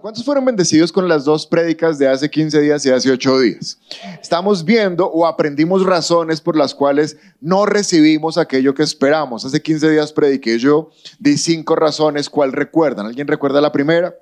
¿cuántos 0.00 0.24
fueron 0.24 0.44
bendecidos 0.44 0.92
con 0.92 1.08
las 1.08 1.24
dos 1.24 1.46
prédicas 1.46 1.98
de 1.98 2.08
hace 2.08 2.30
15 2.30 2.60
días 2.60 2.84
y 2.86 2.90
hace 2.90 3.10
8 3.10 3.40
días? 3.40 3.78
Estamos 4.20 4.64
viendo 4.64 5.06
o 5.06 5.26
aprendimos 5.26 5.84
razones 5.84 6.40
por 6.40 6.56
las 6.56 6.74
cuales 6.74 7.16
no 7.40 7.66
recibimos 7.66 8.38
aquello 8.38 8.74
que 8.74 8.82
esperamos. 8.82 9.44
Hace 9.44 9.60
15 9.62 9.90
días 9.90 10.12
prediqué 10.12 10.58
yo, 10.58 10.90
di 11.18 11.36
cinco 11.36 11.76
razones, 11.76 12.30
¿cuál 12.30 12.52
recuerdan? 12.52 13.06
¿Alguien 13.06 13.26
recuerda 13.26 13.60
la 13.60 13.72
primera? 13.72 14.14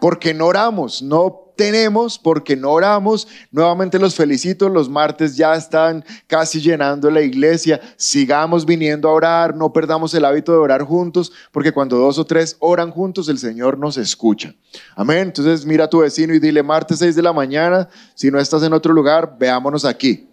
Porque 0.00 0.34
no 0.34 0.46
oramos, 0.46 1.02
no 1.02 1.43
tenemos 1.56 2.18
porque 2.18 2.56
no 2.56 2.70
oramos. 2.70 3.28
Nuevamente 3.50 3.98
los 3.98 4.14
felicito, 4.14 4.68
los 4.68 4.88
martes 4.88 5.36
ya 5.36 5.54
están 5.54 6.04
casi 6.26 6.60
llenando 6.60 7.10
la 7.10 7.22
iglesia. 7.22 7.80
Sigamos 7.96 8.66
viniendo 8.66 9.08
a 9.08 9.12
orar, 9.12 9.56
no 9.56 9.72
perdamos 9.72 10.14
el 10.14 10.24
hábito 10.24 10.52
de 10.52 10.58
orar 10.58 10.82
juntos, 10.82 11.32
porque 11.52 11.72
cuando 11.72 11.96
dos 11.96 12.18
o 12.18 12.24
tres 12.24 12.56
oran 12.60 12.90
juntos, 12.90 13.28
el 13.28 13.38
Señor 13.38 13.78
nos 13.78 13.96
escucha. 13.96 14.54
Amén. 14.96 15.28
Entonces 15.28 15.64
mira 15.64 15.84
a 15.84 15.90
tu 15.90 16.00
vecino 16.00 16.34
y 16.34 16.38
dile, 16.38 16.62
martes 16.62 16.98
6 16.98 17.14
de 17.14 17.22
la 17.22 17.32
mañana, 17.32 17.88
si 18.14 18.30
no 18.30 18.38
estás 18.38 18.62
en 18.62 18.72
otro 18.72 18.92
lugar, 18.92 19.36
veámonos 19.38 19.84
aquí. 19.84 20.28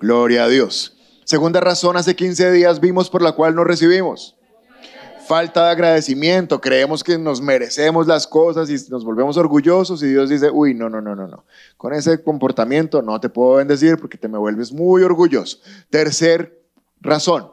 Gloria 0.00 0.44
a 0.44 0.48
Dios. 0.48 0.96
Segunda 1.24 1.60
razón, 1.60 1.96
hace 1.96 2.16
15 2.16 2.50
días 2.50 2.80
vimos 2.80 3.08
por 3.08 3.22
la 3.22 3.32
cual 3.32 3.54
no 3.54 3.64
recibimos 3.64 4.36
falta 5.26 5.66
de 5.66 5.70
agradecimiento, 5.70 6.60
creemos 6.60 7.02
que 7.02 7.18
nos 7.18 7.40
merecemos 7.40 8.06
las 8.06 8.26
cosas 8.26 8.68
y 8.70 8.90
nos 8.90 9.04
volvemos 9.04 9.36
orgullosos 9.36 10.02
y 10.02 10.08
Dios 10.08 10.28
dice, 10.28 10.50
uy, 10.50 10.74
no, 10.74 10.88
no, 10.88 11.00
no, 11.00 11.14
no, 11.14 11.26
no. 11.26 11.44
Con 11.76 11.92
ese 11.92 12.22
comportamiento 12.22 13.02
no 13.02 13.20
te 13.20 13.28
puedo 13.28 13.56
bendecir 13.56 13.96
porque 13.98 14.18
te 14.18 14.28
me 14.28 14.38
vuelves 14.38 14.72
muy 14.72 15.02
orgulloso. 15.02 15.58
Tercer 15.90 16.62
razón. 17.00 17.50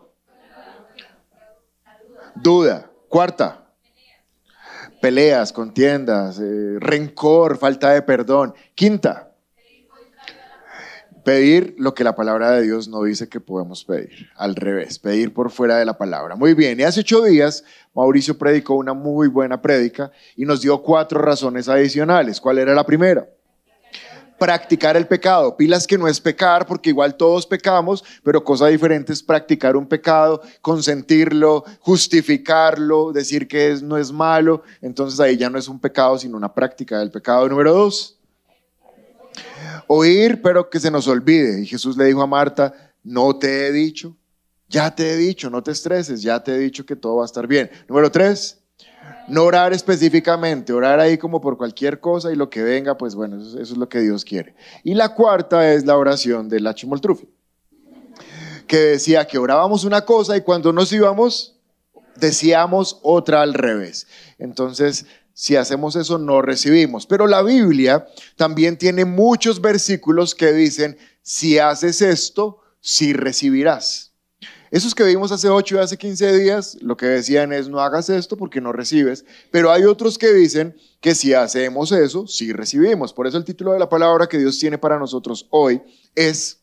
Duda. 2.36 2.92
Cuarta. 3.08 3.66
Peleas, 5.02 5.54
contiendas, 5.54 6.40
eh, 6.40 6.76
rencor, 6.80 7.58
falta 7.58 7.92
de 7.92 8.02
perdón. 8.02 8.54
Quinta 8.76 9.29
Pedir 11.30 11.76
lo 11.78 11.94
que 11.94 12.04
la 12.04 12.16
palabra 12.16 12.50
de 12.50 12.64
Dios 12.64 12.88
no 12.88 13.04
dice 13.04 13.30
que 13.30 13.40
podemos 13.40 13.86
pedir. 13.86 14.32
Al 14.36 14.56
revés, 14.56 14.98
pedir 14.98 15.32
por 15.32 15.52
fuera 15.52 15.78
de 15.78 15.86
la 15.86 15.96
palabra. 15.96 16.36
Muy 16.36 16.56
bien, 16.56 16.80
y 16.80 16.82
hace 16.82 17.02
ocho 17.02 17.22
días 17.22 17.64
Mauricio 17.94 18.36
predicó 18.36 18.74
una 18.74 18.96
muy 18.96 19.28
buena 19.28 19.62
prédica 19.62 20.12
y 20.36 20.44
nos 20.46 20.62
dio 20.62 20.82
cuatro 20.82 21.22
razones 21.22 21.70
adicionales. 21.70 22.42
¿Cuál 22.42 22.58
era 22.58 22.74
la 22.74 22.84
primera? 22.84 23.30
Practicar 24.40 24.98
el 24.98 25.06
pecado. 25.06 25.56
Pilas 25.56 25.86
que 25.86 26.00
no 26.00 26.08
es 26.08 26.20
pecar, 26.20 26.66
porque 26.66 26.90
igual 26.90 27.14
todos 27.16 27.46
pecamos, 27.46 28.04
pero 28.24 28.44
cosa 28.44 28.66
diferente 28.66 29.14
es 29.14 29.22
practicar 29.22 29.76
un 29.76 29.86
pecado, 29.86 30.42
consentirlo, 30.64 31.64
justificarlo, 31.82 33.12
decir 33.12 33.48
que 33.48 33.78
no 33.84 33.98
es 33.98 34.12
malo. 34.12 34.64
Entonces 34.82 35.20
ahí 35.20 35.38
ya 35.38 35.52
no 35.52 35.60
es 35.60 35.68
un 35.68 35.80
pecado, 35.80 36.18
sino 36.18 36.36
una 36.36 36.52
práctica 36.52 36.98
del 36.98 37.12
pecado. 37.12 37.48
Número 37.48 37.72
dos 37.72 38.19
Oír, 39.92 40.40
pero 40.44 40.70
que 40.70 40.80
se 40.80 40.92
nos 40.92 41.08
olvide. 41.08 41.64
Y 41.64 41.66
Jesús 41.66 41.98
le 41.98 42.06
dijo 42.06 42.22
a 42.22 42.28
Marta, 42.28 42.94
no 43.04 43.36
te 43.40 43.66
he 43.66 43.72
dicho, 43.72 44.16
ya 44.68 44.94
te 44.94 45.14
he 45.14 45.18
dicho, 45.18 45.50
no 45.50 45.64
te 45.64 45.72
estreses, 45.72 46.22
ya 46.22 46.44
te 46.44 46.54
he 46.54 46.60
dicho 46.60 46.86
que 46.86 46.96
todo 46.96 47.16
va 47.16 47.24
a 47.24 47.26
estar 47.26 47.48
bien. 47.48 47.72
Número 47.88 48.12
tres, 48.12 48.60
no 49.28 49.46
orar 49.46 49.74
específicamente, 49.74 50.74
orar 50.74 51.00
ahí 51.00 51.18
como 51.18 51.42
por 51.42 51.58
cualquier 51.58 52.00
cosa 52.00 52.32
y 52.32 52.36
lo 52.36 52.52
que 52.52 52.62
venga, 52.62 53.00
pues 53.00 53.16
bueno, 53.16 53.42
eso, 53.42 53.60
es 53.60 53.72
lo 53.72 53.90
que 53.90 54.02
Dios 54.02 54.24
quiere. 54.24 54.54
Y 54.84 54.94
la 54.94 55.16
cuarta 55.16 55.74
es 55.74 55.88
la 55.88 55.98
oración 55.98 56.50
de 56.50 56.60
la 56.60 56.76
Chimoltrufi, 56.76 57.28
que 58.68 58.78
decía 58.78 59.26
que 59.26 59.40
orábamos 59.40 59.86
una 59.86 60.06
cosa 60.06 60.38
y 60.38 60.42
cuando 60.42 60.72
nos 60.72 60.94
íbamos, 60.94 61.56
decíamos 62.16 63.00
otra 63.02 63.42
al 63.42 63.56
revés. 63.56 64.06
Entonces, 64.38 65.08
si 65.40 65.56
hacemos 65.56 65.96
eso, 65.96 66.18
no 66.18 66.42
recibimos. 66.42 67.06
Pero 67.06 67.26
la 67.26 67.42
Biblia 67.42 68.06
también 68.36 68.78
tiene 68.78 69.06
muchos 69.06 69.62
versículos 69.62 70.36
que 70.36 70.52
dicen, 70.52 70.98
si 71.22 71.58
haces 71.58 72.02
esto, 72.02 72.60
sí 72.82 73.14
recibirás. 73.14 74.12
Esos 74.70 74.94
que 74.94 75.06
vimos 75.06 75.32
hace 75.32 75.48
8 75.48 75.76
y 75.76 75.78
hace 75.78 75.98
15 75.98 76.38
días, 76.40 76.78
lo 76.82 76.98
que 76.98 77.06
decían 77.06 77.54
es, 77.54 77.70
no 77.70 77.80
hagas 77.80 78.10
esto 78.10 78.36
porque 78.36 78.60
no 78.60 78.74
recibes. 78.74 79.24
Pero 79.50 79.72
hay 79.72 79.86
otros 79.86 80.18
que 80.18 80.34
dicen 80.34 80.76
que 81.00 81.16
si 81.16 81.34
hacemos 81.34 81.94
eso, 81.94 82.28
sí 82.28 82.52
recibimos. 82.52 83.14
Por 83.14 83.26
eso 83.26 83.38
el 83.38 83.46
título 83.46 83.72
de 83.72 83.80
la 83.80 83.88
palabra 83.88 84.28
que 84.28 84.40
Dios 84.40 84.60
tiene 84.60 84.78
para 84.78 85.00
nosotros 85.00 85.48
hoy 85.52 85.82
es, 86.16 86.60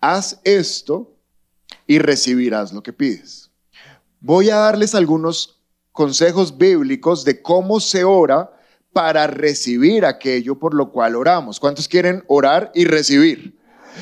haz 0.00 0.40
esto 0.44 1.14
y 1.86 1.98
recibirás 1.98 2.72
lo 2.72 2.82
que 2.82 2.94
pides. 2.94 3.50
Voy 4.20 4.48
a 4.48 4.56
darles 4.56 4.94
algunos 4.94 5.61
consejos 5.92 6.58
bíblicos 6.58 7.24
de 7.24 7.40
cómo 7.42 7.80
se 7.80 8.04
ora 8.04 8.50
para 8.92 9.26
recibir 9.26 10.04
aquello 10.04 10.58
por 10.58 10.74
lo 10.74 10.90
cual 10.90 11.16
oramos. 11.16 11.60
¿Cuántos 11.60 11.88
quieren 11.88 12.24
orar 12.26 12.70
y 12.74 12.84
recibir? 12.84 13.58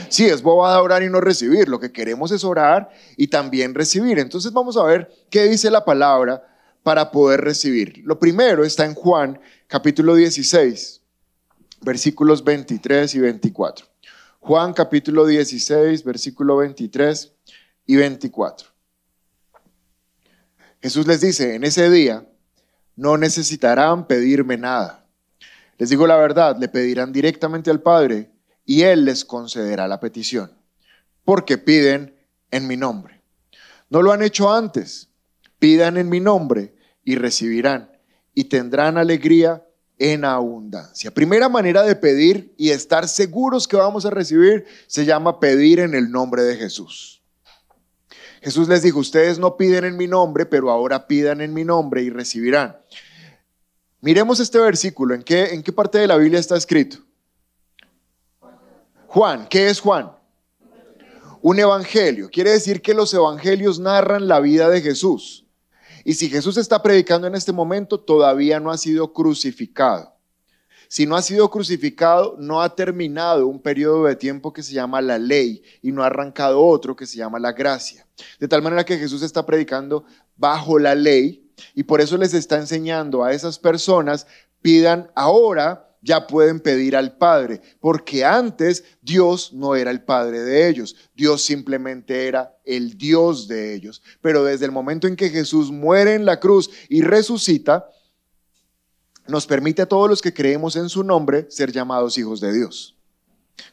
Sí, 0.08 0.26
es 0.26 0.42
bobada 0.42 0.82
orar 0.82 1.02
y 1.02 1.10
no 1.10 1.20
recibir. 1.20 1.68
Lo 1.68 1.80
que 1.80 1.92
queremos 1.92 2.30
es 2.30 2.44
orar 2.44 2.90
y 3.16 3.28
también 3.28 3.74
recibir. 3.74 4.18
Entonces 4.18 4.52
vamos 4.52 4.76
a 4.76 4.84
ver 4.84 5.10
qué 5.30 5.44
dice 5.44 5.70
la 5.70 5.84
palabra 5.84 6.42
para 6.82 7.10
poder 7.10 7.40
recibir. 7.40 8.02
Lo 8.04 8.18
primero 8.18 8.64
está 8.64 8.84
en 8.84 8.94
Juan 8.94 9.40
capítulo 9.66 10.14
16, 10.14 11.02
versículos 11.82 12.42
23 12.44 13.14
y 13.14 13.18
24. 13.18 13.86
Juan 14.40 14.72
capítulo 14.72 15.26
16, 15.26 16.02
versículo 16.04 16.56
23 16.56 17.32
y 17.86 17.96
24. 17.96 18.69
Jesús 20.82 21.06
les 21.06 21.20
dice, 21.20 21.54
en 21.54 21.64
ese 21.64 21.90
día 21.90 22.26
no 22.96 23.16
necesitarán 23.16 24.06
pedirme 24.06 24.56
nada. 24.56 25.06
Les 25.78 25.88
digo 25.90 26.06
la 26.06 26.16
verdad, 26.16 26.56
le 26.58 26.68
pedirán 26.68 27.12
directamente 27.12 27.70
al 27.70 27.80
Padre 27.80 28.30
y 28.64 28.82
Él 28.82 29.04
les 29.04 29.24
concederá 29.24 29.88
la 29.88 30.00
petición, 30.00 30.52
porque 31.24 31.58
piden 31.58 32.14
en 32.50 32.66
mi 32.66 32.76
nombre. 32.76 33.22
No 33.88 34.02
lo 34.02 34.12
han 34.12 34.22
hecho 34.22 34.52
antes, 34.52 35.08
pidan 35.58 35.96
en 35.96 36.08
mi 36.08 36.20
nombre 36.20 36.74
y 37.04 37.16
recibirán 37.16 37.90
y 38.34 38.44
tendrán 38.44 38.98
alegría 38.98 39.66
en 39.98 40.24
abundancia. 40.24 41.10
Primera 41.10 41.48
manera 41.48 41.82
de 41.82 41.94
pedir 41.94 42.54
y 42.56 42.70
estar 42.70 43.06
seguros 43.06 43.68
que 43.68 43.76
vamos 43.76 44.06
a 44.06 44.10
recibir 44.10 44.64
se 44.86 45.04
llama 45.04 45.40
pedir 45.40 45.80
en 45.80 45.94
el 45.94 46.10
nombre 46.10 46.42
de 46.42 46.56
Jesús. 46.56 47.19
Jesús 48.40 48.68
les 48.68 48.82
dijo, 48.82 48.98
ustedes 48.98 49.38
no 49.38 49.56
piden 49.56 49.84
en 49.84 49.96
mi 49.96 50.06
nombre, 50.06 50.46
pero 50.46 50.70
ahora 50.70 51.06
pidan 51.06 51.40
en 51.40 51.52
mi 51.52 51.64
nombre 51.64 52.02
y 52.02 52.10
recibirán. 52.10 52.76
Miremos 54.00 54.40
este 54.40 54.58
versículo, 54.58 55.14
¿en 55.14 55.22
qué, 55.22 55.52
en 55.54 55.62
qué 55.62 55.72
parte 55.72 55.98
de 55.98 56.06
la 56.06 56.16
Biblia 56.16 56.40
está 56.40 56.56
escrito? 56.56 56.98
Juan, 59.08 59.46
¿qué 59.48 59.68
es 59.68 59.80
Juan? 59.80 60.12
Un 61.42 61.58
evangelio. 61.58 62.30
Quiere 62.30 62.50
decir 62.50 62.80
que 62.80 62.94
los 62.94 63.12
evangelios 63.12 63.78
narran 63.78 64.28
la 64.28 64.40
vida 64.40 64.70
de 64.70 64.80
Jesús. 64.80 65.46
Y 66.04 66.14
si 66.14 66.30
Jesús 66.30 66.56
está 66.56 66.82
predicando 66.82 67.26
en 67.26 67.34
este 67.34 67.52
momento, 67.52 68.00
todavía 68.00 68.58
no 68.60 68.70
ha 68.70 68.78
sido 68.78 69.12
crucificado. 69.12 70.09
Si 70.90 71.06
no 71.06 71.14
ha 71.14 71.22
sido 71.22 71.48
crucificado, 71.48 72.34
no 72.36 72.60
ha 72.60 72.74
terminado 72.74 73.46
un 73.46 73.60
periodo 73.60 74.06
de 74.06 74.16
tiempo 74.16 74.52
que 74.52 74.64
se 74.64 74.72
llama 74.72 75.00
la 75.00 75.20
ley 75.20 75.62
y 75.82 75.92
no 75.92 76.02
ha 76.02 76.06
arrancado 76.06 76.60
otro 76.60 76.96
que 76.96 77.06
se 77.06 77.16
llama 77.16 77.38
la 77.38 77.52
gracia. 77.52 78.08
De 78.40 78.48
tal 78.48 78.60
manera 78.60 78.84
que 78.84 78.98
Jesús 78.98 79.22
está 79.22 79.46
predicando 79.46 80.04
bajo 80.36 80.80
la 80.80 80.96
ley 80.96 81.48
y 81.76 81.84
por 81.84 82.00
eso 82.00 82.16
les 82.16 82.34
está 82.34 82.56
enseñando 82.56 83.22
a 83.22 83.32
esas 83.32 83.56
personas, 83.56 84.26
pidan 84.62 85.12
ahora 85.14 85.94
ya 86.02 86.26
pueden 86.26 86.58
pedir 86.58 86.96
al 86.96 87.16
Padre, 87.16 87.60
porque 87.78 88.24
antes 88.24 88.82
Dios 89.00 89.52
no 89.52 89.76
era 89.76 89.92
el 89.92 90.02
Padre 90.02 90.40
de 90.40 90.68
ellos, 90.68 90.96
Dios 91.14 91.44
simplemente 91.44 92.26
era 92.26 92.56
el 92.64 92.98
Dios 92.98 93.46
de 93.46 93.74
ellos. 93.74 94.02
Pero 94.20 94.42
desde 94.42 94.64
el 94.64 94.72
momento 94.72 95.06
en 95.06 95.14
que 95.14 95.28
Jesús 95.28 95.70
muere 95.70 96.14
en 96.14 96.24
la 96.24 96.40
cruz 96.40 96.68
y 96.88 97.02
resucita, 97.02 97.86
nos 99.30 99.46
permite 99.46 99.82
a 99.82 99.86
todos 99.86 100.08
los 100.08 100.20
que 100.20 100.34
creemos 100.34 100.76
en 100.76 100.88
su 100.88 101.04
nombre 101.04 101.46
ser 101.48 101.72
llamados 101.72 102.18
hijos 102.18 102.40
de 102.40 102.52
Dios. 102.52 102.96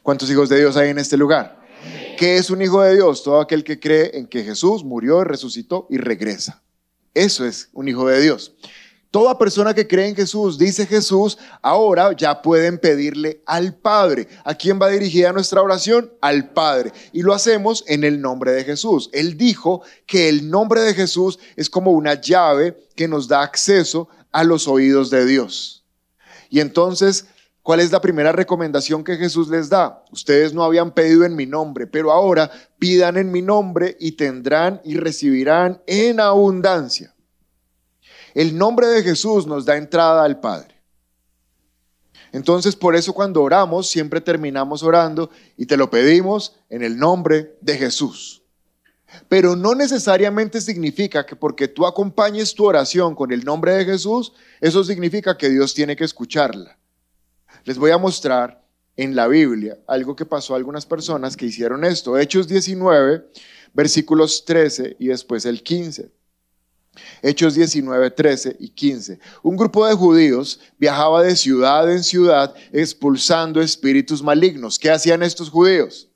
¿Cuántos 0.02 0.30
hijos 0.30 0.48
de 0.48 0.58
Dios 0.58 0.76
hay 0.76 0.90
en 0.90 0.98
este 0.98 1.16
lugar? 1.16 1.58
¿Qué 2.18 2.36
es 2.36 2.50
un 2.50 2.62
hijo 2.62 2.82
de 2.82 2.94
Dios? 2.94 3.22
Todo 3.22 3.40
aquel 3.40 3.64
que 3.64 3.78
cree 3.78 4.16
en 4.18 4.26
que 4.26 4.42
Jesús 4.42 4.84
murió, 4.84 5.24
resucitó 5.24 5.86
y 5.90 5.98
regresa. 5.98 6.62
Eso 7.14 7.44
es 7.44 7.68
un 7.72 7.88
hijo 7.88 8.08
de 8.08 8.20
Dios. 8.20 8.54
Toda 9.10 9.38
persona 9.38 9.72
que 9.72 9.88
cree 9.88 10.08
en 10.08 10.16
Jesús, 10.16 10.58
dice 10.58 10.84
Jesús, 10.84 11.38
ahora 11.62 12.14
ya 12.14 12.42
pueden 12.42 12.76
pedirle 12.76 13.42
al 13.46 13.74
Padre. 13.74 14.28
¿A 14.44 14.54
quién 14.54 14.78
va 14.80 14.90
dirigida 14.90 15.32
nuestra 15.32 15.62
oración? 15.62 16.12
Al 16.20 16.50
Padre. 16.50 16.92
Y 17.12 17.22
lo 17.22 17.32
hacemos 17.32 17.84
en 17.86 18.04
el 18.04 18.20
nombre 18.20 18.52
de 18.52 18.64
Jesús. 18.64 19.08
Él 19.14 19.38
dijo 19.38 19.80
que 20.04 20.28
el 20.28 20.50
nombre 20.50 20.82
de 20.82 20.92
Jesús 20.92 21.38
es 21.56 21.70
como 21.70 21.92
una 21.92 22.20
llave 22.20 22.76
que 22.94 23.08
nos 23.08 23.28
da 23.28 23.40
acceso 23.42 24.08
a 24.32 24.44
los 24.44 24.68
oídos 24.68 25.10
de 25.10 25.26
Dios. 25.26 25.84
Y 26.50 26.60
entonces, 26.60 27.26
¿cuál 27.62 27.80
es 27.80 27.92
la 27.92 28.00
primera 28.00 28.32
recomendación 28.32 29.04
que 29.04 29.16
Jesús 29.16 29.48
les 29.48 29.68
da? 29.68 30.04
Ustedes 30.10 30.54
no 30.54 30.64
habían 30.64 30.92
pedido 30.92 31.24
en 31.24 31.36
mi 31.36 31.46
nombre, 31.46 31.86
pero 31.86 32.12
ahora 32.12 32.50
pidan 32.78 33.16
en 33.16 33.30
mi 33.30 33.42
nombre 33.42 33.96
y 34.00 34.12
tendrán 34.12 34.80
y 34.84 34.96
recibirán 34.96 35.82
en 35.86 36.20
abundancia. 36.20 37.14
El 38.34 38.56
nombre 38.56 38.86
de 38.86 39.02
Jesús 39.02 39.46
nos 39.46 39.64
da 39.64 39.76
entrada 39.76 40.24
al 40.24 40.40
Padre. 40.40 40.78
Entonces, 42.32 42.76
por 42.76 42.94
eso 42.94 43.12
cuando 43.12 43.42
oramos, 43.42 43.88
siempre 43.88 44.20
terminamos 44.20 44.82
orando 44.82 45.30
y 45.56 45.66
te 45.66 45.76
lo 45.76 45.90
pedimos 45.90 46.56
en 46.68 46.82
el 46.82 46.98
nombre 46.98 47.56
de 47.60 47.76
Jesús. 47.76 48.37
Pero 49.28 49.56
no 49.56 49.74
necesariamente 49.74 50.60
significa 50.60 51.24
que 51.24 51.36
porque 51.36 51.68
tú 51.68 51.86
acompañes 51.86 52.54
tu 52.54 52.64
oración 52.64 53.14
con 53.14 53.32
el 53.32 53.44
nombre 53.44 53.72
de 53.72 53.84
Jesús, 53.84 54.32
eso 54.60 54.84
significa 54.84 55.36
que 55.36 55.48
Dios 55.48 55.74
tiene 55.74 55.96
que 55.96 56.04
escucharla. 56.04 56.78
Les 57.64 57.78
voy 57.78 57.90
a 57.90 57.98
mostrar 57.98 58.64
en 58.96 59.14
la 59.14 59.28
Biblia 59.28 59.78
algo 59.86 60.16
que 60.16 60.26
pasó 60.26 60.54
a 60.54 60.56
algunas 60.56 60.84
personas 60.84 61.36
que 61.36 61.46
hicieron 61.46 61.84
esto. 61.84 62.18
Hechos 62.18 62.48
19, 62.48 63.30
versículos 63.72 64.44
13 64.44 64.96
y 64.98 65.08
después 65.08 65.46
el 65.46 65.62
15. 65.62 66.10
Hechos 67.22 67.54
19, 67.54 68.10
13 68.10 68.56
y 68.58 68.70
15. 68.70 69.20
Un 69.42 69.56
grupo 69.56 69.86
de 69.86 69.94
judíos 69.94 70.60
viajaba 70.78 71.22
de 71.22 71.36
ciudad 71.36 71.90
en 71.90 72.02
ciudad 72.02 72.54
expulsando 72.72 73.60
espíritus 73.60 74.22
malignos. 74.22 74.78
¿Qué 74.78 74.90
hacían 74.90 75.22
estos 75.22 75.48
judíos? 75.48 76.08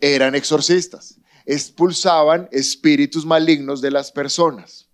Eran 0.00 0.34
exorcistas. 0.34 1.17
Expulsaban 1.50 2.46
espíritus 2.52 3.24
malignos 3.24 3.80
de 3.80 3.90
las 3.90 4.12
personas. 4.12 4.86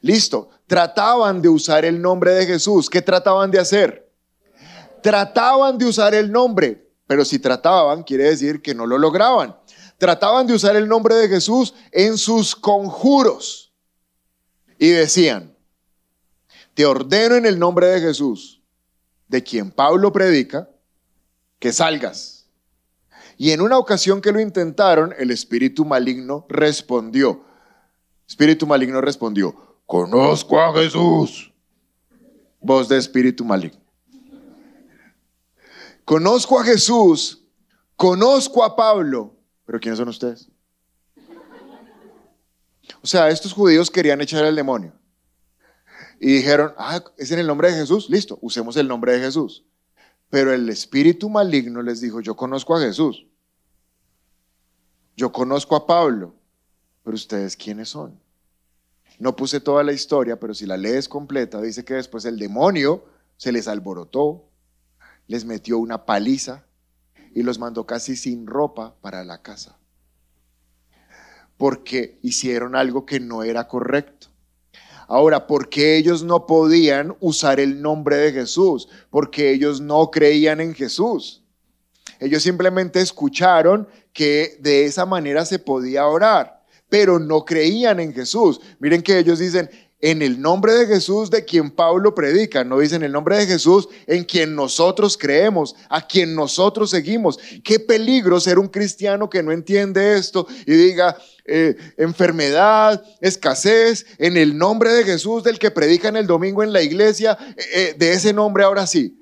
Listo. 0.00 0.48
Trataban 0.66 1.40
de 1.40 1.48
usar 1.48 1.84
el 1.84 2.02
nombre 2.02 2.32
de 2.32 2.46
Jesús. 2.46 2.90
¿Qué 2.90 3.00
trataban 3.00 3.48
de 3.52 3.60
hacer? 3.60 4.10
Trataban 5.04 5.78
de 5.78 5.84
usar 5.84 6.12
el 6.12 6.32
nombre. 6.32 6.90
Pero 7.06 7.24
si 7.24 7.38
trataban, 7.38 8.02
quiere 8.02 8.24
decir 8.24 8.60
que 8.60 8.74
no 8.74 8.86
lo 8.86 8.98
lograban. 8.98 9.56
Trataban 9.96 10.48
de 10.48 10.54
usar 10.54 10.74
el 10.74 10.88
nombre 10.88 11.14
de 11.14 11.28
Jesús 11.28 11.72
en 11.92 12.18
sus 12.18 12.56
conjuros 12.56 13.72
y 14.76 14.88
decían, 14.88 15.56
te 16.74 16.86
ordeno 16.86 17.36
en 17.36 17.46
el 17.46 17.56
nombre 17.56 17.86
de 17.86 18.00
Jesús, 18.00 18.60
de 19.28 19.44
quien 19.44 19.70
Pablo 19.70 20.12
predica, 20.12 20.68
que 21.60 21.72
salgas. 21.72 22.33
Y 23.36 23.50
en 23.50 23.60
una 23.60 23.78
ocasión 23.78 24.20
que 24.20 24.32
lo 24.32 24.40
intentaron, 24.40 25.14
el 25.18 25.30
espíritu 25.30 25.84
maligno 25.84 26.46
respondió. 26.48 27.44
Espíritu 28.26 28.66
maligno 28.66 29.00
respondió, 29.00 29.78
conozco 29.86 30.60
a 30.60 30.72
Jesús. 30.72 31.52
Voz 32.60 32.88
de 32.88 32.96
espíritu 32.96 33.44
maligno. 33.44 33.80
Conozco 36.04 36.58
a 36.60 36.64
Jesús, 36.64 37.44
conozco 37.96 38.62
a 38.62 38.76
Pablo, 38.76 39.34
pero 39.64 39.80
¿quiénes 39.80 39.98
son 39.98 40.08
ustedes? 40.08 40.50
O 43.02 43.06
sea, 43.06 43.28
estos 43.30 43.52
judíos 43.52 43.90
querían 43.90 44.20
echar 44.20 44.44
al 44.44 44.56
demonio. 44.56 44.92
Y 46.20 46.34
dijeron, 46.34 46.74
ah, 46.78 47.02
es 47.16 47.30
en 47.30 47.38
el 47.38 47.46
nombre 47.46 47.70
de 47.70 47.78
Jesús, 47.78 48.08
listo, 48.08 48.38
usemos 48.40 48.76
el 48.76 48.88
nombre 48.88 49.12
de 49.12 49.20
Jesús. 49.20 49.64
Pero 50.34 50.52
el 50.52 50.68
espíritu 50.68 51.30
maligno 51.30 51.80
les 51.80 52.00
dijo, 52.00 52.20
yo 52.20 52.34
conozco 52.34 52.74
a 52.74 52.80
Jesús. 52.80 53.24
Yo 55.16 55.30
conozco 55.30 55.76
a 55.76 55.86
Pablo. 55.86 56.34
Pero 57.04 57.14
ustedes, 57.14 57.56
¿quiénes 57.56 57.90
son? 57.90 58.18
No 59.20 59.36
puse 59.36 59.60
toda 59.60 59.84
la 59.84 59.92
historia, 59.92 60.40
pero 60.40 60.52
si 60.52 60.66
la 60.66 60.76
lees 60.76 61.08
completa, 61.08 61.62
dice 61.62 61.84
que 61.84 61.94
después 61.94 62.24
el 62.24 62.36
demonio 62.36 63.04
se 63.36 63.52
les 63.52 63.68
alborotó, 63.68 64.48
les 65.28 65.44
metió 65.44 65.78
una 65.78 66.04
paliza 66.04 66.64
y 67.32 67.44
los 67.44 67.60
mandó 67.60 67.86
casi 67.86 68.16
sin 68.16 68.48
ropa 68.48 68.96
para 69.00 69.22
la 69.22 69.40
casa 69.40 69.78
porque 71.56 72.18
hicieron 72.22 72.74
algo 72.74 73.06
que 73.06 73.20
no 73.20 73.44
era 73.44 73.68
correcto. 73.68 74.33
Ahora, 75.08 75.46
¿por 75.46 75.68
qué 75.68 75.96
ellos 75.96 76.22
no 76.22 76.46
podían 76.46 77.16
usar 77.20 77.60
el 77.60 77.80
nombre 77.82 78.16
de 78.16 78.32
Jesús? 78.32 78.88
Porque 79.10 79.50
ellos 79.50 79.80
no 79.80 80.10
creían 80.10 80.60
en 80.60 80.74
Jesús. 80.74 81.42
Ellos 82.20 82.42
simplemente 82.42 83.00
escucharon 83.00 83.88
que 84.12 84.56
de 84.60 84.84
esa 84.84 85.04
manera 85.04 85.44
se 85.44 85.58
podía 85.58 86.06
orar, 86.06 86.62
pero 86.88 87.18
no 87.18 87.44
creían 87.44 88.00
en 88.00 88.14
Jesús. 88.14 88.60
Miren 88.78 89.02
que 89.02 89.18
ellos 89.18 89.38
dicen, 89.38 89.68
en 90.00 90.20
el 90.20 90.40
nombre 90.40 90.74
de 90.74 90.86
Jesús 90.86 91.30
de 91.30 91.44
quien 91.44 91.70
Pablo 91.70 92.14
predica, 92.14 92.62
no 92.62 92.78
dice 92.78 92.96
en 92.96 93.04
el 93.04 93.12
nombre 93.12 93.38
de 93.38 93.46
Jesús 93.46 93.88
en 94.06 94.24
quien 94.24 94.54
nosotros 94.54 95.16
creemos, 95.16 95.74
a 95.88 96.06
quien 96.06 96.34
nosotros 96.34 96.90
seguimos. 96.90 97.38
Qué 97.62 97.80
peligro 97.80 98.38
ser 98.38 98.58
un 98.58 98.68
cristiano 98.68 99.30
que 99.30 99.42
no 99.42 99.50
entiende 99.50 100.16
esto 100.16 100.46
y 100.66 100.72
diga 100.72 101.16
eh, 101.46 101.76
enfermedad, 101.96 103.02
escasez, 103.20 104.06
en 104.18 104.36
el 104.36 104.58
nombre 104.58 104.92
de 104.92 105.04
Jesús 105.04 105.42
del 105.42 105.58
que 105.58 105.70
predica 105.70 106.08
en 106.08 106.16
el 106.16 106.26
domingo 106.26 106.62
en 106.62 106.72
la 106.72 106.82
iglesia, 106.82 107.38
eh, 107.56 107.64
eh, 107.74 107.94
de 107.98 108.12
ese 108.12 108.32
nombre 108.32 108.64
ahora 108.64 108.86
sí. 108.86 109.20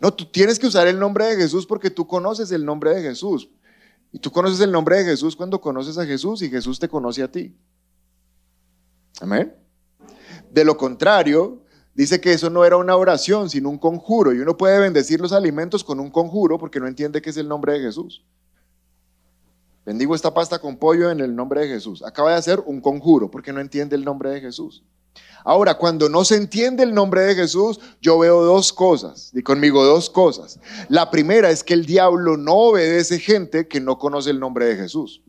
No, 0.00 0.12
tú 0.12 0.24
tienes 0.24 0.58
que 0.58 0.66
usar 0.66 0.88
el 0.88 0.98
nombre 0.98 1.26
de 1.26 1.36
Jesús 1.36 1.64
porque 1.64 1.90
tú 1.90 2.08
conoces 2.08 2.50
el 2.50 2.64
nombre 2.64 2.92
de 2.92 3.02
Jesús. 3.02 3.48
Y 4.10 4.18
tú 4.18 4.30
conoces 4.30 4.60
el 4.60 4.72
nombre 4.72 4.98
de 4.98 5.04
Jesús 5.04 5.36
cuando 5.36 5.60
conoces 5.60 5.96
a 5.96 6.04
Jesús 6.04 6.42
y 6.42 6.50
Jesús 6.50 6.78
te 6.78 6.88
conoce 6.88 7.22
a 7.22 7.30
ti. 7.30 7.56
Amén. 9.22 9.54
De 10.50 10.64
lo 10.64 10.76
contrario, 10.76 11.62
dice 11.94 12.20
que 12.20 12.32
eso 12.32 12.50
no 12.50 12.64
era 12.64 12.76
una 12.76 12.96
oración, 12.96 13.48
sino 13.48 13.70
un 13.70 13.78
conjuro. 13.78 14.32
Y 14.32 14.40
uno 14.40 14.56
puede 14.56 14.80
bendecir 14.80 15.20
los 15.20 15.32
alimentos 15.32 15.84
con 15.84 16.00
un 16.00 16.10
conjuro 16.10 16.58
porque 16.58 16.80
no 16.80 16.88
entiende 16.88 17.22
que 17.22 17.30
es 17.30 17.36
el 17.36 17.46
nombre 17.48 17.74
de 17.74 17.80
Jesús. 17.80 18.24
Bendigo 19.86 20.16
esta 20.16 20.34
pasta 20.34 20.58
con 20.58 20.76
pollo 20.76 21.08
en 21.08 21.20
el 21.20 21.36
nombre 21.36 21.60
de 21.60 21.68
Jesús. 21.68 22.02
Acaba 22.02 22.32
de 22.32 22.36
hacer 22.36 22.60
un 22.66 22.80
conjuro 22.80 23.30
porque 23.30 23.52
no 23.52 23.60
entiende 23.60 23.94
el 23.94 24.04
nombre 24.04 24.30
de 24.30 24.40
Jesús. 24.40 24.82
Ahora, 25.44 25.78
cuando 25.78 26.08
no 26.08 26.24
se 26.24 26.34
entiende 26.36 26.82
el 26.82 26.92
nombre 26.92 27.20
de 27.20 27.36
Jesús, 27.36 27.78
yo 28.00 28.18
veo 28.18 28.42
dos 28.42 28.72
cosas, 28.72 29.30
y 29.34 29.42
conmigo 29.42 29.84
dos 29.84 30.08
cosas. 30.08 30.58
La 30.88 31.10
primera 31.10 31.50
es 31.50 31.62
que 31.62 31.74
el 31.74 31.84
diablo 31.84 32.36
no 32.36 32.54
obedece 32.54 33.18
gente 33.20 33.68
que 33.68 33.80
no 33.80 33.98
conoce 33.98 34.30
el 34.30 34.40
nombre 34.40 34.66
de 34.66 34.76
Jesús 34.76 35.22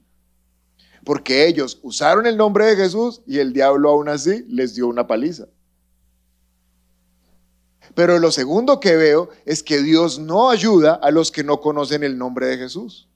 porque 1.04 1.48
ellos 1.48 1.80
usaron 1.82 2.26
el 2.26 2.38
nombre 2.38 2.66
de 2.66 2.76
Jesús 2.76 3.22
y 3.26 3.40
el 3.40 3.54
diablo 3.54 3.90
aún 3.90 4.10
así 4.10 4.46
les 4.48 4.76
dio 4.76 4.88
una 4.88 5.08
paliza. 5.08 5.48
Pero 7.96 8.18
lo 8.20 8.32
segundo 8.32 8.80
que 8.80 8.96
veo 8.96 9.30
es 9.46 9.62
que 9.62 9.82
Dios 9.82 10.18
no 10.18 10.50
ayuda 10.50 10.96
a 10.96 11.12
los 11.12 11.32
que 11.32 11.44
no 11.44 11.60
conocen 11.60 12.04
el 12.04 12.18
nombre 12.18 12.48
de 12.48 12.58
Jesús. 12.58 13.07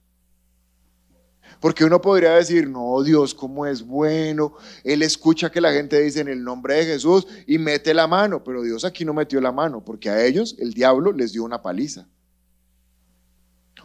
Porque 1.60 1.84
uno 1.84 2.00
podría 2.00 2.34
decir, 2.34 2.68
no, 2.68 3.02
Dios, 3.02 3.34
cómo 3.34 3.66
es 3.66 3.84
bueno. 3.84 4.54
Él 4.84 5.02
escucha 5.02 5.50
que 5.50 5.60
la 5.60 5.72
gente 5.72 6.00
dice 6.00 6.20
en 6.20 6.28
el 6.28 6.44
nombre 6.44 6.76
de 6.76 6.84
Jesús 6.84 7.26
y 7.46 7.58
mete 7.58 7.94
la 7.94 8.06
mano, 8.06 8.44
pero 8.44 8.62
Dios 8.62 8.84
aquí 8.84 9.04
no 9.04 9.12
metió 9.12 9.40
la 9.40 9.50
mano, 9.50 9.84
porque 9.84 10.08
a 10.10 10.24
ellos 10.24 10.54
el 10.60 10.72
diablo 10.72 11.10
les 11.10 11.32
dio 11.32 11.42
una 11.42 11.60
paliza. 11.60 12.06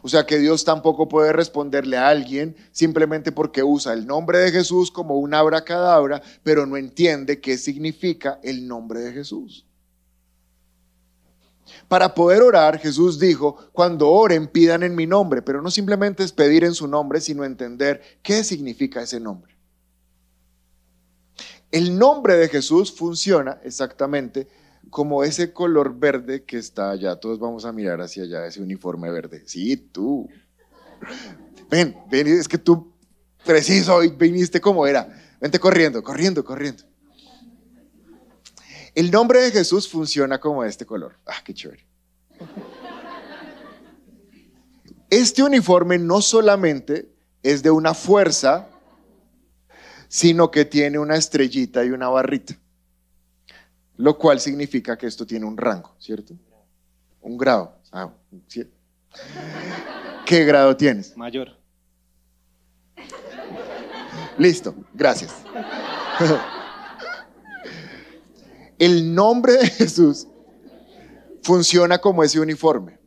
O 0.05 0.09
sea 0.09 0.25
que 0.25 0.37
Dios 0.37 0.65
tampoco 0.65 1.07
puede 1.07 1.31
responderle 1.31 1.95
a 1.95 2.09
alguien 2.09 2.57
simplemente 2.73 3.31
porque 3.31 3.63
usa 3.63 3.93
el 3.93 4.05
nombre 4.05 4.37
de 4.37 4.51
Jesús 4.51 4.91
como 4.91 5.17
un 5.17 5.33
abracadabra, 5.33 6.21
pero 6.43 6.65
no 6.65 6.75
entiende 6.75 7.39
qué 7.39 7.57
significa 7.57 8.37
el 8.43 8.67
nombre 8.67 8.99
de 8.99 9.13
Jesús. 9.13 9.65
Para 11.87 12.13
poder 12.13 12.41
orar, 12.41 12.79
Jesús 12.79 13.17
dijo, 13.17 13.55
cuando 13.71 14.09
oren, 14.09 14.47
pidan 14.47 14.83
en 14.83 14.93
mi 14.93 15.07
nombre, 15.07 15.41
pero 15.41 15.61
no 15.61 15.71
simplemente 15.71 16.21
es 16.23 16.33
pedir 16.33 16.65
en 16.65 16.73
su 16.73 16.85
nombre, 16.85 17.21
sino 17.21 17.45
entender 17.45 18.01
qué 18.21 18.43
significa 18.43 19.01
ese 19.01 19.21
nombre. 19.21 19.55
El 21.71 21.97
nombre 21.97 22.35
de 22.35 22.49
Jesús 22.49 22.91
funciona 22.91 23.61
exactamente 23.63 24.49
como 24.89 25.23
ese 25.23 25.53
color 25.53 25.97
verde 25.97 26.43
que 26.43 26.57
está 26.57 26.91
allá. 26.91 27.15
Todos 27.15 27.39
vamos 27.39 27.65
a 27.65 27.71
mirar 27.71 28.01
hacia 28.01 28.23
allá, 28.23 28.45
ese 28.45 28.61
uniforme 28.61 29.09
verde. 29.11 29.43
Sí, 29.45 29.75
tú. 29.77 30.29
Ven, 31.69 31.95
ven, 32.09 32.27
es 32.27 32.47
que 32.47 32.57
tú 32.57 32.93
preciso 33.45 33.95
hoy 33.95 34.09
viniste 34.09 34.61
como 34.61 34.85
era. 34.87 35.07
Vente 35.39 35.59
corriendo, 35.59 36.03
corriendo, 36.03 36.43
corriendo. 36.43 36.83
El 38.95 39.09
nombre 39.09 39.41
de 39.41 39.51
Jesús 39.51 39.89
funciona 39.89 40.39
como 40.39 40.63
este 40.63 40.85
color. 40.85 41.17
Ah, 41.25 41.41
qué 41.43 41.53
chévere. 41.53 41.85
Este 45.09 45.43
uniforme 45.43 45.97
no 45.97 46.21
solamente 46.21 47.09
es 47.41 47.63
de 47.63 47.71
una 47.71 47.93
fuerza, 47.93 48.67
sino 50.07 50.51
que 50.51 50.65
tiene 50.65 50.99
una 50.99 51.15
estrellita 51.15 51.83
y 51.83 51.89
una 51.89 52.09
barrita 52.09 52.57
lo 53.97 54.17
cual 54.17 54.39
significa 54.39 54.97
que 54.97 55.07
esto 55.07 55.25
tiene 55.25 55.45
un 55.45 55.57
rango, 55.57 55.95
¿cierto? 55.99 56.33
Un 57.21 57.37
grado. 57.37 57.77
Ah, 57.91 58.11
¿Qué 60.25 60.45
grado 60.45 60.75
tienes? 60.75 61.15
Mayor. 61.15 61.57
Listo, 64.37 64.75
gracias. 64.93 65.33
El 68.79 69.13
nombre 69.13 69.53
de 69.53 69.67
Jesús 69.67 70.27
funciona 71.43 71.99
como 71.99 72.23
ese 72.23 72.39
uniforme. 72.39 73.02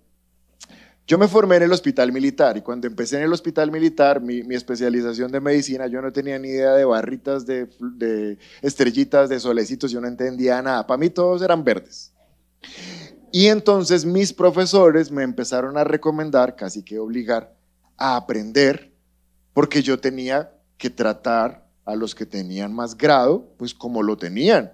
Yo 1.06 1.18
me 1.18 1.28
formé 1.28 1.56
en 1.56 1.62
el 1.62 1.72
hospital 1.72 2.10
militar 2.10 2.56
y 2.56 2.62
cuando 2.62 2.88
empecé 2.88 3.18
en 3.18 3.22
el 3.22 3.32
hospital 3.32 3.70
militar, 3.70 4.20
mi, 4.20 4.40
especialización 4.54 5.30
de 5.30 5.40
medicina, 5.40 5.86
yo 5.86 6.02
no 6.02 6.12
tenía 6.12 6.36
ni 6.36 6.48
idea 6.48 6.72
de 6.72 6.84
barritas, 6.84 7.46
de, 7.46 7.68
de 7.78 8.38
estrellitas, 8.60 9.28
de 9.28 9.38
solecitos, 9.38 9.92
yo 9.92 10.00
no 10.00 10.08
entendía 10.08 10.60
nada. 10.62 10.84
Para 10.84 10.98
mí 10.98 11.08
todos 11.08 11.42
eran 11.42 11.62
verdes. 11.62 12.12
Y 13.30 13.46
entonces 13.46 14.04
mis 14.04 14.32
profesores 14.32 15.12
me 15.12 15.22
empezaron 15.22 15.78
a 15.78 15.84
recomendar, 15.84 16.56
casi 16.56 16.82
que 16.82 16.98
obligar, 16.98 17.54
a 17.96 18.16
aprender, 18.16 18.92
porque 19.52 19.82
yo 19.82 20.00
tenía 20.00 20.52
que 20.76 20.90
tratar 20.90 21.68
a 21.84 21.94
los 21.94 22.16
que 22.16 22.26
tenían 22.26 22.74
más 22.74 22.96
grado, 22.96 23.54
pues 23.58 23.74
como 23.74 24.02
lo 24.02 24.16
tenían. 24.16 24.72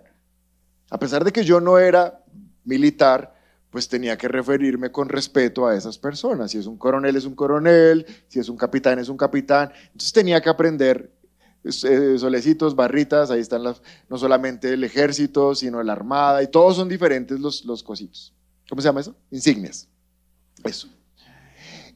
A 0.88 0.98
pesar 0.98 1.24
de 1.24 1.32
que 1.32 1.44
yo 1.44 1.60
no 1.60 1.78
era 1.78 2.24
militar, 2.64 3.34
pues 3.72 3.88
tenía 3.88 4.18
que 4.18 4.28
referirme 4.28 4.92
con 4.92 5.08
respeto 5.08 5.66
a 5.66 5.74
esas 5.74 5.96
personas. 5.96 6.50
Si 6.50 6.58
es 6.58 6.66
un 6.66 6.76
coronel, 6.76 7.16
es 7.16 7.24
un 7.24 7.34
coronel, 7.34 8.04
si 8.28 8.38
es 8.38 8.50
un 8.50 8.56
capitán, 8.58 8.98
es 8.98 9.08
un 9.08 9.16
capitán. 9.16 9.72
Entonces 9.86 10.12
tenía 10.12 10.42
que 10.42 10.50
aprender 10.50 11.10
eh, 11.64 12.16
solecitos, 12.18 12.76
barritas, 12.76 13.30
ahí 13.30 13.40
están 13.40 13.64
las, 13.64 13.80
no 14.10 14.18
solamente 14.18 14.74
el 14.74 14.84
ejército, 14.84 15.54
sino 15.54 15.82
la 15.82 15.94
armada, 15.94 16.42
y 16.42 16.48
todos 16.48 16.76
son 16.76 16.86
diferentes 16.86 17.40
los, 17.40 17.64
los 17.64 17.82
cositos. 17.82 18.34
¿Cómo 18.68 18.82
se 18.82 18.88
llama 18.88 19.00
eso? 19.00 19.16
Insignias. 19.30 19.88
Eso. 20.62 20.88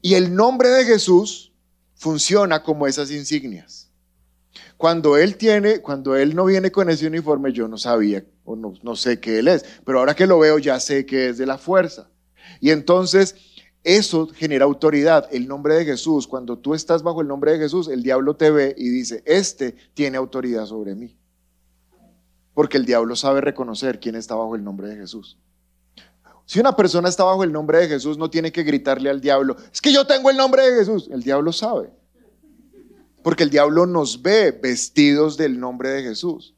Y 0.00 0.14
el 0.14 0.34
nombre 0.34 0.70
de 0.70 0.86
Jesús 0.86 1.52
funciona 1.94 2.62
como 2.62 2.86
esas 2.86 3.10
insignias. 3.10 3.90
Cuando 4.78 5.18
él 5.18 5.36
tiene, 5.36 5.80
cuando 5.80 6.16
él 6.16 6.34
no 6.34 6.46
viene 6.46 6.72
con 6.72 6.88
ese 6.88 7.06
uniforme, 7.06 7.52
yo 7.52 7.68
no 7.68 7.76
sabía 7.76 8.24
o 8.46 8.56
no, 8.56 8.96
sé 8.96 9.20
qué 9.20 9.40
él 9.40 9.48
es, 9.48 9.64
pero 9.84 9.98
ahora 9.98 10.14
que 10.14 10.26
lo 10.26 10.38
veo 10.38 10.58
ya 10.58 10.80
sé 10.80 11.04
que 11.04 11.28
es 11.28 11.38
de 11.38 11.46
la 11.46 11.58
fuerza. 11.58 12.08
Y 12.60 12.70
entonces 12.70 13.34
eso 13.82 14.28
genera 14.28 14.64
autoridad. 14.64 15.28
El 15.30 15.46
nombre 15.46 15.74
de 15.74 15.84
Jesús, 15.84 16.26
cuando 16.26 16.58
tú 16.58 16.74
estás 16.74 17.02
bajo 17.02 17.20
el 17.20 17.28
nombre 17.28 17.52
de 17.52 17.58
Jesús, 17.58 17.88
el 17.88 18.02
diablo 18.02 18.36
te 18.36 18.50
ve 18.50 18.74
y 18.78 18.88
dice, 18.88 19.22
este 19.26 19.76
tiene 19.94 20.16
autoridad 20.16 20.64
sobre 20.66 20.94
mí. 20.94 21.18
Porque 22.54 22.78
el 22.78 22.86
diablo 22.86 23.16
sabe 23.16 23.40
reconocer 23.40 24.00
quién 24.00 24.14
está 24.14 24.34
bajo 24.34 24.56
el 24.56 24.64
nombre 24.64 24.88
de 24.88 24.96
Jesús. 24.96 25.38
Si 26.46 26.60
una 26.60 26.74
persona 26.74 27.08
está 27.08 27.24
bajo 27.24 27.44
el 27.44 27.52
nombre 27.52 27.78
de 27.78 27.88
Jesús, 27.88 28.16
no 28.16 28.30
tiene 28.30 28.52
que 28.52 28.62
gritarle 28.62 29.10
al 29.10 29.20
diablo, 29.20 29.56
es 29.72 29.80
que 29.80 29.92
yo 29.92 30.06
tengo 30.06 30.30
el 30.30 30.36
nombre 30.36 30.62
de 30.62 30.78
Jesús. 30.78 31.08
El 31.12 31.22
diablo 31.22 31.52
sabe. 31.52 31.90
Porque 33.22 33.42
el 33.42 33.50
diablo 33.50 33.86
nos 33.86 34.22
ve 34.22 34.52
vestidos 34.52 35.36
del 35.36 35.58
nombre 35.58 35.90
de 35.90 36.02
Jesús. 36.04 36.55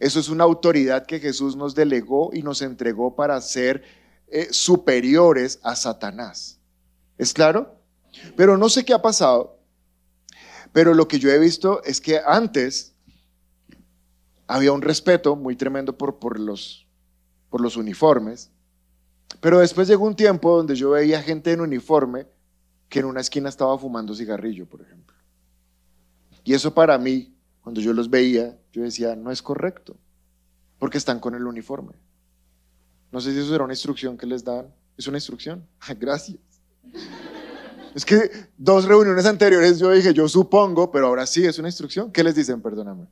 Eso 0.00 0.18
es 0.18 0.30
una 0.30 0.44
autoridad 0.44 1.04
que 1.04 1.20
Jesús 1.20 1.56
nos 1.56 1.74
delegó 1.74 2.30
y 2.32 2.42
nos 2.42 2.62
entregó 2.62 3.14
para 3.14 3.38
ser 3.42 3.84
eh, 4.28 4.48
superiores 4.50 5.60
a 5.62 5.76
Satanás. 5.76 6.58
¿Es 7.18 7.34
claro? 7.34 7.76
Pero 8.34 8.56
no 8.56 8.70
sé 8.70 8.84
qué 8.84 8.94
ha 8.94 9.02
pasado, 9.02 9.58
pero 10.72 10.94
lo 10.94 11.06
que 11.06 11.18
yo 11.18 11.30
he 11.30 11.38
visto 11.38 11.82
es 11.84 12.00
que 12.00 12.18
antes 12.24 12.94
había 14.46 14.72
un 14.72 14.82
respeto 14.82 15.36
muy 15.36 15.54
tremendo 15.54 15.96
por, 15.96 16.18
por, 16.18 16.40
los, 16.40 16.86
por 17.50 17.60
los 17.60 17.76
uniformes, 17.76 18.50
pero 19.40 19.60
después 19.60 19.86
llegó 19.86 20.06
un 20.06 20.16
tiempo 20.16 20.56
donde 20.56 20.76
yo 20.76 20.90
veía 20.90 21.22
gente 21.22 21.52
en 21.52 21.60
uniforme 21.60 22.26
que 22.88 23.00
en 23.00 23.04
una 23.04 23.20
esquina 23.20 23.48
estaba 23.48 23.78
fumando 23.78 24.14
cigarrillo, 24.14 24.66
por 24.66 24.80
ejemplo. 24.80 25.16
Y 26.42 26.54
eso 26.54 26.74
para 26.74 26.98
mí, 26.98 27.36
cuando 27.60 27.80
yo 27.80 27.92
los 27.92 28.08
veía, 28.08 28.59
yo 28.72 28.82
decía, 28.82 29.16
no 29.16 29.30
es 29.30 29.42
correcto, 29.42 29.96
porque 30.78 30.98
están 30.98 31.20
con 31.20 31.34
el 31.34 31.46
uniforme. 31.46 31.94
No 33.12 33.20
sé 33.20 33.32
si 33.32 33.38
eso 33.38 33.54
era 33.54 33.64
una 33.64 33.72
instrucción 33.72 34.16
que 34.16 34.26
les 34.26 34.44
dan. 34.44 34.72
Es 34.96 35.06
una 35.06 35.18
instrucción. 35.18 35.66
Gracias. 35.98 36.38
Es 37.94 38.04
que 38.04 38.30
dos 38.56 38.84
reuniones 38.84 39.26
anteriores 39.26 39.78
yo 39.78 39.90
dije, 39.90 40.14
yo 40.14 40.28
supongo, 40.28 40.90
pero 40.90 41.08
ahora 41.08 41.26
sí 41.26 41.44
es 41.44 41.58
una 41.58 41.68
instrucción. 41.68 42.12
¿Qué 42.12 42.22
les 42.22 42.34
dicen? 42.34 42.60
Perdóname. 42.60 43.06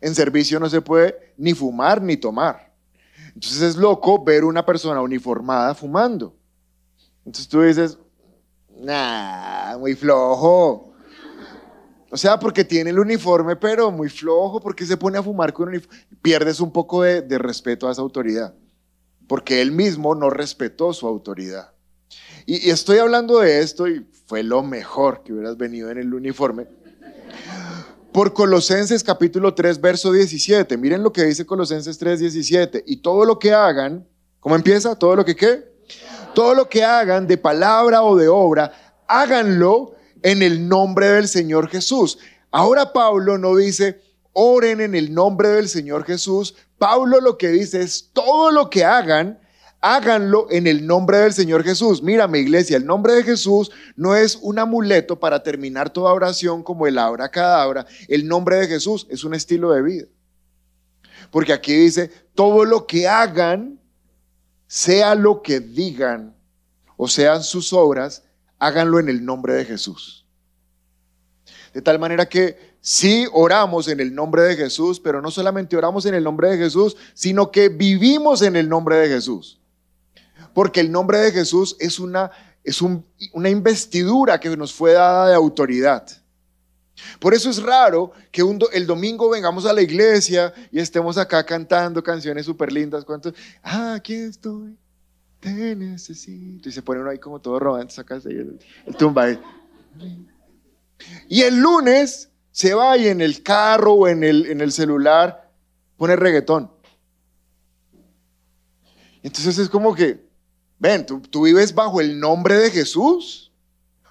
En 0.00 0.14
servicio 0.14 0.60
no 0.60 0.68
se 0.68 0.80
puede 0.80 1.34
ni 1.36 1.54
fumar 1.54 2.00
ni 2.00 2.16
tomar. 2.16 2.72
Entonces 3.34 3.62
es 3.62 3.76
loco 3.76 4.22
ver 4.22 4.44
una 4.44 4.64
persona 4.64 5.00
uniformada 5.00 5.74
fumando. 5.74 6.36
Entonces 7.24 7.48
tú 7.48 7.62
dices, 7.62 7.98
nah, 8.76 9.76
muy 9.78 9.94
flojo. 9.94 10.87
O 12.10 12.16
sea, 12.16 12.38
porque 12.38 12.64
tiene 12.64 12.90
el 12.90 12.98
uniforme, 12.98 13.56
pero 13.56 13.90
muy 13.90 14.08
flojo, 14.08 14.60
porque 14.60 14.86
se 14.86 14.96
pone 14.96 15.18
a 15.18 15.22
fumar 15.22 15.52
con 15.52 15.68
uniforme. 15.68 15.98
Pierdes 16.22 16.60
un 16.60 16.72
poco 16.72 17.02
de, 17.02 17.38
respeto 17.38 17.88
a 17.88 17.92
esa 17.92 18.00
autoridad, 18.00 18.54
porque 19.26 19.60
él 19.60 19.72
mismo 19.72 20.14
no 20.14 20.30
respetó 20.30 20.92
su 20.94 21.06
autoridad. 21.06 21.72
Y, 22.46 22.70
estoy 22.70 22.98
hablando 22.98 23.40
de 23.40 23.60
esto 23.60 23.86
y 23.88 24.06
fue 24.26 24.42
lo 24.42 24.62
mejor 24.62 25.22
que 25.22 25.34
hubieras 25.34 25.58
venido 25.58 25.90
en 25.90 25.98
el 25.98 26.14
uniforme. 26.14 26.66
Por 28.10 28.32
Colosenses 28.32 29.04
capítulo 29.04 29.52
3, 29.52 29.78
verso 29.80 30.10
17. 30.10 30.78
Miren 30.78 31.02
lo 31.02 31.12
que 31.12 31.24
dice 31.24 31.44
Colosenses 31.44 31.98
3, 31.98 32.20
17. 32.20 32.84
Y 32.86 32.96
todo 32.96 33.26
lo 33.26 33.38
que 33.38 33.52
hagan, 33.52 34.08
¿cómo 34.40 34.56
empieza? 34.56 34.96
Todo 34.96 35.14
lo 35.14 35.26
que 35.26 35.36
qué? 35.36 35.68
Todo 36.34 36.54
lo 36.54 36.70
que 36.70 36.84
hagan 36.84 37.26
de 37.26 37.36
palabra 37.36 38.02
o 38.02 38.16
de 38.16 38.28
obra, 38.28 38.72
háganlo 39.06 39.97
en 40.22 40.42
el 40.42 40.68
nombre 40.68 41.08
del 41.08 41.28
Señor 41.28 41.68
Jesús. 41.68 42.18
Ahora 42.50 42.92
Pablo 42.92 43.38
no 43.38 43.56
dice, 43.56 44.00
oren 44.32 44.80
en 44.80 44.94
el 44.94 45.12
nombre 45.12 45.48
del 45.48 45.68
Señor 45.68 46.04
Jesús. 46.04 46.54
Pablo 46.78 47.20
lo 47.20 47.36
que 47.36 47.48
dice 47.48 47.82
es, 47.82 48.10
todo 48.12 48.50
lo 48.50 48.70
que 48.70 48.84
hagan, 48.84 49.40
háganlo 49.80 50.46
en 50.50 50.66
el 50.66 50.86
nombre 50.86 51.18
del 51.18 51.32
Señor 51.32 51.64
Jesús. 51.64 52.02
Mírame, 52.02 52.38
iglesia, 52.38 52.76
el 52.76 52.86
nombre 52.86 53.14
de 53.14 53.24
Jesús 53.24 53.70
no 53.96 54.14
es 54.14 54.36
un 54.36 54.58
amuleto 54.58 55.18
para 55.18 55.42
terminar 55.42 55.90
toda 55.90 56.12
oración 56.12 56.62
como 56.62 56.86
el 56.86 56.98
abracadabra. 56.98 57.86
El 58.08 58.26
nombre 58.26 58.56
de 58.56 58.68
Jesús 58.68 59.06
es 59.10 59.24
un 59.24 59.34
estilo 59.34 59.72
de 59.72 59.82
vida. 59.82 60.06
Porque 61.30 61.52
aquí 61.52 61.74
dice, 61.74 62.10
todo 62.34 62.64
lo 62.64 62.86
que 62.86 63.06
hagan, 63.06 63.78
sea 64.66 65.14
lo 65.14 65.42
que 65.42 65.60
digan 65.60 66.36
o 66.96 67.08
sean 67.08 67.42
sus 67.42 67.72
obras, 67.72 68.22
háganlo 68.58 68.98
en 68.98 69.08
el 69.08 69.24
nombre 69.24 69.54
de 69.54 69.64
Jesús. 69.64 70.26
De 71.72 71.82
tal 71.82 71.98
manera 71.98 72.26
que 72.26 72.76
sí 72.80 73.26
oramos 73.32 73.88
en 73.88 74.00
el 74.00 74.14
nombre 74.14 74.42
de 74.42 74.56
Jesús, 74.56 75.00
pero 75.00 75.20
no 75.20 75.30
solamente 75.30 75.76
oramos 75.76 76.06
en 76.06 76.14
el 76.14 76.24
nombre 76.24 76.50
de 76.50 76.58
Jesús, 76.58 76.96
sino 77.14 77.50
que 77.50 77.68
vivimos 77.68 78.42
en 78.42 78.56
el 78.56 78.68
nombre 78.68 78.96
de 78.96 79.08
Jesús. 79.08 79.60
Porque 80.54 80.80
el 80.80 80.90
nombre 80.90 81.18
de 81.18 81.30
Jesús 81.30 81.76
es 81.78 81.98
una, 81.98 82.30
es 82.64 82.80
una 82.82 83.48
investidura 83.48 84.40
que 84.40 84.56
nos 84.56 84.72
fue 84.72 84.92
dada 84.92 85.28
de 85.28 85.34
autoridad. 85.34 86.06
Por 87.20 87.32
eso 87.32 87.48
es 87.48 87.62
raro 87.62 88.10
que 88.32 88.42
el 88.72 88.86
domingo 88.86 89.30
vengamos 89.30 89.66
a 89.66 89.72
la 89.72 89.82
iglesia 89.82 90.52
y 90.72 90.80
estemos 90.80 91.16
acá 91.16 91.44
cantando 91.44 92.02
canciones 92.02 92.46
súper 92.46 92.72
lindas. 92.72 93.06
Ah, 93.62 93.94
aquí 93.94 94.14
estoy 94.14 94.76
te 95.40 95.76
necesito. 95.76 96.68
Y 96.68 96.72
se 96.72 96.82
pone 96.82 97.00
uno 97.00 97.10
ahí 97.10 97.18
como 97.18 97.40
todo 97.40 97.58
romántico, 97.58 97.96
sacas 97.96 98.26
el, 98.26 98.58
el 98.86 98.96
tumba. 98.96 99.28
Y 101.28 101.42
el 101.42 101.60
lunes 101.60 102.30
se 102.50 102.74
va 102.74 102.96
y 102.96 103.08
en 103.08 103.20
el 103.20 103.42
carro 103.42 103.92
o 103.92 104.08
en 104.08 104.24
el, 104.24 104.46
en 104.46 104.60
el 104.60 104.72
celular 104.72 105.52
pone 105.96 106.16
reggaetón. 106.16 106.70
Entonces 109.22 109.58
es 109.58 109.68
como 109.68 109.94
que, 109.94 110.24
ven, 110.78 111.04
¿tú, 111.06 111.20
¿tú, 111.20 111.42
vives 111.42 111.74
bajo 111.74 112.00
el 112.00 112.18
nombre 112.18 112.56
de 112.56 112.70
Jesús? 112.70 113.52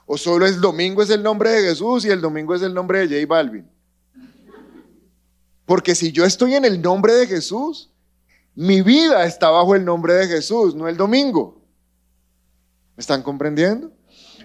¿O 0.05 0.17
solo 0.17 0.45
el 0.45 0.61
domingo 0.61 1.01
es 1.01 1.09
el 1.09 1.23
nombre 1.23 1.49
de 1.49 1.69
Jesús 1.69 2.05
y 2.05 2.09
el 2.09 2.21
domingo 2.21 2.55
es 2.55 2.61
el 2.61 2.73
nombre 2.73 3.05
de 3.05 3.21
J 3.21 3.27
Balvin? 3.27 3.69
Porque 5.65 5.95
si 5.95 6.13
yo 6.13 6.23
estoy 6.23 6.55
en 6.55 6.63
el 6.63 6.81
nombre 6.81 7.13
de 7.13 7.27
Jesús, 7.27 7.91
mi 8.57 8.81
vida 8.81 9.23
está 9.27 9.51
bajo 9.51 9.75
el 9.75 9.85
nombre 9.85 10.15
de 10.15 10.27
Jesús, 10.27 10.73
no 10.73 10.87
el 10.87 10.97
domingo. 10.97 11.61
¿Me 12.95 13.01
están 13.01 13.21
comprendiendo? 13.21 13.91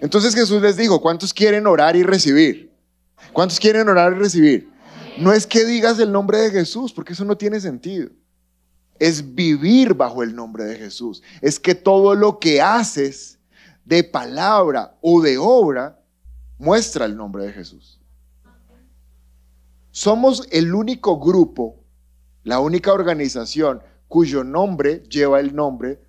Entonces 0.01 0.35
Jesús 0.35 0.61
les 0.61 0.77
dijo, 0.77 1.01
¿cuántos 1.01 1.33
quieren 1.33 1.65
orar 1.65 1.95
y 1.95 2.03
recibir? 2.03 2.71
¿Cuántos 3.33 3.59
quieren 3.59 3.89
orar 3.89 4.13
y 4.13 4.19
recibir? 4.19 4.71
No 5.17 5.33
es 5.33 5.47
que 5.47 5.65
digas 5.65 5.97
el 5.97 6.11
nombre 6.11 6.37
de 6.37 6.51
Jesús, 6.51 6.93
porque 6.93 7.13
eso 7.13 7.25
no 7.25 7.35
tiene 7.37 7.59
sentido. 7.59 8.11
Es 8.99 9.33
vivir 9.33 9.95
bajo 9.95 10.21
el 10.21 10.35
nombre 10.35 10.65
de 10.65 10.75
Jesús. 10.75 11.23
Es 11.41 11.59
que 11.59 11.73
todo 11.73 12.13
lo 12.13 12.37
que 12.37 12.61
haces 12.61 13.39
de 13.83 14.03
palabra 14.03 14.95
o 15.01 15.23
de 15.23 15.39
obra 15.39 15.99
muestra 16.59 17.05
el 17.05 17.17
nombre 17.17 17.45
de 17.47 17.53
Jesús. 17.53 17.99
Somos 19.89 20.47
el 20.51 20.75
único 20.75 21.19
grupo, 21.19 21.79
la 22.43 22.59
única 22.59 22.93
organización 22.93 23.81
cuyo 24.13 24.43
nombre 24.43 25.01
lleva 25.09 25.39
el 25.39 25.55
nombre 25.55 25.99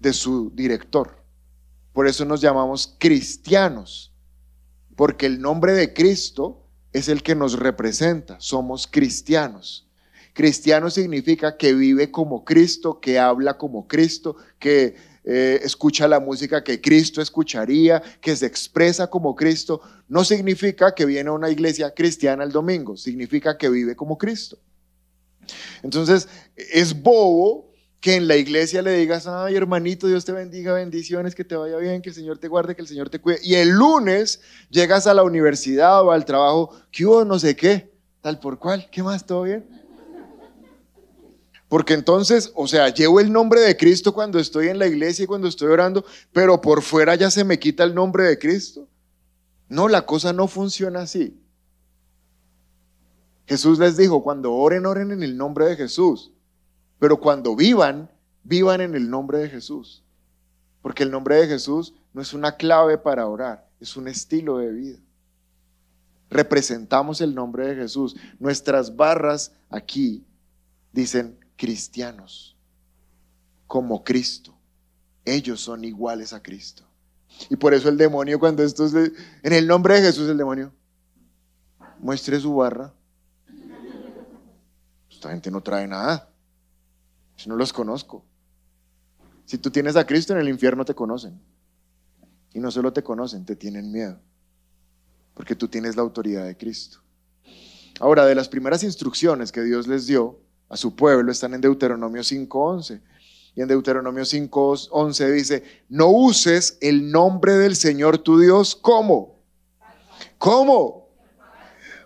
de 0.00 0.12
su 0.12 0.50
director. 0.52 1.22
Por 1.92 2.08
eso 2.08 2.24
nos 2.24 2.40
llamamos 2.40 2.96
cristianos, 2.98 4.12
porque 4.96 5.26
el 5.26 5.40
nombre 5.40 5.72
de 5.72 5.94
Cristo 5.94 6.66
es 6.92 7.08
el 7.08 7.22
que 7.22 7.36
nos 7.36 7.60
representa, 7.60 8.40
somos 8.40 8.88
cristianos. 8.88 9.88
Cristiano 10.32 10.90
significa 10.90 11.56
que 11.56 11.74
vive 11.74 12.10
como 12.10 12.44
Cristo, 12.44 12.98
que 12.98 13.20
habla 13.20 13.56
como 13.56 13.86
Cristo, 13.86 14.34
que 14.58 14.96
eh, 15.22 15.60
escucha 15.62 16.08
la 16.08 16.18
música 16.18 16.64
que 16.64 16.80
Cristo 16.80 17.22
escucharía, 17.22 18.02
que 18.20 18.34
se 18.34 18.46
expresa 18.46 19.06
como 19.06 19.36
Cristo, 19.36 19.80
no 20.08 20.24
significa 20.24 20.92
que 20.92 21.06
viene 21.06 21.28
a 21.28 21.34
una 21.34 21.50
iglesia 21.50 21.94
cristiana 21.94 22.42
el 22.42 22.50
domingo, 22.50 22.96
significa 22.96 23.56
que 23.56 23.68
vive 23.68 23.94
como 23.94 24.18
Cristo. 24.18 24.58
Entonces, 25.82 26.28
es 26.56 27.02
bobo 27.02 27.72
que 28.00 28.14
en 28.14 28.28
la 28.28 28.36
iglesia 28.36 28.82
le 28.82 28.92
digas, 28.92 29.26
ay 29.26 29.56
hermanito, 29.56 30.06
Dios 30.06 30.24
te 30.24 30.32
bendiga, 30.32 30.72
bendiciones, 30.72 31.34
que 31.34 31.44
te 31.44 31.56
vaya 31.56 31.76
bien, 31.78 32.02
que 32.02 32.10
el 32.10 32.14
Señor 32.14 32.38
te 32.38 32.48
guarde, 32.48 32.76
que 32.76 32.82
el 32.82 32.88
Señor 32.88 33.10
te 33.10 33.20
cuide. 33.20 33.40
Y 33.42 33.54
el 33.54 33.70
lunes 33.70 34.40
llegas 34.70 35.06
a 35.06 35.14
la 35.14 35.22
universidad 35.22 36.02
o 36.02 36.12
al 36.12 36.24
trabajo, 36.24 36.70
que 36.92 37.04
hubo 37.04 37.24
no 37.24 37.38
sé 37.38 37.56
qué, 37.56 37.92
tal 38.20 38.38
por 38.38 38.58
cual, 38.58 38.88
¿qué 38.92 39.02
más? 39.02 39.26
¿Todo 39.26 39.42
bien? 39.42 39.66
Porque 41.68 41.94
entonces, 41.94 42.52
o 42.54 42.68
sea, 42.68 42.90
llevo 42.90 43.18
el 43.18 43.32
nombre 43.32 43.60
de 43.60 43.76
Cristo 43.76 44.14
cuando 44.14 44.38
estoy 44.38 44.68
en 44.68 44.78
la 44.78 44.86
iglesia 44.86 45.24
y 45.24 45.26
cuando 45.26 45.48
estoy 45.48 45.68
orando, 45.68 46.04
pero 46.32 46.60
por 46.60 46.82
fuera 46.82 47.16
ya 47.16 47.30
se 47.30 47.42
me 47.42 47.58
quita 47.58 47.82
el 47.82 47.94
nombre 47.94 48.22
de 48.24 48.38
Cristo. 48.38 48.88
No, 49.68 49.88
la 49.88 50.06
cosa 50.06 50.32
no 50.32 50.46
funciona 50.46 51.00
así. 51.00 51.40
Jesús 53.46 53.78
les 53.78 53.96
dijo, 53.96 54.22
cuando 54.22 54.52
oren, 54.52 54.86
oren 54.86 55.12
en 55.12 55.22
el 55.22 55.36
nombre 55.36 55.66
de 55.66 55.76
Jesús. 55.76 56.32
Pero 56.98 57.20
cuando 57.20 57.54
vivan, 57.54 58.10
vivan 58.42 58.80
en 58.80 58.94
el 58.94 59.08
nombre 59.08 59.38
de 59.38 59.48
Jesús. 59.48 60.02
Porque 60.82 61.02
el 61.02 61.10
nombre 61.10 61.36
de 61.36 61.46
Jesús 61.46 61.94
no 62.12 62.22
es 62.22 62.32
una 62.32 62.56
clave 62.56 62.98
para 62.98 63.26
orar, 63.26 63.68
es 63.80 63.96
un 63.96 64.08
estilo 64.08 64.58
de 64.58 64.72
vida. 64.72 64.98
Representamos 66.30 67.20
el 67.20 67.34
nombre 67.34 67.68
de 67.68 67.76
Jesús. 67.76 68.16
Nuestras 68.38 68.96
barras 68.96 69.52
aquí 69.70 70.24
dicen 70.92 71.38
cristianos, 71.56 72.56
como 73.66 74.02
Cristo. 74.02 74.54
Ellos 75.24 75.60
son 75.60 75.84
iguales 75.84 76.32
a 76.32 76.42
Cristo. 76.42 76.84
Y 77.50 77.56
por 77.56 77.74
eso 77.74 77.88
el 77.88 77.96
demonio, 77.96 78.38
cuando 78.38 78.62
esto 78.62 78.86
es 78.86 78.94
en 78.94 79.52
el 79.52 79.66
nombre 79.66 79.94
de 79.94 80.02
Jesús, 80.02 80.28
el 80.28 80.38
demonio 80.38 80.72
muestre 81.98 82.40
su 82.40 82.54
barra. 82.54 82.92
Esta 85.16 85.30
gente 85.30 85.50
no 85.50 85.62
trae 85.62 85.86
nada. 85.86 86.28
Si 87.36 87.48
no 87.48 87.56
los 87.56 87.72
conozco. 87.72 88.22
Si 89.46 89.56
tú 89.56 89.70
tienes 89.70 89.96
a 89.96 90.06
Cristo 90.06 90.34
en 90.34 90.40
el 90.40 90.48
infierno 90.48 90.84
te 90.84 90.94
conocen. 90.94 91.40
Y 92.52 92.60
no 92.60 92.70
solo 92.70 92.92
te 92.92 93.02
conocen, 93.02 93.46
te 93.46 93.56
tienen 93.56 93.90
miedo. 93.90 94.20
Porque 95.32 95.54
tú 95.54 95.68
tienes 95.68 95.96
la 95.96 96.02
autoridad 96.02 96.44
de 96.44 96.54
Cristo. 96.54 96.98
Ahora, 97.98 98.26
de 98.26 98.34
las 98.34 98.48
primeras 98.50 98.82
instrucciones 98.82 99.52
que 99.52 99.62
Dios 99.62 99.86
les 99.86 100.06
dio 100.06 100.38
a 100.68 100.76
su 100.76 100.94
pueblo 100.94 101.32
están 101.32 101.54
en 101.54 101.62
Deuteronomio 101.62 102.20
5.11. 102.20 103.00
Y 103.54 103.62
en 103.62 103.68
Deuteronomio 103.68 104.24
5.11 104.24 105.32
dice, 105.32 105.62
no 105.88 106.08
uses 106.08 106.76
el 106.82 107.10
nombre 107.10 107.54
del 107.54 107.74
Señor 107.74 108.18
tu 108.18 108.38
Dios 108.38 108.76
como. 108.76 109.40
¿Cómo? 110.36 111.05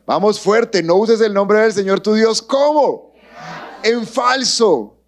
Vamos 0.07 0.41
fuerte, 0.41 0.83
no 0.83 0.97
uses 0.97 1.21
el 1.21 1.33
nombre 1.33 1.61
del 1.61 1.73
Señor 1.73 2.01
tu 2.01 2.15
Dios 2.15 2.43
como. 2.43 3.13
En 3.83 4.07
falso. 4.07 4.99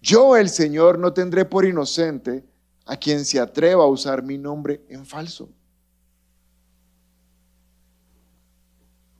Yo, 0.00 0.36
el 0.36 0.48
Señor, 0.48 0.98
no 0.98 1.12
tendré 1.12 1.44
por 1.44 1.64
inocente 1.64 2.44
a 2.86 2.96
quien 2.96 3.24
se 3.24 3.38
atreva 3.38 3.84
a 3.84 3.88
usar 3.88 4.22
mi 4.22 4.38
nombre 4.38 4.84
en 4.88 5.04
falso. 5.04 5.50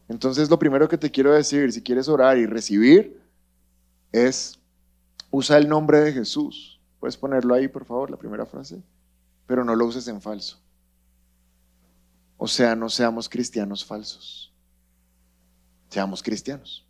Entonces, 0.08 0.48
lo 0.48 0.58
primero 0.58 0.88
que 0.88 0.96
te 0.96 1.10
quiero 1.10 1.32
decir, 1.32 1.70
si 1.72 1.82
quieres 1.82 2.08
orar 2.08 2.38
y 2.38 2.46
recibir, 2.46 3.20
es 4.10 4.58
usa 5.30 5.58
el 5.58 5.68
nombre 5.68 6.00
de 6.00 6.12
Jesús. 6.12 6.80
Puedes 6.98 7.16
ponerlo 7.16 7.54
ahí, 7.54 7.68
por 7.68 7.84
favor, 7.84 8.10
la 8.10 8.16
primera 8.16 8.46
frase, 8.46 8.82
pero 9.46 9.64
no 9.64 9.76
lo 9.76 9.84
uses 9.84 10.08
en 10.08 10.20
falso. 10.20 10.58
O 12.38 12.46
sea, 12.46 12.76
no 12.76 12.88
seamos 12.88 13.28
cristianos 13.28 13.84
falsos. 13.84 14.52
Seamos 15.90 16.22
cristianos. 16.22 16.86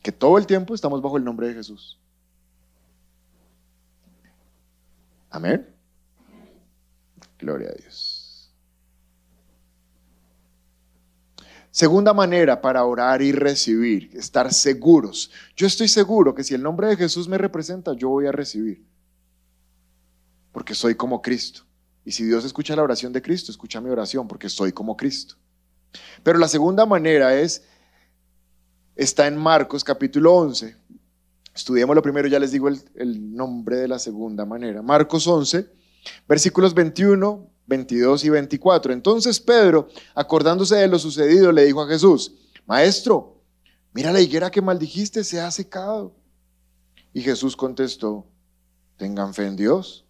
Que 0.00 0.12
todo 0.12 0.38
el 0.38 0.46
tiempo 0.46 0.74
estamos 0.74 1.02
bajo 1.02 1.16
el 1.16 1.24
nombre 1.24 1.48
de 1.48 1.54
Jesús. 1.54 1.98
Amén. 5.28 5.68
Gloria 7.38 7.70
a 7.70 7.74
Dios. 7.74 8.52
Segunda 11.72 12.12
manera 12.12 12.60
para 12.60 12.84
orar 12.84 13.22
y 13.22 13.32
recibir, 13.32 14.10
estar 14.12 14.52
seguros. 14.52 15.30
Yo 15.56 15.66
estoy 15.66 15.88
seguro 15.88 16.34
que 16.34 16.44
si 16.44 16.54
el 16.54 16.62
nombre 16.62 16.86
de 16.86 16.96
Jesús 16.96 17.28
me 17.28 17.38
representa, 17.38 17.94
yo 17.94 18.10
voy 18.10 18.26
a 18.26 18.32
recibir. 18.32 18.86
Porque 20.52 20.74
soy 20.74 20.94
como 20.94 21.22
Cristo. 21.22 21.64
Y 22.04 22.12
si 22.12 22.24
Dios 22.24 22.44
escucha 22.44 22.76
la 22.76 22.82
oración 22.82 23.12
de 23.12 23.22
Cristo, 23.22 23.50
escucha 23.52 23.80
mi 23.80 23.90
oración, 23.90 24.26
porque 24.26 24.48
soy 24.48 24.72
como 24.72 24.96
Cristo. 24.96 25.36
Pero 26.22 26.38
la 26.38 26.48
segunda 26.48 26.86
manera 26.86 27.38
es, 27.38 27.62
está 28.96 29.26
en 29.26 29.36
Marcos 29.36 29.84
capítulo 29.84 30.34
11, 30.34 30.76
Estudiemos 31.54 31.94
lo 31.94 32.02
primero, 32.02 32.28
ya 32.28 32.38
les 32.38 32.50
digo 32.50 32.68
el, 32.68 33.36
nombre 33.36 33.76
de 33.76 33.88
la 33.88 33.98
segunda 33.98 34.46
manera. 34.46 34.80
Marcos 34.80 35.26
11, 35.26 35.70
versículos 36.26 36.72
21, 36.72 37.50
22 37.66 38.24
y 38.24 38.30
24. 38.30 38.92
Entonces 38.92 39.38
Pedro, 39.38 39.88
acordándose 40.14 40.76
de 40.76 40.88
lo 40.88 40.98
sucedido, 40.98 41.52
le 41.52 41.64
dijo 41.64 41.82
a 41.82 41.88
Jesús, 41.88 42.34
Maestro, 42.66 43.42
mira 43.92 44.12
la 44.12 44.20
higuera 44.20 44.50
que 44.50 44.62
maldijiste, 44.62 45.24
se 45.24 45.40
ha 45.40 45.50
secado. 45.50 46.14
Y 47.12 47.20
Jesús 47.20 47.54
contestó, 47.54 48.26
tengan 48.96 49.34
fe 49.34 49.46
en 49.46 49.56
Dios. 49.56 50.06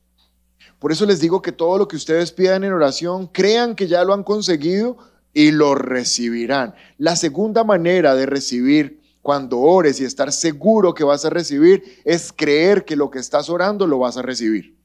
Por 0.79 0.93
eso 0.93 1.07
les 1.07 1.21
digo 1.21 1.43
que 1.43 1.53
todo 1.53 1.79
lo 1.79 1.89
que 1.89 1.97
ustedes 1.97 2.33
pidan 2.33 2.65
en 2.65 2.73
oración, 2.73 3.27
crean 3.29 3.75
que 3.75 3.87
ya 3.87 4.05
lo 4.05 4.15
han 4.15 4.25
conseguido 4.25 4.99
y 5.33 5.51
lo 5.51 5.75
recibirán. 5.75 6.75
La 6.99 7.17
segunda 7.17 7.65
manera 7.65 8.15
de 8.15 8.27
recibir 8.27 9.01
cuando 9.23 9.61
ores 9.61 10.01
y 10.01 10.05
estar 10.05 10.33
seguro 10.33 10.95
que 10.95 11.05
vas 11.05 11.25
a 11.25 11.31
recibir, 11.31 12.01
es 12.05 12.33
creer 12.33 12.85
que 12.85 12.97
lo 12.97 13.11
que 13.11 13.21
estás 13.21 13.49
orando 13.49 13.87
lo 13.87 14.01
vas 14.01 14.17
a 14.17 14.23
recibir. 14.23 14.77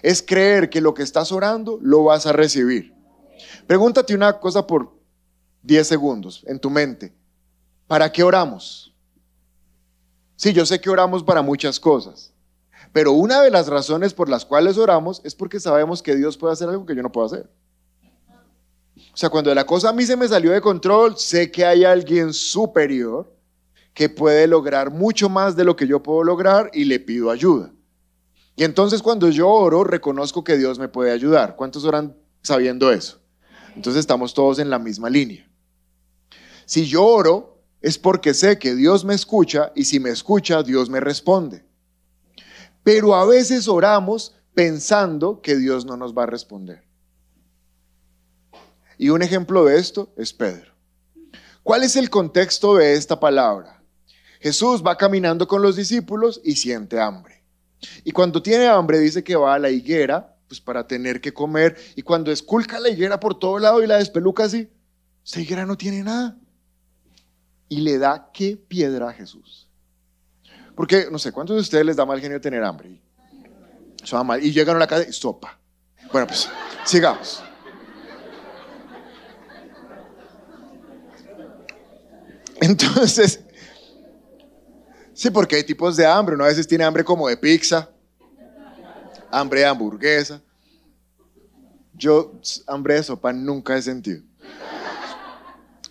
Es 0.00 0.22
creer 0.22 0.70
que 0.70 0.80
lo 0.80 0.94
que 0.94 1.02
estás 1.02 1.32
orando 1.32 1.78
lo 1.82 2.04
vas 2.04 2.26
a 2.26 2.32
recibir. 2.32 2.94
Pregúntate 3.66 4.14
una 4.14 4.38
cosa 4.38 4.66
por 4.66 4.96
10 5.62 5.86
segundos 5.86 6.44
en 6.46 6.60
tu 6.60 6.70
mente. 6.70 7.12
¿Para 7.88 8.10
qué 8.12 8.22
oramos? 8.22 8.94
Sí, 10.36 10.52
yo 10.52 10.64
sé 10.64 10.80
que 10.80 10.88
oramos 10.88 11.24
para 11.24 11.42
muchas 11.42 11.80
cosas, 11.80 12.32
pero 12.92 13.12
una 13.12 13.42
de 13.42 13.50
las 13.50 13.68
razones 13.68 14.14
por 14.14 14.28
las 14.28 14.44
cuales 14.44 14.78
oramos 14.78 15.20
es 15.24 15.34
porque 15.34 15.60
sabemos 15.60 16.02
que 16.02 16.16
Dios 16.16 16.36
puede 16.36 16.52
hacer 16.52 16.68
algo 16.68 16.86
que 16.86 16.94
yo 16.94 17.02
no 17.02 17.12
puedo 17.12 17.26
hacer. 17.26 17.50
O 19.12 19.16
sea, 19.16 19.30
cuando 19.30 19.54
la 19.54 19.66
cosa 19.66 19.90
a 19.90 19.92
mí 19.92 20.04
se 20.04 20.16
me 20.16 20.28
salió 20.28 20.52
de 20.52 20.60
control, 20.60 21.16
sé 21.16 21.50
que 21.50 21.64
hay 21.64 21.84
alguien 21.84 22.32
superior 22.32 23.32
que 23.92 24.08
puede 24.08 24.46
lograr 24.46 24.90
mucho 24.90 25.28
más 25.28 25.56
de 25.56 25.64
lo 25.64 25.74
que 25.74 25.86
yo 25.86 26.02
puedo 26.02 26.22
lograr 26.22 26.70
y 26.72 26.84
le 26.84 27.00
pido 27.00 27.30
ayuda. 27.30 27.72
Y 28.54 28.64
entonces 28.64 29.02
cuando 29.02 29.28
yo 29.28 29.48
oro, 29.48 29.84
reconozco 29.84 30.44
que 30.44 30.56
Dios 30.56 30.78
me 30.78 30.88
puede 30.88 31.12
ayudar. 31.12 31.56
¿Cuántos 31.56 31.84
oran 31.84 32.16
sabiendo 32.42 32.90
eso? 32.90 33.20
Entonces 33.74 34.00
estamos 34.00 34.34
todos 34.34 34.58
en 34.58 34.70
la 34.70 34.78
misma 34.78 35.10
línea. 35.10 35.48
Si 36.64 36.86
yo 36.86 37.04
oro, 37.04 37.62
es 37.80 37.98
porque 37.98 38.34
sé 38.34 38.58
que 38.58 38.74
Dios 38.74 39.04
me 39.04 39.14
escucha 39.14 39.72
y 39.74 39.84
si 39.84 40.00
me 40.00 40.10
escucha, 40.10 40.62
Dios 40.62 40.90
me 40.90 41.00
responde. 41.00 41.67
Pero 42.88 43.14
a 43.14 43.26
veces 43.26 43.68
oramos 43.68 44.34
pensando 44.54 45.42
que 45.42 45.56
Dios 45.56 45.84
no 45.84 45.98
nos 45.98 46.16
va 46.16 46.22
a 46.22 46.26
responder. 46.26 46.84
Y 48.96 49.10
un 49.10 49.20
ejemplo 49.20 49.66
de 49.66 49.78
esto 49.78 50.14
es 50.16 50.32
Pedro. 50.32 50.72
¿Cuál 51.62 51.82
es 51.82 51.96
el 51.96 52.08
contexto 52.08 52.76
de 52.76 52.94
esta 52.94 53.20
palabra? 53.20 53.82
Jesús 54.40 54.82
va 54.82 54.96
caminando 54.96 55.46
con 55.46 55.60
los 55.60 55.76
discípulos 55.76 56.40
y 56.42 56.56
siente 56.56 56.98
hambre. 56.98 57.44
Y 58.04 58.12
cuando 58.12 58.42
tiene 58.42 58.68
hambre 58.68 58.98
dice 59.00 59.22
que 59.22 59.36
va 59.36 59.52
a 59.52 59.58
la 59.58 59.68
higuera, 59.68 60.34
pues 60.48 60.58
para 60.58 60.86
tener 60.86 61.20
que 61.20 61.34
comer. 61.34 61.76
Y 61.94 62.00
cuando 62.00 62.32
esculca 62.32 62.80
la 62.80 62.88
higuera 62.88 63.20
por 63.20 63.38
todo 63.38 63.58
lado 63.58 63.82
y 63.82 63.86
la 63.86 63.98
despeluca 63.98 64.44
así, 64.44 64.66
esa 65.26 65.42
higuera 65.42 65.66
no 65.66 65.76
tiene 65.76 66.02
nada. 66.02 66.38
Y 67.68 67.82
le 67.82 67.98
da 67.98 68.30
qué 68.32 68.56
piedra 68.56 69.10
a 69.10 69.12
Jesús. 69.12 69.67
Porque, 70.78 71.08
no 71.10 71.18
sé, 71.18 71.32
¿cuántos 71.32 71.56
de 71.56 71.62
ustedes 71.62 71.84
les 71.84 71.96
da 71.96 72.06
mal 72.06 72.20
genio 72.20 72.40
tener 72.40 72.62
hambre? 72.62 73.02
Eso 74.00 74.22
mal. 74.22 74.40
Y 74.40 74.52
llegan 74.52 74.76
a 74.76 74.78
la 74.78 74.86
casa 74.86 75.08
y 75.08 75.12
sopa. 75.12 75.58
Bueno, 76.12 76.28
pues 76.28 76.48
sigamos. 76.84 77.42
Entonces, 82.60 83.40
sí, 85.12 85.30
porque 85.30 85.56
hay 85.56 85.64
tipos 85.64 85.96
de 85.96 86.06
hambre. 86.06 86.36
Uno 86.36 86.44
a 86.44 86.46
veces 86.46 86.68
tiene 86.68 86.84
hambre 86.84 87.02
como 87.02 87.26
de 87.26 87.36
pizza, 87.36 87.90
hambre 89.32 89.58
de 89.58 89.66
hamburguesa. 89.66 90.40
Yo 91.92 92.34
hambre 92.68 92.94
de 92.94 93.02
sopa 93.02 93.32
nunca 93.32 93.76
he 93.76 93.82
sentido. 93.82 94.22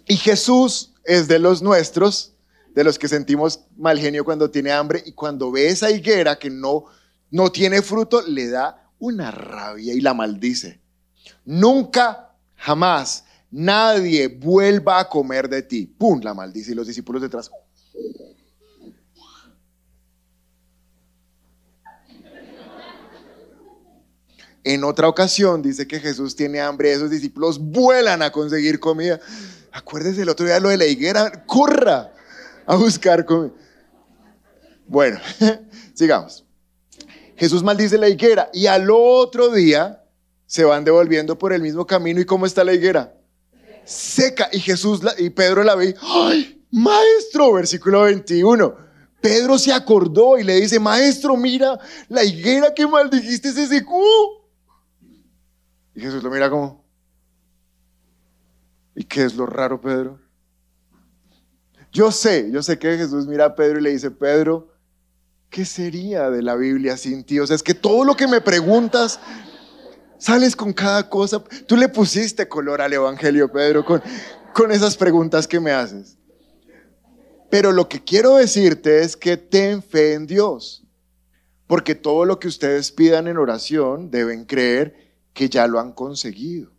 Y 0.06 0.15
Jesús 0.15 0.93
es 1.04 1.28
de 1.28 1.39
los 1.39 1.62
nuestros, 1.62 2.37
de 2.78 2.84
los 2.84 3.00
que 3.00 3.08
sentimos 3.08 3.62
mal 3.76 3.98
genio 3.98 4.24
cuando 4.24 4.52
tiene 4.52 4.72
hambre 4.72 5.02
y 5.04 5.13
cuando 5.13 5.52
ve 5.52 5.68
esa 5.68 5.90
higuera 5.90 6.38
que 6.38 6.52
no, 6.52 6.86
no 7.32 7.52
tiene 7.52 7.82
fruto, 7.82 8.22
le 8.22 8.50
da 8.50 8.92
una 9.00 9.32
rabia 9.32 9.96
y 9.96 10.00
la 10.00 10.13
maldice. 10.13 10.80
Nunca, 11.44 12.36
jamás, 12.56 13.24
nadie 13.50 14.28
vuelva 14.28 15.00
a 15.00 15.10
comer 15.10 15.50
de 15.50 15.63
ti. 15.63 15.88
¡Pum! 15.88 16.22
La 16.22 16.36
maldice 16.36 16.74
y 16.74 16.76
los 16.76 16.86
discípulos 16.86 17.24
detrás. 17.24 17.50
En 24.63 24.84
otra 24.84 25.08
ocasión 25.08 25.63
dice 25.63 25.88
que 25.88 26.00
Jesús 26.00 26.36
tiene 26.36 26.62
hambre 26.62 26.90
y 26.90 26.92
esos 26.92 27.10
discípulos 27.10 27.58
vuelan 27.58 28.22
a 28.22 28.32
conseguir 28.32 28.80
comida. 28.80 29.20
Acuérdese 29.72 30.22
el 30.22 30.30
otro 30.30 30.46
día 30.46 30.60
lo 30.60 30.70
de 30.70 30.78
la 30.78 30.86
higuera, 30.86 31.44
corra 31.48 32.13
a 32.67 32.75
buscar 32.75 33.25
comida. 33.25 33.53
Bueno, 34.86 35.19
sigamos. 35.95 36.45
Jesús 37.36 37.63
maldice 37.63 37.97
la 37.97 38.10
higuera 38.10 38.49
y 38.53 38.67
al 38.67 38.89
otro 38.91 39.49
día 39.49 40.03
se 40.45 40.63
van 40.63 40.84
devolviendo 40.84 41.38
por 41.38 41.53
el 41.53 41.62
mismo 41.62 41.86
camino. 41.86 42.19
¿Y 42.19 42.25
cómo 42.25 42.45
está 42.45 42.63
la 42.63 42.73
higuera? 42.73 43.15
Seca. 43.86 44.49
Y 44.51 44.60
Jesús 44.60 45.01
y 45.17 45.30
Pedro 45.30 45.63
la 45.63 45.75
ve. 45.75 45.95
¡Ay, 46.01 46.65
maestro! 46.71 47.53
Versículo 47.53 48.03
21. 48.03 48.75
Pedro 49.21 49.58
se 49.58 49.73
acordó 49.73 50.38
y 50.38 50.43
le 50.43 50.56
dice, 50.56 50.80
maestro, 50.80 51.36
mira, 51.36 51.80
la 52.08 52.23
higuera 52.23 52.73
que 52.73 52.88
maldijiste 52.88 53.51
se 53.51 53.67
secó. 53.67 54.03
Y 55.95 56.01
Jesús 56.01 56.23
lo 56.23 56.30
mira 56.30 56.49
como, 56.49 56.86
¿y 58.95 59.03
qué 59.03 59.23
es 59.23 59.36
lo 59.36 59.47
raro, 59.47 59.82
Pedro? 59.82 60.19
Yo 61.97 62.12
sé, 62.12 62.51
yo 62.51 62.62
sé 62.62 62.77
que 62.77 62.95
Jesús 62.95 63.25
mira 63.25 63.45
a 63.45 63.55
Pedro 63.55 63.79
y 63.79 63.81
le 63.81 63.89
dice, 63.89 64.12
Pedro, 64.12 64.67
¿qué 65.49 65.65
sería 65.65 66.29
de 66.29 66.43
la 66.43 66.55
Biblia 66.55 66.95
sin 66.95 67.23
ti? 67.23 67.39
O 67.39 67.47
sea, 67.47 67.55
es 67.55 67.63
que 67.63 67.73
todo 67.73 68.05
lo 68.05 68.15
que 68.15 68.27
me 68.27 68.39
preguntas, 68.39 69.19
sales 70.19 70.55
con 70.55 70.73
cada 70.73 71.10
cosa. 71.10 71.43
Tú 71.65 71.75
le 71.75 71.89
pusiste 71.89 72.47
color 72.47 72.83
al 72.83 72.93
Evangelio, 72.93 73.51
Pedro, 73.51 73.83
con, 73.83 74.03
con 74.53 74.71
esas 74.71 74.95
preguntas 74.95 75.47
que 75.47 75.60
me 75.60 75.71
haces. 75.71 76.19
Pero 77.49 77.71
lo 77.71 77.89
que 77.89 78.03
quiero 78.03 78.36
decirte 78.36 79.01
es 79.01 79.17
que 79.17 79.36
ten 79.36 79.81
fe 79.81 80.13
en 80.13 80.27
Dios, 80.27 80.86
porque 81.65 81.95
todo 81.95 82.25
lo 82.25 82.38
que 82.38 82.47
ustedes 82.47 82.91
pidan 82.91 83.27
en 83.27 83.39
oración 83.39 84.12
deben 84.12 84.45
creer 84.45 85.15
que 85.33 85.49
ya 85.49 85.65
lo 85.65 85.79
han 85.79 85.93
conseguido. 85.93 86.69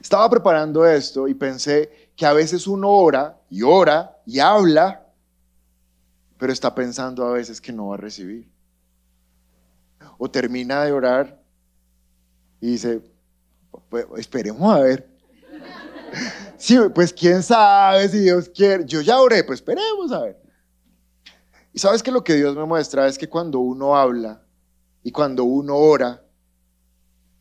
Estaba 0.00 0.30
preparando 0.30 0.86
esto 0.86 1.28
y 1.28 1.34
pensé 1.34 2.09
que 2.20 2.26
a 2.26 2.34
veces 2.34 2.66
uno 2.66 2.90
ora 2.90 3.40
y 3.48 3.62
ora 3.62 4.14
y 4.26 4.40
habla, 4.40 5.06
pero 6.36 6.52
está 6.52 6.74
pensando 6.74 7.24
a 7.24 7.32
veces 7.32 7.62
que 7.62 7.72
no 7.72 7.86
va 7.86 7.94
a 7.94 7.96
recibir. 7.96 8.46
O 10.18 10.30
termina 10.30 10.84
de 10.84 10.92
orar 10.92 11.42
y 12.60 12.72
dice, 12.72 13.00
pues, 13.88 14.04
esperemos 14.18 14.70
a 14.70 14.80
ver. 14.80 15.08
Sí, 16.58 16.76
pues 16.94 17.10
quién 17.10 17.42
sabe 17.42 18.06
si 18.10 18.18
Dios 18.18 18.50
quiere. 18.50 18.84
Yo 18.84 19.00
ya 19.00 19.18
oré, 19.18 19.42
pues 19.42 19.60
esperemos 19.60 20.12
a 20.12 20.20
ver. 20.20 20.42
Y 21.72 21.78
sabes 21.78 22.02
que 22.02 22.12
lo 22.12 22.22
que 22.22 22.34
Dios 22.34 22.54
me 22.54 22.66
muestra 22.66 23.06
es 23.06 23.16
que 23.16 23.30
cuando 23.30 23.60
uno 23.60 23.96
habla 23.96 24.42
y 25.02 25.10
cuando 25.10 25.44
uno 25.44 25.74
ora, 25.74 26.22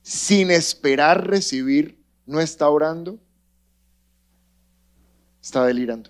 sin 0.02 0.52
esperar 0.52 1.28
recibir, 1.28 2.02
no 2.26 2.40
está 2.40 2.70
orando, 2.70 3.20
está 5.42 5.66
delirando. 5.66 6.10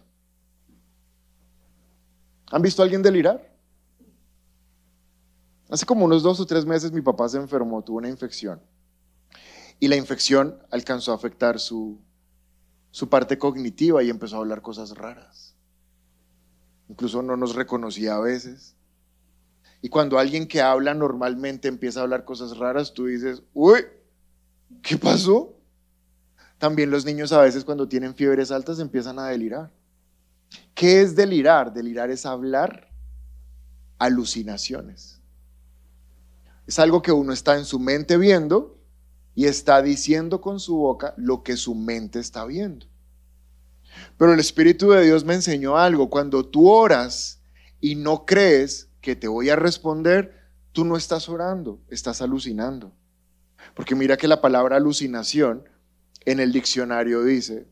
¿Han 2.51 2.61
visto 2.61 2.81
a 2.81 2.85
alguien 2.85 3.01
delirar? 3.01 3.49
Hace 5.69 5.85
como 5.85 6.05
unos 6.05 6.23
dos 6.23 6.39
o 6.39 6.45
tres 6.45 6.65
meses 6.65 6.91
mi 6.91 7.01
papá 7.01 7.29
se 7.29 7.37
enfermó, 7.37 7.83
tuvo 7.83 7.97
una 7.97 8.09
infección. 8.09 8.59
Y 9.79 9.87
la 9.87 9.95
infección 9.95 10.59
alcanzó 10.71 11.11
a 11.11 11.15
afectar 11.15 11.59
su, 11.59 11.99
su 12.91 13.07
parte 13.07 13.37
cognitiva 13.37 14.03
y 14.03 14.09
empezó 14.09 14.37
a 14.37 14.39
hablar 14.39 14.61
cosas 14.61 14.97
raras. 14.97 15.55
Incluso 16.89 17.21
no 17.21 17.37
nos 17.37 17.53
reconocía 17.53 18.15
a 18.15 18.19
veces. 18.19 18.75
Y 19.81 19.89
cuando 19.89 20.17
alguien 20.17 20.47
que 20.47 20.61
habla 20.61 20.93
normalmente 20.95 21.67
empieza 21.67 21.99
a 21.99 22.03
hablar 22.03 22.25
cosas 22.25 22.57
raras, 22.57 22.93
tú 22.93 23.05
dices, 23.05 23.43
uy, 23.53 23.79
¿qué 24.81 24.97
pasó? 24.97 25.58
También 26.59 26.91
los 26.91 27.05
niños 27.05 27.31
a 27.31 27.41
veces 27.41 27.65
cuando 27.65 27.87
tienen 27.87 28.13
fiebres 28.13 28.51
altas 28.51 28.79
empiezan 28.79 29.17
a 29.17 29.27
delirar. 29.27 29.71
¿Qué 30.75 31.01
es 31.01 31.15
delirar? 31.15 31.73
Delirar 31.73 32.11
es 32.11 32.25
hablar 32.25 32.89
alucinaciones. 33.97 35.19
Es 36.67 36.77
algo 36.77 37.01
que 37.01 37.11
uno 37.11 37.33
está 37.33 37.57
en 37.57 37.65
su 37.65 37.79
mente 37.79 38.17
viendo 38.17 38.77
y 39.33 39.45
está 39.45 39.81
diciendo 39.81 40.41
con 40.41 40.59
su 40.59 40.75
boca 40.75 41.15
lo 41.17 41.41
que 41.41 41.57
su 41.57 41.73
mente 41.73 42.19
está 42.19 42.45
viendo. 42.45 42.85
Pero 44.17 44.33
el 44.33 44.39
Espíritu 44.39 44.91
de 44.91 45.03
Dios 45.03 45.25
me 45.25 45.33
enseñó 45.33 45.77
algo. 45.77 46.09
Cuando 46.09 46.45
tú 46.45 46.69
oras 46.69 47.41
y 47.79 47.95
no 47.95 48.25
crees, 48.25 48.89
que 49.01 49.15
te 49.15 49.27
voy 49.27 49.49
a 49.49 49.55
responder, 49.55 50.35
tú 50.71 50.85
no 50.85 50.97
estás 50.97 51.29
orando, 51.29 51.79
estás 51.89 52.21
alucinando. 52.21 52.93
Porque 53.75 53.95
mira 53.95 54.17
que 54.17 54.27
la 54.27 54.41
palabra 54.41 54.77
alucinación 54.77 55.67
en 56.25 56.39
el 56.39 56.51
diccionario 56.51 57.23
dice 57.23 57.67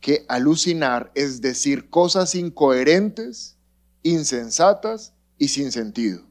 que 0.00 0.24
alucinar 0.28 1.10
es 1.14 1.40
decir 1.40 1.90
cosas 1.90 2.34
incoherentes, 2.34 3.56
insensatas 4.02 5.14
y 5.38 5.48
sin 5.48 5.72
sentido. 5.72 6.26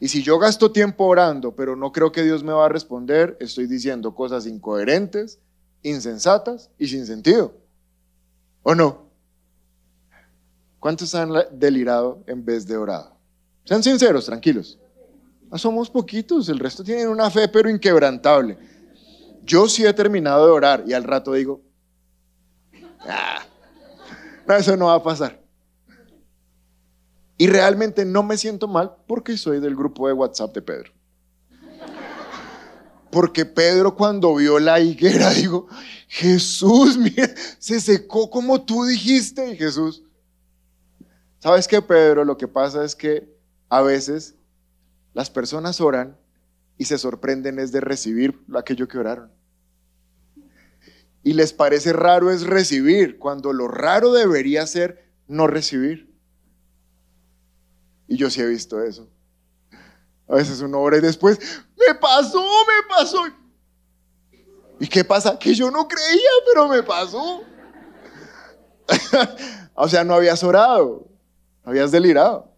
Y 0.00 0.08
si 0.08 0.22
yo 0.22 0.38
gasto 0.38 0.72
tiempo 0.72 1.04
orando, 1.04 1.54
pero 1.54 1.76
no 1.76 1.92
creo 1.92 2.10
que 2.10 2.22
Dios 2.22 2.42
me 2.42 2.52
va 2.52 2.66
a 2.66 2.68
responder, 2.68 3.36
estoy 3.38 3.66
diciendo 3.66 4.14
cosas 4.14 4.46
incoherentes, 4.46 5.38
insensatas 5.82 6.70
y 6.78 6.88
sin 6.88 7.06
sentido. 7.06 7.54
¿O 8.62 8.74
no? 8.74 9.10
¿Cuántos 10.80 11.14
han 11.14 11.30
delirado 11.52 12.24
en 12.26 12.44
vez 12.44 12.66
de 12.66 12.76
orado? 12.76 13.16
Sean 13.64 13.82
sinceros, 13.82 14.26
tranquilos. 14.26 14.78
Ah, 15.50 15.58
somos 15.58 15.90
poquitos, 15.90 16.48
el 16.48 16.58
resto 16.58 16.82
tienen 16.82 17.08
una 17.08 17.30
fe 17.30 17.46
pero 17.46 17.70
inquebrantable. 17.70 18.58
Yo 19.44 19.68
sí 19.68 19.84
he 19.84 19.92
terminado 19.92 20.46
de 20.46 20.52
orar 20.52 20.84
y 20.86 20.92
al 20.92 21.04
rato 21.04 21.32
digo, 21.32 21.62
ah, 23.00 23.42
eso 24.58 24.76
no 24.76 24.86
va 24.86 24.94
a 24.94 25.02
pasar. 25.02 25.40
Y 27.38 27.46
realmente 27.46 28.04
no 28.04 28.22
me 28.22 28.36
siento 28.36 28.68
mal 28.68 28.94
porque 29.06 29.36
soy 29.36 29.60
del 29.60 29.74
grupo 29.74 30.06
de 30.06 30.12
WhatsApp 30.12 30.54
de 30.54 30.62
Pedro. 30.62 30.92
Porque 33.10 33.44
Pedro 33.44 33.94
cuando 33.94 34.34
vio 34.34 34.58
la 34.58 34.80
higuera 34.80 35.30
dijo, 35.34 35.66
Jesús, 36.08 36.96
mira, 36.96 37.28
se 37.58 37.80
secó 37.80 38.30
como 38.30 38.62
tú 38.62 38.84
dijiste. 38.84 39.50
Y 39.50 39.56
Jesús, 39.56 40.02
¿Sabes 41.42 41.66
qué, 41.66 41.82
Pedro? 41.82 42.24
Lo 42.24 42.36
que 42.36 42.46
pasa 42.46 42.84
es 42.84 42.94
que 42.94 43.36
a 43.68 43.82
veces 43.82 44.36
las 45.12 45.28
personas 45.28 45.80
oran 45.80 46.16
y 46.78 46.84
se 46.84 46.98
sorprenden 46.98 47.58
es 47.58 47.72
de 47.72 47.80
recibir 47.80 48.44
aquello 48.54 48.88
que 48.88 48.98
oraron. 48.98 49.32
Y 51.22 51.34
les 51.34 51.52
parece 51.52 51.92
raro 51.92 52.30
es 52.30 52.42
recibir, 52.44 53.18
cuando 53.18 53.52
lo 53.52 53.68
raro 53.68 54.12
debería 54.12 54.66
ser 54.66 55.12
no 55.28 55.46
recibir. 55.46 56.12
Y 58.08 58.16
yo 58.16 58.28
sí 58.28 58.40
he 58.40 58.46
visto 58.46 58.82
eso. 58.82 59.08
A 60.28 60.34
veces 60.34 60.60
uno 60.60 60.80
ora 60.80 60.96
y 60.96 61.00
después, 61.00 61.38
me 61.76 61.94
pasó, 61.94 62.40
me 62.40 62.88
pasó. 62.88 63.22
¿Y 64.80 64.88
qué 64.88 65.04
pasa? 65.04 65.38
Que 65.38 65.54
yo 65.54 65.70
no 65.70 65.86
creía, 65.86 66.30
pero 66.46 66.68
me 66.68 66.82
pasó. 66.82 67.42
o 69.74 69.88
sea, 69.88 70.02
no 70.02 70.14
habías 70.14 70.42
orado. 70.42 71.08
Habías 71.62 71.92
delirado. 71.92 72.52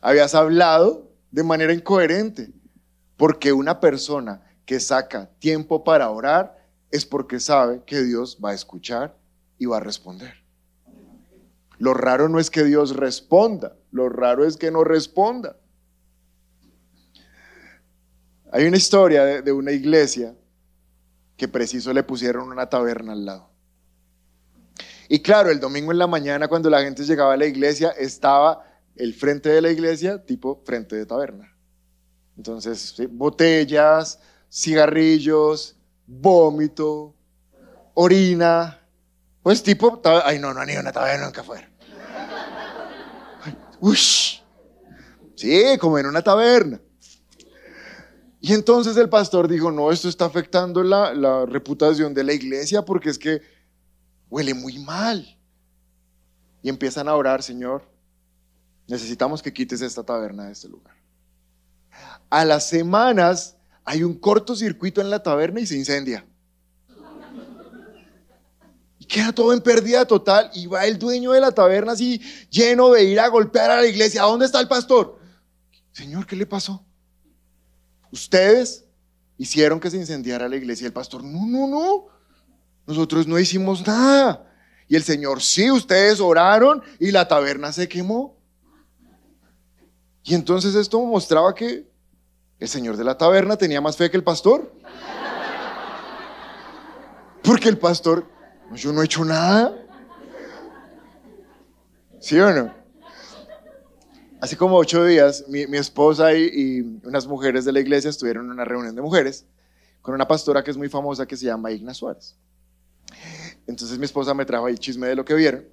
Habías 0.00 0.34
hablado 0.34 1.10
de 1.30 1.44
manera 1.44 1.72
incoherente. 1.72 2.50
Porque 3.16 3.52
una 3.52 3.80
persona 3.80 4.42
que 4.66 4.80
saca 4.80 5.30
tiempo 5.38 5.84
para 5.84 6.10
orar 6.10 6.58
es 6.90 7.04
porque 7.04 7.40
sabe 7.40 7.82
que 7.84 8.02
Dios 8.02 8.38
va 8.42 8.50
a 8.50 8.54
escuchar 8.54 9.16
y 9.58 9.66
va 9.66 9.78
a 9.78 9.80
responder. 9.80 10.44
Lo 11.78 11.92
raro 11.92 12.28
no 12.28 12.38
es 12.38 12.50
que 12.50 12.64
Dios 12.64 12.96
responda, 12.96 13.76
lo 13.90 14.08
raro 14.08 14.44
es 14.44 14.56
que 14.56 14.70
no 14.70 14.84
responda. 14.84 15.56
Hay 18.52 18.66
una 18.66 18.76
historia 18.76 19.42
de, 19.42 19.52
una 19.52 19.72
iglesia 19.72 20.36
que 21.36 21.48
preciso 21.48 21.92
le 21.92 22.04
pusieron 22.04 22.52
una 22.52 22.68
taberna 22.68 23.12
al 23.12 23.24
lado. 23.26 23.50
Y 25.08 25.20
claro, 25.20 25.50
el 25.50 25.58
domingo 25.58 25.90
en 25.90 25.98
la 25.98 26.06
mañana 26.06 26.46
cuando 26.46 26.70
la 26.70 26.82
gente 26.82 27.02
llegaba 27.02 27.34
a 27.34 27.36
la 27.36 27.46
iglesia 27.46 27.90
estaba 27.90 28.64
el 28.94 29.12
frente 29.12 29.48
de 29.48 29.60
la 29.60 29.70
iglesia 29.70 30.24
tipo 30.24 30.62
frente 30.64 30.94
de 30.94 31.04
taberna. 31.04 31.53
Entonces, 32.36 32.94
botellas, 33.10 34.18
cigarrillos, 34.50 35.76
vómito, 36.06 37.14
orina. 37.94 38.80
Pues 39.42 39.62
tipo, 39.62 40.00
ay 40.24 40.38
no, 40.38 40.54
no 40.54 40.60
han 40.60 40.70
ido 40.70 40.80
una 40.80 40.92
taberna 40.92 41.26
nunca 41.26 41.42
fuera. 41.42 41.70
Ush, 43.80 44.40
Sí, 45.36 45.76
como 45.78 45.98
en 45.98 46.06
una 46.06 46.22
taberna. 46.22 46.80
Y 48.40 48.52
entonces 48.52 48.96
el 48.96 49.08
pastor 49.08 49.48
dijo, 49.48 49.72
no, 49.72 49.90
esto 49.90 50.08
está 50.08 50.26
afectando 50.26 50.82
la 50.82 51.44
reputación 51.46 52.14
de 52.14 52.24
la 52.24 52.32
iglesia 52.32 52.84
porque 52.84 53.10
es 53.10 53.18
que 53.18 53.42
huele 54.30 54.54
muy 54.54 54.78
mal. 54.78 55.38
Y 56.62 56.68
empiezan 56.68 57.08
a 57.08 57.14
orar, 57.14 57.42
Señor, 57.42 57.82
necesitamos 58.86 59.42
que 59.42 59.52
quites 59.52 59.80
esta 59.80 60.02
taberna 60.02 60.46
de 60.46 60.52
este 60.52 60.68
lugar. 60.68 61.03
A 62.34 62.44
las 62.44 62.68
semanas 62.68 63.56
hay 63.84 64.02
un 64.02 64.18
cortocircuito 64.18 65.00
en 65.00 65.08
la 65.08 65.22
taberna 65.22 65.60
y 65.60 65.68
se 65.68 65.76
incendia. 65.76 66.26
Y 68.98 69.04
queda 69.04 69.32
todo 69.32 69.52
en 69.52 69.60
pérdida 69.60 70.04
total 70.04 70.50
y 70.52 70.66
va 70.66 70.84
el 70.84 70.98
dueño 70.98 71.30
de 71.30 71.40
la 71.40 71.52
taberna 71.52 71.92
así 71.92 72.20
lleno 72.50 72.90
de 72.90 73.04
ir 73.04 73.20
a 73.20 73.28
golpear 73.28 73.70
a 73.70 73.80
la 73.80 73.86
iglesia. 73.86 74.22
¿Dónde 74.22 74.46
está 74.46 74.58
el 74.58 74.66
pastor? 74.66 75.20
Señor, 75.92 76.26
¿qué 76.26 76.34
le 76.34 76.44
pasó? 76.44 76.84
Ustedes 78.10 78.84
hicieron 79.38 79.78
que 79.78 79.92
se 79.92 79.98
incendiara 79.98 80.48
la 80.48 80.56
iglesia. 80.56 80.88
El 80.88 80.92
pastor, 80.92 81.22
no, 81.22 81.46
no, 81.46 81.68
no. 81.68 82.06
Nosotros 82.84 83.28
no 83.28 83.38
hicimos 83.38 83.86
nada. 83.86 84.52
Y 84.88 84.96
el 84.96 85.04
Señor, 85.04 85.40
sí, 85.40 85.70
ustedes 85.70 86.18
oraron 86.18 86.82
y 86.98 87.12
la 87.12 87.28
taberna 87.28 87.72
se 87.72 87.88
quemó. 87.88 88.36
Y 90.24 90.34
entonces 90.34 90.74
esto 90.74 90.98
mostraba 90.98 91.54
que 91.54 91.93
el 92.58 92.68
Señor 92.68 92.96
de 92.96 93.04
la 93.04 93.18
taberna 93.18 93.56
tenía 93.56 93.80
más 93.80 93.96
fe 93.96 94.10
que 94.10 94.16
el 94.16 94.24
pastor. 94.24 94.72
Porque 97.42 97.68
el 97.68 97.78
pastor, 97.78 98.26
yo 98.74 98.92
no 98.92 99.02
he 99.02 99.04
hecho 99.04 99.24
nada. 99.24 99.76
¿Sí 102.20 102.38
o 102.40 102.52
no? 102.52 102.72
Hace 104.40 104.56
como 104.56 104.76
ocho 104.76 105.04
días, 105.04 105.44
mi, 105.48 105.62
esposa 105.76 106.34
y, 106.34 106.80
unas 107.04 107.26
mujeres 107.26 107.64
de 107.64 107.72
la 107.72 107.80
iglesia 107.80 108.10
estuvieron 108.10 108.46
en 108.46 108.52
una 108.52 108.64
reunión 108.64 108.94
de 108.94 109.02
mujeres 109.02 109.46
con 110.02 110.14
una 110.14 110.28
pastora 110.28 110.62
que 110.62 110.70
es 110.70 110.76
muy 110.76 110.90
famosa 110.90 111.26
que 111.26 111.36
se 111.36 111.46
llama 111.46 111.70
Igna 111.70 111.94
Suárez. 111.94 112.36
Entonces 113.66 113.98
mi 113.98 114.04
esposa 114.04 114.34
me 114.34 114.44
trajo 114.44 114.66
ahí 114.66 114.76
chisme 114.76 115.06
de 115.06 115.16
lo 115.16 115.24
que 115.24 115.34
vieron 115.34 115.66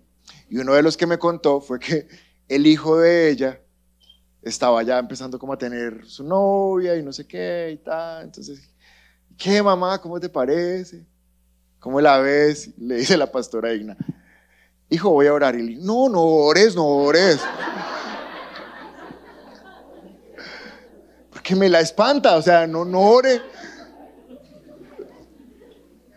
y 0.49 0.57
uno 0.57 0.73
de 0.73 0.83
los 0.83 0.95
que 0.95 1.05
me 1.05 1.17
contó 1.17 1.59
fue 1.59 1.79
que 1.79 2.07
el 2.47 2.65
hijo 2.65 2.97
de 2.97 3.29
ella 3.29 3.61
estaba 4.41 4.81
ya 4.83 4.97
empezando 4.97 5.37
como 5.37 5.53
a 5.53 5.57
tener 5.57 6.05
su 6.05 6.23
novia 6.23 6.95
y 6.95 7.03
no 7.03 7.13
sé 7.13 7.27
qué 7.27 7.71
y 7.73 7.77
tal. 7.77 8.23
Entonces, 8.23 8.73
¿qué 9.37 9.61
mamá? 9.61 9.99
¿Cómo 10.01 10.19
te 10.19 10.29
parece? 10.29 11.05
¿Cómo 11.79 12.01
la 12.01 12.19
ves? 12.19 12.71
Le 12.77 12.95
dice 12.95 13.17
la 13.17 13.31
pastora 13.31 13.73
Igna. 13.73 13.97
Hijo, 14.89 15.09
voy 15.09 15.27
a 15.27 15.33
orar. 15.33 15.55
Y 15.55 15.75
le 15.75 15.83
no, 15.83 16.09
no 16.09 16.21
ores, 16.21 16.75
no 16.75 16.85
ores. 16.85 17.39
que 21.41 21.55
me 21.55 21.69
la 21.69 21.79
espanta, 21.79 22.37
o 22.37 22.41
sea, 22.41 22.67
no, 22.67 22.85
no 22.85 23.01
ore. 23.01 23.41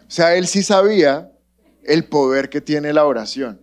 O 0.07 0.11
sea, 0.11 0.35
él 0.37 0.47
sí 0.47 0.63
sabía 0.63 1.33
el 1.83 2.05
poder 2.05 2.49
que 2.51 2.61
tiene 2.61 2.93
la 2.93 3.05
oración. 3.05 3.61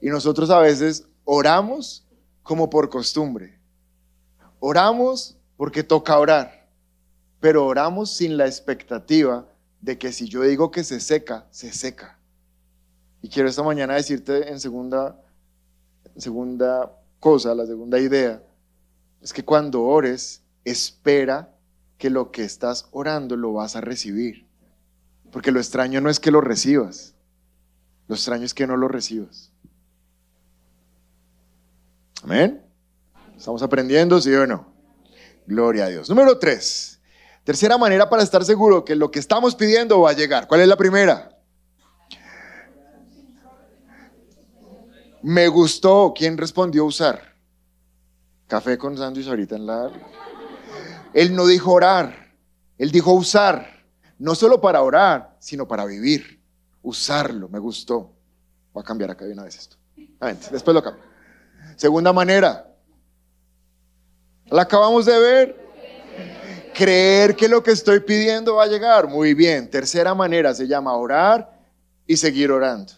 Y 0.00 0.08
nosotros 0.08 0.50
a 0.50 0.60
veces 0.60 1.08
oramos 1.24 2.05
como 2.46 2.70
por 2.70 2.88
costumbre. 2.88 3.58
Oramos 4.60 5.36
porque 5.56 5.82
toca 5.82 6.16
orar, 6.16 6.70
pero 7.40 7.66
oramos 7.66 8.12
sin 8.12 8.36
la 8.36 8.46
expectativa 8.46 9.48
de 9.80 9.98
que 9.98 10.12
si 10.12 10.28
yo 10.28 10.42
digo 10.42 10.70
que 10.70 10.84
se 10.84 11.00
seca, 11.00 11.48
se 11.50 11.72
seca. 11.72 12.20
Y 13.20 13.30
quiero 13.30 13.48
esta 13.48 13.64
mañana 13.64 13.94
decirte 13.94 14.48
en 14.48 14.60
segunda, 14.60 15.20
segunda 16.16 16.92
cosa, 17.18 17.52
la 17.52 17.66
segunda 17.66 17.98
idea, 17.98 18.40
es 19.20 19.32
que 19.32 19.44
cuando 19.44 19.82
ores, 19.82 20.44
espera 20.64 21.52
que 21.98 22.10
lo 22.10 22.30
que 22.30 22.44
estás 22.44 22.86
orando 22.92 23.36
lo 23.36 23.54
vas 23.54 23.74
a 23.74 23.80
recibir. 23.80 24.46
Porque 25.32 25.50
lo 25.50 25.58
extraño 25.58 26.00
no 26.00 26.10
es 26.10 26.20
que 26.20 26.30
lo 26.30 26.40
recibas, 26.40 27.16
lo 28.06 28.14
extraño 28.14 28.44
es 28.44 28.54
que 28.54 28.68
no 28.68 28.76
lo 28.76 28.86
recibas. 28.86 29.50
Amén. 32.22 32.62
¿Estamos 33.36 33.62
aprendiendo, 33.62 34.20
sí 34.20 34.32
o 34.34 34.46
no? 34.46 34.72
Gloria 35.46 35.84
a 35.84 35.88
Dios. 35.88 36.08
Número 36.08 36.38
tres. 36.38 37.00
Tercera 37.44 37.78
manera 37.78 38.08
para 38.08 38.22
estar 38.22 38.44
seguro 38.44 38.84
que 38.84 38.96
lo 38.96 39.10
que 39.10 39.18
estamos 39.18 39.54
pidiendo 39.54 40.00
va 40.00 40.10
a 40.10 40.14
llegar. 40.14 40.48
¿Cuál 40.48 40.62
es 40.62 40.68
la 40.68 40.76
primera? 40.76 41.38
Me 45.22 45.48
gustó. 45.48 46.12
¿Quién 46.16 46.36
respondió 46.36 46.84
usar? 46.84 47.36
Café 48.46 48.78
con 48.78 48.96
sándwich 48.96 49.28
ahorita 49.28 49.56
en 49.56 49.66
la... 49.66 49.90
Él 51.12 51.34
no 51.34 51.46
dijo 51.46 51.72
orar, 51.72 52.34
él 52.78 52.90
dijo 52.90 53.12
usar, 53.12 53.86
no 54.18 54.34
solo 54.34 54.60
para 54.60 54.82
orar, 54.82 55.36
sino 55.40 55.66
para 55.66 55.84
vivir. 55.84 56.42
Usarlo, 56.82 57.48
me 57.48 57.58
gustó. 57.58 58.12
Voy 58.72 58.82
a 58.82 58.84
cambiar 58.84 59.10
acá 59.10 59.24
de 59.24 59.32
una 59.32 59.44
vez 59.44 59.56
esto. 59.56 59.76
después 60.50 60.74
lo 60.74 60.82
cambio. 60.82 61.02
Segunda 61.74 62.12
manera, 62.12 62.66
la 64.46 64.62
acabamos 64.62 65.04
de 65.06 65.18
ver. 65.18 65.66
Creer 66.72 67.34
que 67.34 67.48
lo 67.48 67.62
que 67.62 67.70
estoy 67.70 68.00
pidiendo 68.00 68.56
va 68.56 68.64
a 68.64 68.66
llegar. 68.66 69.08
Muy 69.08 69.34
bien. 69.34 69.70
Tercera 69.70 70.14
manera 70.14 70.54
se 70.54 70.68
llama 70.68 70.94
orar 70.94 71.58
y 72.06 72.16
seguir 72.16 72.50
orando. 72.50 72.92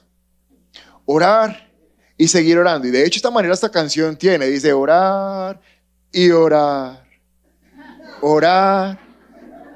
Orar 1.07 1.68
y 2.16 2.26
seguir 2.26 2.59
orando. 2.59 2.88
Y 2.88 2.90
de 2.90 3.04
hecho 3.04 3.18
esta 3.18 3.31
manera 3.31 3.54
esta 3.54 3.70
canción 3.70 4.16
tiene, 4.16 4.46
dice 4.46 4.72
orar 4.72 5.61
y 6.11 6.31
orar, 6.31 7.04
orar 8.20 8.98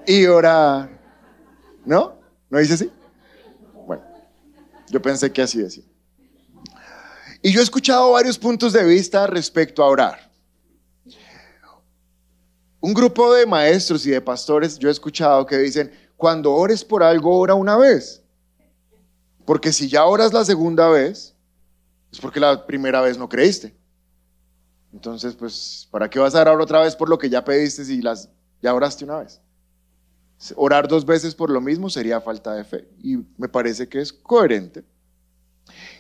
y 0.07 0.27
orar. 0.27 0.91
¿No? 1.85 2.19
¿No 2.51 2.59
dice 2.59 2.75
así? 2.75 2.91
Bueno, 3.87 4.03
yo 4.89 5.01
pensé 5.01 5.33
que 5.33 5.43
así 5.43 5.59
decía. 5.59 5.85
Y 7.43 7.53
yo 7.53 7.61
he 7.61 7.65
escuchado 7.65 8.13
varios 8.13 8.39
puntos 8.39 8.73
de 8.73 8.85
vista 8.85 9.27
respecto 9.27 9.83
a 9.83 9.89
orar. 9.89 10.31
Un 12.81 12.95
grupo 12.95 13.33
de 13.35 13.47
maestros 13.47 14.07
y 14.07 14.11
de 14.11 14.21
pastores, 14.21 14.79
yo 14.79 14.89
he 14.89 14.93
escuchado 14.93 15.45
que 15.45 15.59
dicen, 15.59 15.93
cuando 16.17 16.53
ores 16.53 16.85
por 16.85 17.03
algo, 17.03 17.37
ora 17.37 17.55
una 17.55 17.77
vez. 17.77 18.23
Porque 19.45 19.73
si 19.73 19.89
ya 19.89 20.05
oras 20.05 20.33
la 20.33 20.45
segunda 20.45 20.89
vez, 20.89 21.35
es 22.13 22.21
porque 22.21 22.39
la 22.39 22.65
primera 22.65 23.01
vez 23.01 23.19
no 23.19 23.29
creíste. 23.29 23.77
Entonces, 24.93 25.35
pues, 25.35 25.89
¿para 25.91 26.09
qué 26.09 26.19
vas 26.19 26.35
a 26.35 26.43
orar 26.43 26.61
otra 26.61 26.81
vez 26.81 26.95
por 26.95 27.09
lo 27.09 27.19
que 27.19 27.29
ya 27.29 27.45
pediste 27.45 27.85
si 27.85 28.03
las, 28.03 28.29
ya 28.61 28.73
oraste 28.73 29.05
una 29.05 29.19
vez? 29.19 29.41
Orar 30.57 30.87
dos 30.87 31.05
veces 31.05 31.35
por 31.35 31.51
lo 31.51 31.61
mismo 31.61 31.89
sería 31.89 32.21
falta 32.21 32.55
de 32.55 32.65
fe 32.65 32.89
y 33.01 33.17
me 33.37 33.49
parece 33.49 33.89
que 33.89 34.01
es 34.01 34.13
coherente. 34.13 34.85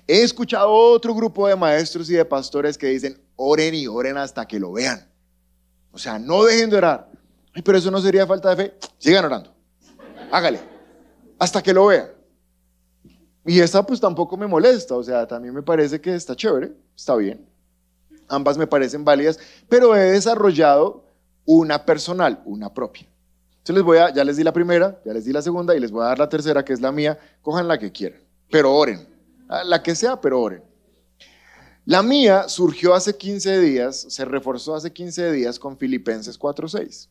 He 0.06 0.22
escuchado 0.22 0.70
otro 0.70 1.14
grupo 1.14 1.46
de 1.46 1.56
maestros 1.56 2.10
y 2.10 2.14
de 2.14 2.24
pastores 2.24 2.76
que 2.76 2.88
dicen, 2.88 3.20
oren 3.36 3.74
y 3.74 3.86
oren 3.86 4.16
hasta 4.16 4.46
que 4.46 4.58
lo 4.58 4.72
vean. 4.72 5.08
O 5.92 5.98
sea, 5.98 6.18
no 6.18 6.44
dejen 6.44 6.70
de 6.70 6.76
orar. 6.76 7.10
Ay, 7.54 7.62
pero 7.62 7.78
eso 7.78 7.90
no 7.90 8.00
sería 8.00 8.26
falta 8.26 8.54
de 8.54 8.56
fe. 8.56 8.74
Sigan 8.98 9.24
orando. 9.24 9.54
Hágale. 10.30 10.60
Hasta 11.38 11.62
que 11.62 11.72
lo 11.72 11.86
vean. 11.86 12.08
Y 13.44 13.60
esta 13.60 13.84
pues 13.84 14.00
tampoco 14.00 14.36
me 14.36 14.46
molesta, 14.46 14.94
o 14.94 15.02
sea, 15.02 15.26
también 15.26 15.52
me 15.52 15.62
parece 15.62 16.00
que 16.00 16.14
está 16.14 16.36
chévere, 16.36 16.72
está 16.96 17.16
bien. 17.16 17.44
Ambas 18.28 18.56
me 18.56 18.68
parecen 18.68 19.04
válidas, 19.04 19.38
pero 19.68 19.96
he 19.96 20.12
desarrollado 20.12 21.04
una 21.44 21.84
personal, 21.84 22.40
una 22.44 22.72
propia. 22.72 23.08
Entonces 23.50 23.76
les 23.76 23.84
voy 23.84 23.98
a, 23.98 24.12
ya 24.12 24.24
les 24.24 24.36
di 24.36 24.44
la 24.44 24.52
primera, 24.52 25.00
ya 25.04 25.12
les 25.12 25.24
di 25.24 25.32
la 25.32 25.42
segunda 25.42 25.74
y 25.74 25.80
les 25.80 25.90
voy 25.90 26.02
a 26.02 26.06
dar 26.06 26.18
la 26.18 26.28
tercera, 26.28 26.64
que 26.64 26.72
es 26.72 26.80
la 26.80 26.92
mía. 26.92 27.18
Cojan 27.42 27.66
la 27.66 27.78
que 27.78 27.90
quieran, 27.90 28.20
pero 28.50 28.72
oren. 28.74 29.11
Ah, 29.54 29.64
la 29.64 29.82
que 29.82 29.94
sea, 29.94 30.18
pero 30.18 30.40
oren. 30.40 30.64
La 31.84 32.02
mía 32.02 32.48
surgió 32.48 32.94
hace 32.94 33.18
15 33.18 33.60
días, 33.60 34.06
se 34.08 34.24
reforzó 34.24 34.74
hace 34.74 34.94
15 34.94 35.30
días 35.30 35.58
con 35.58 35.76
Filipenses 35.76 36.38
4:6. 36.38 37.10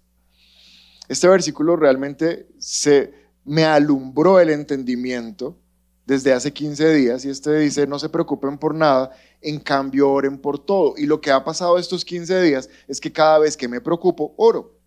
Este 1.07 1.27
versículo 1.27 1.75
realmente 1.75 2.47
se 2.57 3.13
me 3.45 3.63
alumbró 3.65 4.39
el 4.39 4.49
entendimiento 4.49 5.55
desde 6.07 6.33
hace 6.33 6.51
15 6.51 6.91
días 6.95 7.25
y 7.25 7.29
este 7.29 7.59
dice, 7.59 7.85
no 7.85 7.99
se 7.99 8.09
preocupen 8.09 8.57
por 8.57 8.73
nada, 8.73 9.11
en 9.39 9.59
cambio 9.59 10.09
oren 10.09 10.39
por 10.39 10.57
todo. 10.57 10.95
Y 10.97 11.05
lo 11.05 11.21
que 11.21 11.29
ha 11.29 11.43
pasado 11.43 11.77
estos 11.77 12.03
15 12.03 12.41
días 12.41 12.69
es 12.87 12.99
que 12.99 13.11
cada 13.11 13.37
vez 13.37 13.55
que 13.55 13.67
me 13.67 13.81
preocupo, 13.81 14.33
oro. 14.37 14.79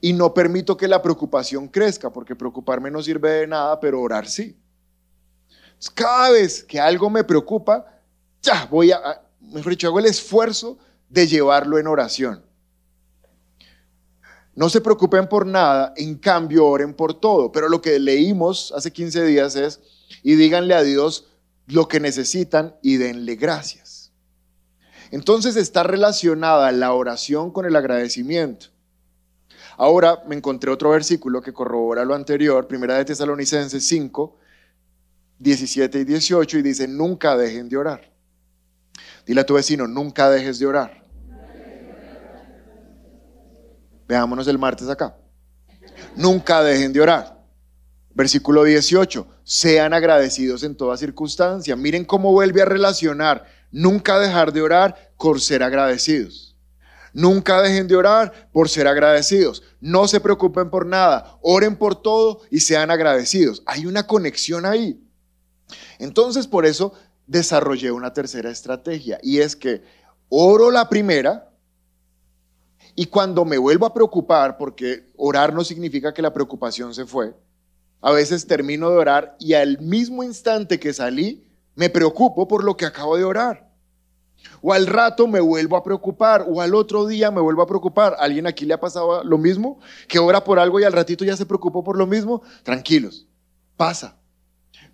Y 0.00 0.12
no 0.12 0.32
permito 0.32 0.76
que 0.76 0.86
la 0.86 1.02
preocupación 1.02 1.66
crezca, 1.66 2.12
porque 2.12 2.36
preocuparme 2.36 2.88
no 2.88 3.02
sirve 3.02 3.30
de 3.30 3.46
nada, 3.48 3.80
pero 3.80 4.00
orar 4.00 4.28
sí. 4.28 4.56
Cada 5.94 6.30
vez 6.30 6.62
que 6.64 6.78
algo 6.78 7.08
me 7.08 7.24
preocupa, 7.24 7.86
ya 8.42 8.66
voy 8.70 8.92
a, 8.92 9.22
mejor 9.40 9.70
dicho, 9.70 9.88
hago 9.88 9.98
el 9.98 10.06
esfuerzo 10.06 10.78
de 11.08 11.26
llevarlo 11.26 11.78
en 11.78 11.86
oración. 11.86 12.44
No 14.54 14.68
se 14.68 14.80
preocupen 14.80 15.28
por 15.28 15.46
nada, 15.46 15.94
en 15.96 16.16
cambio 16.16 16.66
oren 16.66 16.92
por 16.92 17.14
todo. 17.14 17.50
Pero 17.50 17.68
lo 17.68 17.80
que 17.80 17.98
leímos 17.98 18.72
hace 18.76 18.92
15 18.92 19.24
días 19.24 19.56
es, 19.56 19.80
y 20.22 20.34
díganle 20.34 20.74
a 20.74 20.82
Dios 20.82 21.28
lo 21.66 21.88
que 21.88 22.00
necesitan 22.00 22.76
y 22.82 22.96
denle 22.96 23.36
gracias. 23.36 24.12
Entonces 25.10 25.56
está 25.56 25.82
relacionada 25.82 26.70
la 26.72 26.92
oración 26.92 27.50
con 27.52 27.64
el 27.64 27.74
agradecimiento. 27.74 28.66
Ahora 29.76 30.22
me 30.26 30.36
encontré 30.36 30.70
otro 30.70 30.90
versículo 30.90 31.40
que 31.40 31.52
corrobora 31.52 32.04
lo 32.04 32.14
anterior, 32.14 32.68
primera 32.68 32.96
de 32.96 33.06
Tesalonicenses 33.06 33.86
5, 33.86 34.36
17 35.40 36.00
y 36.00 36.04
18, 36.04 36.58
y 36.58 36.62
dice, 36.62 36.86
nunca 36.86 37.36
dejen 37.36 37.68
de 37.68 37.76
orar. 37.78 38.12
Dile 39.26 39.40
a 39.40 39.46
tu 39.46 39.54
vecino, 39.54 39.88
nunca 39.88 40.28
dejes 40.28 40.58
de 40.58 40.66
orar. 40.66 41.02
Veámonos 44.06 44.46
el 44.48 44.58
martes 44.58 44.88
acá. 44.88 45.16
Nunca 46.14 46.62
dejen 46.62 46.92
de 46.92 47.00
orar. 47.00 47.40
Versículo 48.12 48.64
18, 48.64 49.26
sean 49.42 49.94
agradecidos 49.94 50.62
en 50.62 50.76
toda 50.76 50.96
circunstancia. 50.96 51.74
Miren 51.74 52.04
cómo 52.04 52.32
vuelve 52.32 52.60
a 52.60 52.66
relacionar 52.66 53.46
nunca 53.70 54.18
dejar 54.18 54.52
de 54.52 54.60
orar 54.60 55.12
por 55.16 55.40
ser 55.40 55.62
agradecidos. 55.62 56.56
Nunca 57.14 57.62
dejen 57.62 57.88
de 57.88 57.96
orar 57.96 58.50
por 58.52 58.68
ser 58.68 58.86
agradecidos. 58.86 59.62
No 59.80 60.06
se 60.06 60.20
preocupen 60.20 60.68
por 60.68 60.84
nada. 60.84 61.38
Oren 61.40 61.76
por 61.76 62.00
todo 62.00 62.42
y 62.50 62.60
sean 62.60 62.90
agradecidos. 62.90 63.62
Hay 63.64 63.86
una 63.86 64.06
conexión 64.06 64.66
ahí. 64.66 65.00
Entonces, 65.98 66.46
por 66.46 66.66
eso 66.66 66.92
desarrollé 67.26 67.92
una 67.92 68.12
tercera 68.12 68.50
estrategia 68.50 69.18
y 69.22 69.38
es 69.38 69.54
que 69.54 69.82
oro 70.28 70.70
la 70.70 70.88
primera 70.88 71.50
y 72.96 73.06
cuando 73.06 73.44
me 73.44 73.56
vuelvo 73.56 73.86
a 73.86 73.94
preocupar, 73.94 74.56
porque 74.56 75.06
orar 75.16 75.54
no 75.54 75.64
significa 75.64 76.12
que 76.12 76.22
la 76.22 76.32
preocupación 76.32 76.94
se 76.94 77.06
fue, 77.06 77.34
a 78.00 78.12
veces 78.12 78.46
termino 78.46 78.90
de 78.90 78.96
orar 78.96 79.36
y 79.38 79.54
al 79.54 79.78
mismo 79.80 80.22
instante 80.22 80.80
que 80.80 80.92
salí, 80.92 81.46
me 81.74 81.88
preocupo 81.88 82.48
por 82.48 82.64
lo 82.64 82.76
que 82.76 82.86
acabo 82.86 83.16
de 83.16 83.24
orar. 83.24 83.70
O 84.62 84.72
al 84.72 84.86
rato 84.86 85.26
me 85.26 85.40
vuelvo 85.40 85.76
a 85.76 85.84
preocupar, 85.84 86.46
o 86.48 86.60
al 86.60 86.74
otro 86.74 87.06
día 87.06 87.30
me 87.30 87.40
vuelvo 87.40 87.62
a 87.62 87.66
preocupar. 87.66 88.16
¿Alguien 88.18 88.46
aquí 88.46 88.64
le 88.64 88.74
ha 88.74 88.80
pasado 88.80 89.22
lo 89.22 89.38
mismo? 89.38 89.78
Que 90.08 90.18
ora 90.18 90.42
por 90.42 90.58
algo 90.58 90.80
y 90.80 90.84
al 90.84 90.92
ratito 90.92 91.24
ya 91.24 91.36
se 91.36 91.46
preocupó 91.46 91.84
por 91.84 91.96
lo 91.96 92.06
mismo. 92.06 92.42
Tranquilos, 92.62 93.26
pasa. 93.76 94.19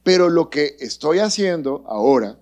Pero 0.06 0.28
lo 0.28 0.50
que 0.50 0.76
estoy 0.78 1.18
haciendo 1.18 1.82
ahora 1.88 2.38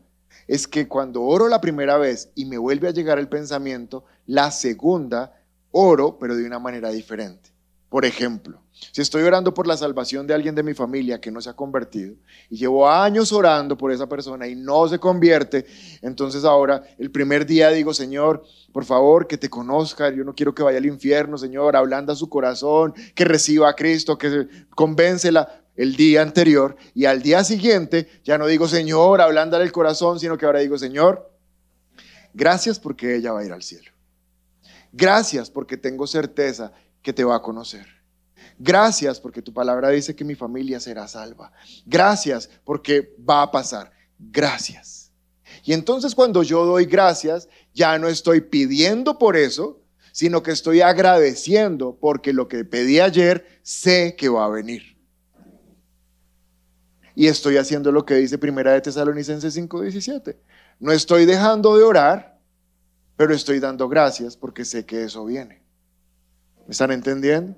es 0.46 0.68
que 0.68 0.86
cuando 0.86 1.22
oro 1.22 1.48
la 1.48 1.62
primera 1.62 1.96
vez 1.96 2.28
y 2.34 2.44
me 2.44 2.58
vuelve 2.58 2.88
a 2.88 2.90
llegar 2.90 3.18
el 3.18 3.30
pensamiento, 3.30 4.04
la 4.26 4.50
segunda 4.50 5.32
oro, 5.70 6.18
pero 6.18 6.36
de 6.36 6.44
una 6.44 6.58
manera 6.58 6.90
diferente. 6.90 7.54
Por 7.88 8.04
ejemplo, 8.04 8.60
si 8.92 9.00
estoy 9.00 9.22
orando 9.22 9.54
por 9.54 9.66
la 9.66 9.78
salvación 9.78 10.26
de 10.26 10.34
alguien 10.34 10.54
de 10.54 10.62
mi 10.62 10.74
familia 10.74 11.22
que 11.22 11.30
no 11.30 11.40
se 11.40 11.48
ha 11.48 11.56
convertido 11.56 12.16
y 12.50 12.58
llevo 12.58 12.86
años 12.86 13.32
orando 13.32 13.78
por 13.78 13.92
esa 13.92 14.10
persona 14.10 14.46
y 14.46 14.54
no 14.56 14.86
se 14.86 14.98
convierte, 14.98 15.64
entonces 16.02 16.44
ahora 16.44 16.82
el 16.98 17.10
primer 17.10 17.46
día 17.46 17.70
digo, 17.70 17.94
Señor, 17.94 18.44
por 18.74 18.84
favor, 18.84 19.26
que 19.26 19.38
te 19.38 19.48
conozca, 19.48 20.10
yo 20.10 20.22
no 20.22 20.34
quiero 20.34 20.54
que 20.54 20.62
vaya 20.62 20.76
al 20.76 20.84
infierno, 20.84 21.38
Señor, 21.38 21.76
ablanda 21.76 22.14
su 22.14 22.28
corazón, 22.28 22.92
que 23.14 23.24
reciba 23.24 23.70
a 23.70 23.74
Cristo, 23.74 24.18
que 24.18 24.48
convéncela 24.74 25.63
el 25.76 25.96
día 25.96 26.22
anterior 26.22 26.76
y 26.94 27.04
al 27.04 27.22
día 27.22 27.44
siguiente 27.44 28.08
ya 28.24 28.38
no 28.38 28.46
digo, 28.46 28.68
Señor, 28.68 29.20
ablándale 29.20 29.64
el 29.64 29.72
corazón, 29.72 30.20
sino 30.20 30.38
que 30.38 30.46
ahora 30.46 30.60
digo, 30.60 30.78
Señor, 30.78 31.32
gracias 32.32 32.78
porque 32.78 33.16
ella 33.16 33.32
va 33.32 33.40
a 33.40 33.44
ir 33.44 33.52
al 33.52 33.62
cielo. 33.62 33.90
Gracias 34.92 35.50
porque 35.50 35.76
tengo 35.76 36.06
certeza 36.06 36.72
que 37.02 37.12
te 37.12 37.24
va 37.24 37.36
a 37.36 37.42
conocer. 37.42 37.86
Gracias 38.58 39.18
porque 39.18 39.42
tu 39.42 39.52
palabra 39.52 39.90
dice 39.90 40.14
que 40.14 40.24
mi 40.24 40.34
familia 40.34 40.78
será 40.78 41.08
salva. 41.08 41.52
Gracias 41.84 42.48
porque 42.64 43.14
va 43.28 43.42
a 43.42 43.50
pasar. 43.50 43.90
Gracias. 44.18 45.10
Y 45.64 45.72
entonces 45.72 46.14
cuando 46.14 46.42
yo 46.42 46.64
doy 46.64 46.84
gracias, 46.84 47.48
ya 47.72 47.98
no 47.98 48.08
estoy 48.08 48.40
pidiendo 48.40 49.18
por 49.18 49.36
eso, 49.36 49.80
sino 50.12 50.42
que 50.42 50.52
estoy 50.52 50.80
agradeciendo 50.80 51.98
porque 52.00 52.32
lo 52.32 52.46
que 52.46 52.64
pedí 52.64 53.00
ayer 53.00 53.46
sé 53.62 54.14
que 54.16 54.28
va 54.28 54.44
a 54.44 54.48
venir. 54.48 54.93
Y 57.14 57.28
estoy 57.28 57.56
haciendo 57.56 57.92
lo 57.92 58.04
que 58.04 58.14
dice 58.14 58.38
Primera 58.38 58.72
de 58.72 58.80
Tesalonicenses 58.80 59.54
5:17. 59.54 60.36
No 60.80 60.92
estoy 60.92 61.26
dejando 61.26 61.76
de 61.76 61.84
orar, 61.84 62.38
pero 63.16 63.34
estoy 63.34 63.60
dando 63.60 63.88
gracias 63.88 64.36
porque 64.36 64.64
sé 64.64 64.84
que 64.84 65.04
eso 65.04 65.24
viene. 65.24 65.62
¿Me 66.66 66.72
están 66.72 66.90
entendiendo? 66.90 67.56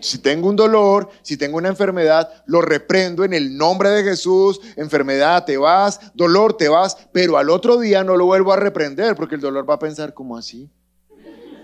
Si 0.00 0.18
tengo 0.18 0.48
un 0.48 0.56
dolor, 0.56 1.08
si 1.22 1.36
tengo 1.36 1.56
una 1.56 1.68
enfermedad, 1.68 2.44
lo 2.46 2.60
reprendo 2.60 3.24
en 3.24 3.32
el 3.32 3.56
nombre 3.56 3.90
de 3.90 4.04
Jesús. 4.04 4.60
Enfermedad, 4.76 5.44
te 5.44 5.56
vas, 5.56 6.12
dolor, 6.14 6.56
te 6.56 6.68
vas, 6.68 6.96
pero 7.12 7.36
al 7.36 7.50
otro 7.50 7.78
día 7.78 8.04
no 8.04 8.16
lo 8.16 8.26
vuelvo 8.26 8.52
a 8.52 8.56
reprender 8.56 9.16
porque 9.16 9.34
el 9.34 9.40
dolor 9.40 9.68
va 9.68 9.74
a 9.74 9.78
pensar 9.78 10.14
como 10.14 10.36
así. 10.36 10.70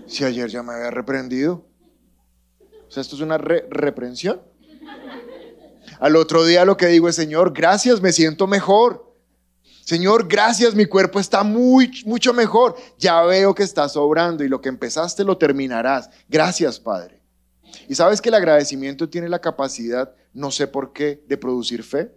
Si 0.07 0.23
ayer 0.23 0.49
ya 0.49 0.63
me 0.63 0.73
había 0.73 0.91
reprendido. 0.91 1.65
O 2.87 2.91
sea, 2.91 3.01
esto 3.01 3.15
es 3.15 3.21
una 3.21 3.37
reprensión. 3.37 4.41
Al 5.99 6.15
otro 6.15 6.45
día 6.45 6.65
lo 6.65 6.77
que 6.77 6.87
digo 6.87 7.09
es, 7.09 7.15
Señor, 7.15 7.53
gracias, 7.53 8.01
me 8.01 8.11
siento 8.11 8.47
mejor. 8.47 9.13
Señor, 9.85 10.27
gracias, 10.27 10.73
mi 10.73 10.85
cuerpo 10.85 11.19
está 11.19 11.43
muy, 11.43 11.91
mucho 12.05 12.33
mejor. 12.33 12.75
Ya 12.97 13.21
veo 13.21 13.53
que 13.53 13.63
estás 13.63 13.93
sobrando 13.93 14.43
y 14.43 14.49
lo 14.49 14.59
que 14.59 14.69
empezaste 14.69 15.23
lo 15.23 15.37
terminarás. 15.37 16.09
Gracias, 16.27 16.79
Padre. 16.79 17.21
Y 17.87 17.95
sabes 17.95 18.19
que 18.19 18.29
el 18.29 18.35
agradecimiento 18.35 19.09
tiene 19.09 19.29
la 19.29 19.39
capacidad, 19.39 20.15
no 20.33 20.49
sé 20.49 20.67
por 20.67 20.91
qué, 20.91 21.23
de 21.27 21.37
producir 21.37 21.83
fe. 21.83 22.11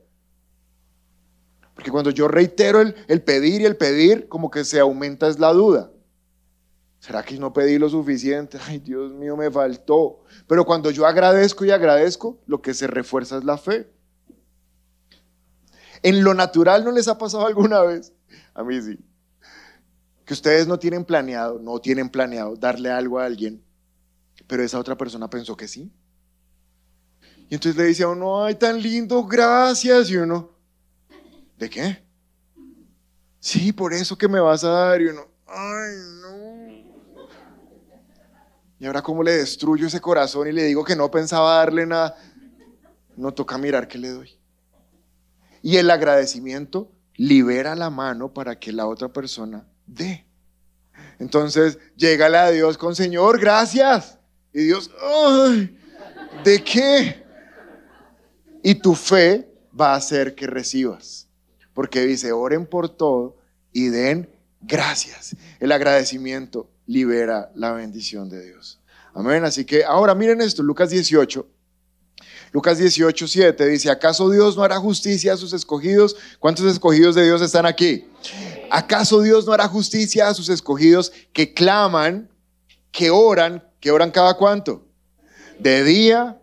Porque 1.75 1.91
cuando 1.91 2.11
yo 2.11 2.27
reitero 2.27 2.81
el, 2.81 2.95
el 3.07 3.23
pedir 3.23 3.61
y 3.61 3.67
el 3.67 3.77
pedir, 3.77 4.29
como 4.29 4.51
que 4.51 4.64
se 4.64 4.81
aumenta 4.81 5.29
es 5.29 5.38
la 5.38 5.53
duda. 5.53 5.91
¿Será 6.99 7.23
que 7.23 7.39
no 7.39 7.53
pedí 7.53 7.79
lo 7.79 7.89
suficiente? 7.89 8.59
Ay, 8.67 8.79
Dios 8.79 9.13
mío, 9.13 9.37
me 9.37 9.51
faltó. 9.51 10.25
Pero 10.47 10.65
cuando 10.65 10.91
yo 10.91 11.07
agradezco 11.07 11.65
y 11.65 11.71
agradezco, 11.71 12.39
lo 12.47 12.61
que 12.61 12.75
se 12.75 12.87
refuerza 12.87 13.39
es 13.39 13.45
la 13.45 13.59
fe. 13.59 13.91
En 16.03 16.23
lo 16.23 16.35
natural 16.35 16.85
no 16.85 16.93
les 16.93 17.09
ha 17.09 17.19
pasado 17.19 17.47
alguna 17.47 17.81
vez. 17.83 18.13
A 18.55 18.63
mí 18.63 18.81
sí. 18.81 18.99
Que 20.25 20.35
ustedes 20.35 20.67
no 20.67 20.79
tienen 20.79 21.05
planeado, 21.05 21.59
no 21.59 21.81
tienen 21.81 22.09
planeado 22.09 22.55
darle 22.57 22.91
algo 22.91 23.19
a 23.19 23.25
alguien 23.25 23.65
pero 24.49 24.65
esa 24.65 24.79
otra 24.79 24.97
persona 24.97 25.31
pensó 25.31 25.57
que 25.57 25.69
sí. 25.69 25.93
Y 27.51 27.55
entonces 27.55 27.77
le 27.77 27.85
dice 27.85 28.03
a 28.03 28.09
uno, 28.09 28.45
ay, 28.45 28.55
tan 28.57 28.81
lindo, 28.81 29.25
gracias. 29.25 30.11
Y 30.11 30.17
uno, 30.17 30.51
¿de 31.57 31.71
qué? 31.71 32.05
Sí, 33.39 33.73
por 33.73 33.93
eso 33.93 34.17
que 34.17 34.27
me 34.27 34.41
vas 34.41 34.65
a 34.65 34.71
dar. 34.71 35.01
Y 35.03 35.09
uno, 35.09 35.29
ay. 35.47 36.18
Y 38.81 38.87
ahora 38.87 39.03
cómo 39.03 39.23
le 39.23 39.33
destruyo 39.33 39.87
ese 39.87 40.01
corazón 40.01 40.49
y 40.49 40.53
le 40.53 40.64
digo 40.64 40.85
que 40.85 40.95
no 40.95 41.11
pensaba 41.11 41.57
darle 41.57 41.87
nada. 41.87 42.17
No 43.17 43.33
toca 43.33 43.59
mirar 43.59 43.88
qué 43.88 43.99
le 43.99 44.11
doy. 44.11 44.38
Y 45.62 45.77
el 45.77 45.91
agradecimiento 45.91 46.93
libera 47.17 47.75
la 47.75 47.91
mano 47.91 48.33
para 48.33 48.59
que 48.59 48.73
la 48.73 48.87
otra 48.87 49.09
persona 49.09 49.67
dé. 49.87 50.25
Entonces, 51.19 51.79
llégale 51.97 52.38
a 52.38 52.51
Dios 52.51 52.79
con 52.79 52.95
Señor, 52.95 53.41
gracias. 53.41 54.19
Y 54.53 54.64
Dios. 54.64 54.91
¿De 56.45 56.62
qué? 56.62 57.25
Y 58.62 58.77
tu 58.77 58.95
fe 58.95 59.53
va 59.79 59.95
a 59.95 59.97
hacer 59.97 60.35
que 60.37 60.47
recibas. 60.47 61.29
Porque 61.75 62.03
dice, 62.03 62.33
oren 62.33 62.67
por 62.67 62.88
todo 62.88 63.37
y 63.73 63.88
den 63.88 64.31
gracias. 64.61 65.37
El 65.59 65.73
agradecimiento 65.73 66.71
libera 66.88 67.53
la 67.55 67.72
bendición 67.72 68.29
de 68.29 68.44
Dios. 68.44 68.81
Amén. 69.14 69.44
Así 69.44 69.64
que 69.64 69.85
ahora 69.85 70.16
miren 70.16 70.40
esto, 70.40 70.64
Lucas 70.64 70.90
18. 70.90 71.46
Lucas 72.51 72.79
18, 72.79 73.29
7 73.29 73.66
dice, 73.66 73.90
¿acaso 73.90 74.29
Dios 74.31 74.57
no 74.57 74.64
hará 74.64 74.78
justicia 74.78 75.34
a 75.34 75.36
sus 75.36 75.53
escogidos? 75.53 76.16
¿Cuántos 76.41 76.66
escogidos 76.66 77.14
de 77.14 77.24
Dios 77.24 77.41
están 77.43 77.66
aquí? 77.66 78.09
¿Acaso 78.70 79.20
Dios 79.20 79.47
no 79.47 79.53
hará 79.53 79.68
justicia 79.68 80.28
a 80.28 80.34
sus 80.34 80.49
escogidos 80.49 81.12
que 81.32 81.55
claman, 81.55 82.28
que 82.91 83.11
oran, 83.11 83.62
¿Qué 83.80 83.91
oran 83.91 84.11
cada 84.11 84.34
cuánto? 84.34 84.86
De 85.59 85.84
día 85.84 86.41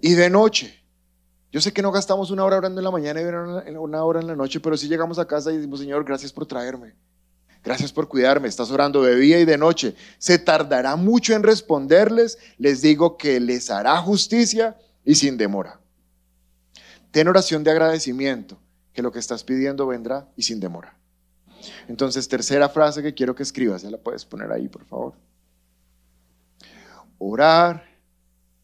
y 0.00 0.14
de 0.14 0.30
noche. 0.30 0.82
Yo 1.52 1.60
sé 1.60 1.72
que 1.72 1.82
no 1.82 1.90
gastamos 1.90 2.30
una 2.30 2.44
hora 2.44 2.56
orando 2.56 2.80
en 2.80 2.84
la 2.84 2.90
mañana 2.90 3.20
y 3.20 3.74
una 3.74 4.04
hora 4.04 4.20
en 4.20 4.26
la 4.26 4.36
noche, 4.36 4.60
pero 4.60 4.76
si 4.76 4.88
llegamos 4.88 5.18
a 5.18 5.26
casa 5.26 5.52
y 5.52 5.56
decimos, 5.56 5.80
Señor, 5.80 6.04
gracias 6.04 6.32
por 6.32 6.46
traerme. 6.46 6.94
Gracias 7.62 7.92
por 7.92 8.08
cuidarme. 8.08 8.48
Estás 8.48 8.70
orando 8.70 9.02
de 9.02 9.16
día 9.16 9.38
y 9.38 9.44
de 9.44 9.58
noche. 9.58 9.94
Se 10.18 10.38
tardará 10.38 10.96
mucho 10.96 11.34
en 11.34 11.42
responderles. 11.42 12.38
Les 12.58 12.80
digo 12.80 13.16
que 13.16 13.38
les 13.40 13.70
hará 13.70 13.96
justicia 13.98 14.76
y 15.04 15.14
sin 15.14 15.36
demora. 15.36 15.80
Ten 17.10 17.28
oración 17.28 17.64
de 17.64 17.72
agradecimiento, 17.72 18.58
que 18.92 19.02
lo 19.02 19.12
que 19.12 19.18
estás 19.18 19.44
pidiendo 19.44 19.86
vendrá 19.86 20.28
y 20.36 20.42
sin 20.42 20.60
demora. 20.60 20.96
Entonces, 21.88 22.28
tercera 22.28 22.68
frase 22.68 23.02
que 23.02 23.14
quiero 23.14 23.34
que 23.34 23.42
escribas, 23.42 23.82
ya 23.82 23.90
la 23.90 23.98
puedes 23.98 24.24
poner 24.24 24.50
ahí, 24.50 24.68
por 24.68 24.84
favor 24.84 25.14
orar 27.20 27.84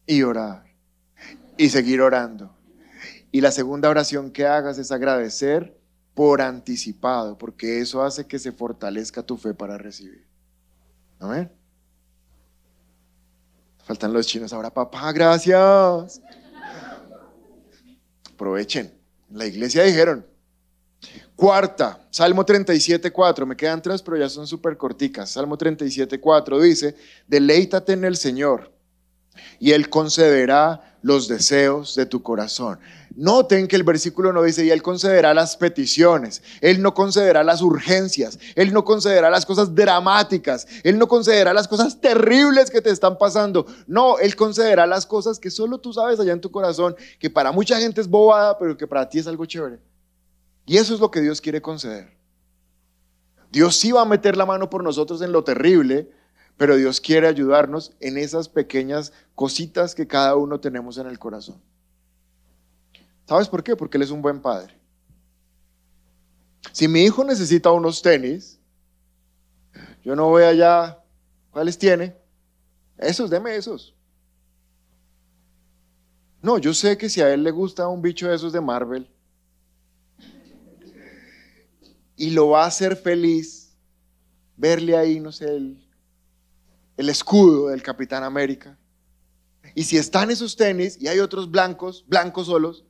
y 0.07 0.23
orar 0.23 0.65
y 1.57 1.69
seguir 1.69 2.01
orando. 2.01 2.53
Y 3.31 3.41
la 3.41 3.51
segunda 3.51 3.89
oración 3.89 4.31
que 4.31 4.45
hagas 4.45 4.79
es 4.79 4.91
agradecer 4.91 5.77
por 6.17 6.41
anticipado, 6.41 7.37
porque 7.37 7.79
eso 7.79 8.01
hace 8.01 8.25
que 8.25 8.39
se 8.39 8.51
fortalezca 8.51 9.21
tu 9.21 9.37
fe 9.37 9.53
para 9.53 9.77
recibir. 9.77 10.25
Amén. 11.19 11.51
Faltan 13.83 14.11
los 14.11 14.25
chinos 14.25 14.51
ahora, 14.51 14.73
papá, 14.73 15.11
gracias. 15.11 16.19
Aprovechen. 18.33 18.91
la 19.29 19.45
iglesia 19.45 19.83
dijeron. 19.83 20.25
Cuarta, 21.35 22.07
Salmo 22.09 22.43
37, 22.43 23.11
4. 23.11 23.45
Me 23.45 23.55
quedan 23.55 23.79
tres, 23.79 24.01
pero 24.01 24.17
ya 24.17 24.27
son 24.27 24.47
súper 24.47 24.75
corticas. 24.75 25.29
Salmo 25.29 25.55
37, 25.55 26.19
4 26.19 26.59
dice, 26.61 26.95
deleítate 27.27 27.93
en 27.93 28.03
el 28.03 28.17
Señor 28.17 28.73
y 29.59 29.71
Él 29.71 29.87
concederá 29.87 30.86
los 31.01 31.27
deseos 31.27 31.95
de 31.95 32.05
tu 32.05 32.21
corazón. 32.21 32.79
Noten 33.15 33.67
que 33.67 33.75
el 33.75 33.83
versículo 33.83 34.31
no 34.31 34.43
dice, 34.43 34.63
y 34.65 34.69
Él 34.69 34.81
concederá 34.83 35.33
las 35.33 35.57
peticiones, 35.57 36.43
Él 36.61 36.81
no 36.81 36.93
concederá 36.93 37.43
las 37.43 37.61
urgencias, 37.61 38.37
Él 38.55 38.73
no 38.73 38.85
concederá 38.85 39.29
las 39.29 39.45
cosas 39.45 39.73
dramáticas, 39.73 40.67
Él 40.83 40.97
no 40.97 41.07
concederá 41.07 41.53
las 41.53 41.67
cosas 41.67 41.99
terribles 41.99 42.69
que 42.69 42.81
te 42.81 42.91
están 42.91 43.17
pasando. 43.17 43.65
No, 43.87 44.19
Él 44.19 44.35
concederá 44.35 44.85
las 44.85 45.05
cosas 45.05 45.39
que 45.39 45.49
solo 45.49 45.79
tú 45.79 45.93
sabes 45.93 46.19
allá 46.19 46.33
en 46.33 46.41
tu 46.41 46.51
corazón, 46.51 46.95
que 47.19 47.29
para 47.29 47.51
mucha 47.51 47.79
gente 47.79 48.01
es 48.01 48.07
bobada, 48.07 48.57
pero 48.57 48.77
que 48.77 48.85
para 48.85 49.09
ti 49.09 49.19
es 49.19 49.27
algo 49.27 49.45
chévere. 49.45 49.79
Y 50.67 50.77
eso 50.77 50.93
es 50.93 50.99
lo 50.99 51.09
que 51.09 51.21
Dios 51.21 51.41
quiere 51.41 51.61
conceder. 51.61 52.17
Dios 53.51 53.77
sí 53.77 53.91
va 53.91 54.01
a 54.01 54.05
meter 54.05 54.35
la 54.35 54.45
mano 54.45 54.69
por 54.69 54.83
nosotros 54.83 55.21
en 55.21 55.31
lo 55.31 55.43
terrible, 55.43 56.11
pero 56.57 56.75
Dios 56.75 56.99
quiere 56.99 57.27
ayudarnos 57.27 57.95
en 57.99 58.17
esas 58.17 58.49
pequeñas 58.49 59.13
cositas 59.35 59.93
que 59.93 60.07
cada 60.07 60.35
uno 60.35 60.59
tenemos 60.59 60.97
en 60.97 61.07
el 61.07 61.19
corazón. 61.19 61.61
¿Sabes 63.27 63.47
por 63.47 63.63
qué? 63.63 63.75
Porque 63.75 63.97
Él 63.97 64.03
es 64.03 64.11
un 64.11 64.21
buen 64.21 64.41
padre. 64.41 64.77
Si 66.71 66.87
mi 66.87 67.03
hijo 67.03 67.23
necesita 67.23 67.71
unos 67.71 68.01
tenis, 68.01 68.59
yo 70.03 70.15
no 70.15 70.29
voy 70.29 70.43
allá, 70.43 71.03
¿cuáles 71.51 71.77
tiene? 71.77 72.15
Esos, 72.97 73.29
deme 73.29 73.55
esos. 73.55 73.95
No, 76.41 76.57
yo 76.57 76.73
sé 76.73 76.97
que 76.97 77.09
si 77.09 77.21
a 77.21 77.33
él 77.33 77.43
le 77.43 77.51
gusta 77.51 77.87
un 77.87 78.01
bicho 78.01 78.27
de 78.27 78.35
esos 78.35 78.53
de 78.53 78.61
Marvel 78.61 79.09
y 82.15 82.29
lo 82.31 82.49
va 82.49 82.63
a 82.63 82.67
hacer 82.67 82.95
feliz 82.95 83.75
verle 84.55 84.95
ahí, 84.95 85.19
no 85.19 85.31
sé, 85.31 85.55
el, 85.55 85.86
el 86.97 87.09
escudo 87.09 87.69
del 87.69 87.83
Capitán 87.83 88.23
América. 88.23 88.77
Y 89.75 89.83
si 89.83 89.97
están 89.97 90.31
esos 90.31 90.55
tenis 90.55 90.97
y 90.99 91.07
hay 91.07 91.19
otros 91.19 91.49
blancos, 91.49 92.03
blancos 92.07 92.47
solos, 92.47 92.83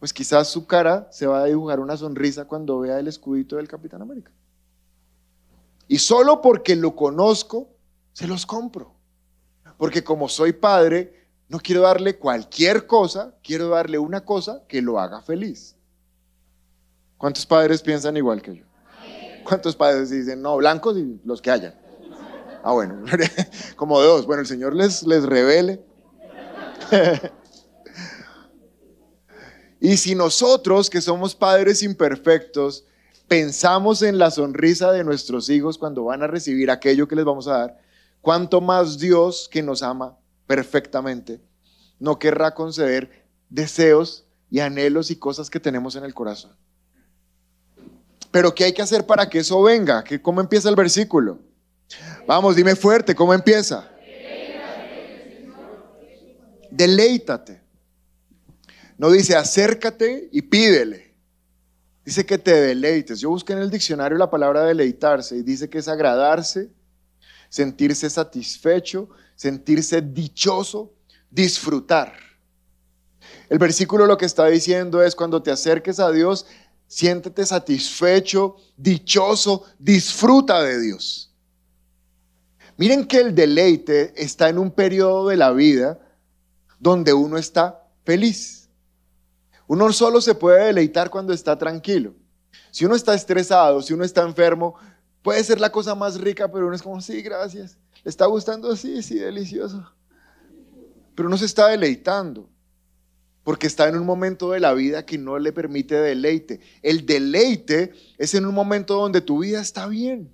pues 0.00 0.12
quizás 0.12 0.48
su 0.48 0.66
cara 0.66 1.08
se 1.12 1.26
va 1.26 1.42
a 1.42 1.44
dibujar 1.44 1.78
una 1.78 1.96
sonrisa 1.96 2.46
cuando 2.46 2.80
vea 2.80 2.98
el 2.98 3.06
escudito 3.06 3.56
del 3.56 3.68
Capitán 3.68 4.02
América. 4.02 4.32
Y 5.86 5.98
solo 5.98 6.40
porque 6.40 6.74
lo 6.74 6.96
conozco, 6.96 7.68
se 8.12 8.26
los 8.26 8.46
compro. 8.46 8.94
Porque 9.76 10.02
como 10.02 10.28
soy 10.28 10.52
padre, 10.52 11.28
no 11.48 11.58
quiero 11.58 11.82
darle 11.82 12.18
cualquier 12.18 12.86
cosa, 12.86 13.34
quiero 13.42 13.68
darle 13.68 13.98
una 13.98 14.24
cosa 14.24 14.64
que 14.68 14.82
lo 14.82 14.98
haga 14.98 15.22
feliz. 15.22 15.76
¿Cuántos 17.16 17.44
padres 17.44 17.82
piensan 17.82 18.16
igual 18.16 18.40
que 18.40 18.56
yo? 18.56 18.64
¿Cuántos 19.44 19.76
padres 19.76 20.10
dicen, 20.10 20.40
no, 20.42 20.56
blancos 20.56 20.96
y 20.96 21.20
los 21.24 21.42
que 21.42 21.50
hayan? 21.50 21.79
Ah, 22.62 22.72
bueno, 22.72 23.02
como 23.76 24.00
dos. 24.00 24.26
Bueno, 24.26 24.42
el 24.42 24.46
Señor 24.46 24.74
les, 24.74 25.02
les 25.02 25.24
revele. 25.24 25.84
Y 29.80 29.96
si 29.96 30.14
nosotros, 30.14 30.90
que 30.90 31.00
somos 31.00 31.34
padres 31.34 31.82
imperfectos, 31.82 32.84
pensamos 33.26 34.02
en 34.02 34.18
la 34.18 34.30
sonrisa 34.30 34.92
de 34.92 35.04
nuestros 35.04 35.48
hijos 35.48 35.78
cuando 35.78 36.04
van 36.04 36.22
a 36.22 36.26
recibir 36.26 36.70
aquello 36.70 37.08
que 37.08 37.16
les 37.16 37.24
vamos 37.24 37.48
a 37.48 37.58
dar, 37.58 37.78
cuánto 38.20 38.60
más 38.60 38.98
Dios, 38.98 39.48
que 39.50 39.62
nos 39.62 39.82
ama 39.82 40.18
perfectamente, 40.46 41.40
no 41.98 42.18
querrá 42.18 42.54
conceder 42.54 43.26
deseos 43.48 44.26
y 44.50 44.60
anhelos 44.60 45.10
y 45.10 45.16
cosas 45.16 45.48
que 45.48 45.60
tenemos 45.60 45.96
en 45.96 46.04
el 46.04 46.12
corazón. 46.12 46.54
Pero 48.30 48.54
¿qué 48.54 48.64
hay 48.64 48.74
que 48.74 48.82
hacer 48.82 49.06
para 49.06 49.30
que 49.30 49.38
eso 49.38 49.62
venga? 49.62 50.04
¿Cómo 50.20 50.42
empieza 50.42 50.68
el 50.68 50.76
versículo? 50.76 51.38
Vamos, 52.30 52.54
dime 52.54 52.76
fuerte, 52.76 53.12
¿cómo 53.12 53.34
empieza? 53.34 53.90
Deleítate. 56.70 57.60
No 58.96 59.10
dice 59.10 59.34
acércate 59.34 60.28
y 60.30 60.40
pídele. 60.40 61.12
Dice 62.04 62.24
que 62.24 62.38
te 62.38 62.52
deleites. 62.52 63.18
Yo 63.18 63.30
busqué 63.30 63.54
en 63.54 63.58
el 63.58 63.68
diccionario 63.68 64.16
la 64.16 64.30
palabra 64.30 64.62
deleitarse 64.62 65.38
y 65.38 65.42
dice 65.42 65.68
que 65.68 65.78
es 65.78 65.88
agradarse, 65.88 66.70
sentirse 67.48 68.08
satisfecho, 68.08 69.08
sentirse 69.34 70.00
dichoso, 70.00 70.94
disfrutar. 71.32 72.14
El 73.48 73.58
versículo 73.58 74.06
lo 74.06 74.16
que 74.16 74.26
está 74.26 74.46
diciendo 74.46 75.02
es 75.02 75.16
cuando 75.16 75.42
te 75.42 75.50
acerques 75.50 75.98
a 75.98 76.12
Dios, 76.12 76.46
siéntete 76.86 77.44
satisfecho, 77.44 78.54
dichoso, 78.76 79.64
disfruta 79.80 80.62
de 80.62 80.80
Dios. 80.80 81.29
Miren 82.80 83.04
que 83.04 83.18
el 83.18 83.34
deleite 83.34 84.14
está 84.16 84.48
en 84.48 84.56
un 84.56 84.70
periodo 84.70 85.28
de 85.28 85.36
la 85.36 85.52
vida 85.52 86.00
donde 86.78 87.12
uno 87.12 87.36
está 87.36 87.86
feliz. 88.06 88.70
Uno 89.66 89.92
solo 89.92 90.22
se 90.22 90.34
puede 90.34 90.64
deleitar 90.64 91.10
cuando 91.10 91.34
está 91.34 91.58
tranquilo. 91.58 92.14
Si 92.70 92.86
uno 92.86 92.94
está 92.94 93.12
estresado, 93.12 93.82
si 93.82 93.92
uno 93.92 94.02
está 94.02 94.22
enfermo, 94.22 94.76
puede 95.20 95.44
ser 95.44 95.60
la 95.60 95.70
cosa 95.70 95.94
más 95.94 96.18
rica, 96.18 96.50
pero 96.50 96.68
uno 96.68 96.74
es 96.74 96.80
como, 96.80 97.02
sí, 97.02 97.20
gracias. 97.20 97.76
¿Le 98.02 98.08
está 98.08 98.24
gustando? 98.24 98.74
Sí, 98.74 99.02
sí, 99.02 99.16
delicioso. 99.16 99.86
Pero 101.14 101.28
uno 101.28 101.36
se 101.36 101.44
está 101.44 101.66
deleitando, 101.66 102.48
porque 103.42 103.66
está 103.66 103.90
en 103.90 103.96
un 103.98 104.06
momento 104.06 104.52
de 104.52 104.60
la 104.60 104.72
vida 104.72 105.04
que 105.04 105.18
no 105.18 105.38
le 105.38 105.52
permite 105.52 105.96
deleite. 105.96 106.60
El 106.80 107.04
deleite 107.04 107.92
es 108.16 108.32
en 108.32 108.46
un 108.46 108.54
momento 108.54 108.94
donde 108.94 109.20
tu 109.20 109.40
vida 109.40 109.60
está 109.60 109.86
bien, 109.86 110.32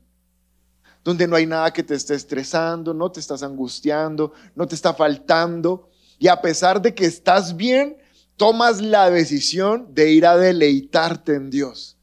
donde 1.06 1.28
no 1.28 1.36
hay 1.36 1.46
nada 1.46 1.72
que 1.72 1.84
te 1.84 1.94
esté 1.94 2.16
estresando, 2.16 2.92
no 2.92 3.12
te 3.12 3.20
estás 3.20 3.44
angustiando, 3.44 4.32
no 4.56 4.66
te 4.66 4.74
está 4.74 4.92
faltando. 4.92 5.88
Y 6.18 6.26
a 6.26 6.42
pesar 6.42 6.82
de 6.82 6.96
que 6.96 7.04
estás 7.04 7.54
bien, 7.54 7.98
tomas 8.36 8.82
la 8.82 9.08
decisión 9.08 9.94
de 9.94 10.10
ir 10.10 10.26
a 10.26 10.36
deleitarte 10.36 11.36
en 11.36 11.48
Dios. 11.48 11.96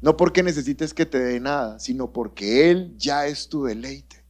No 0.00 0.16
porque 0.16 0.42
necesites 0.42 0.94
que 0.94 1.04
te 1.04 1.18
dé 1.18 1.38
nada, 1.38 1.78
sino 1.78 2.14
porque 2.14 2.70
Él 2.70 2.94
ya 2.96 3.26
es 3.26 3.46
tu 3.46 3.64
deleite. 3.64 4.24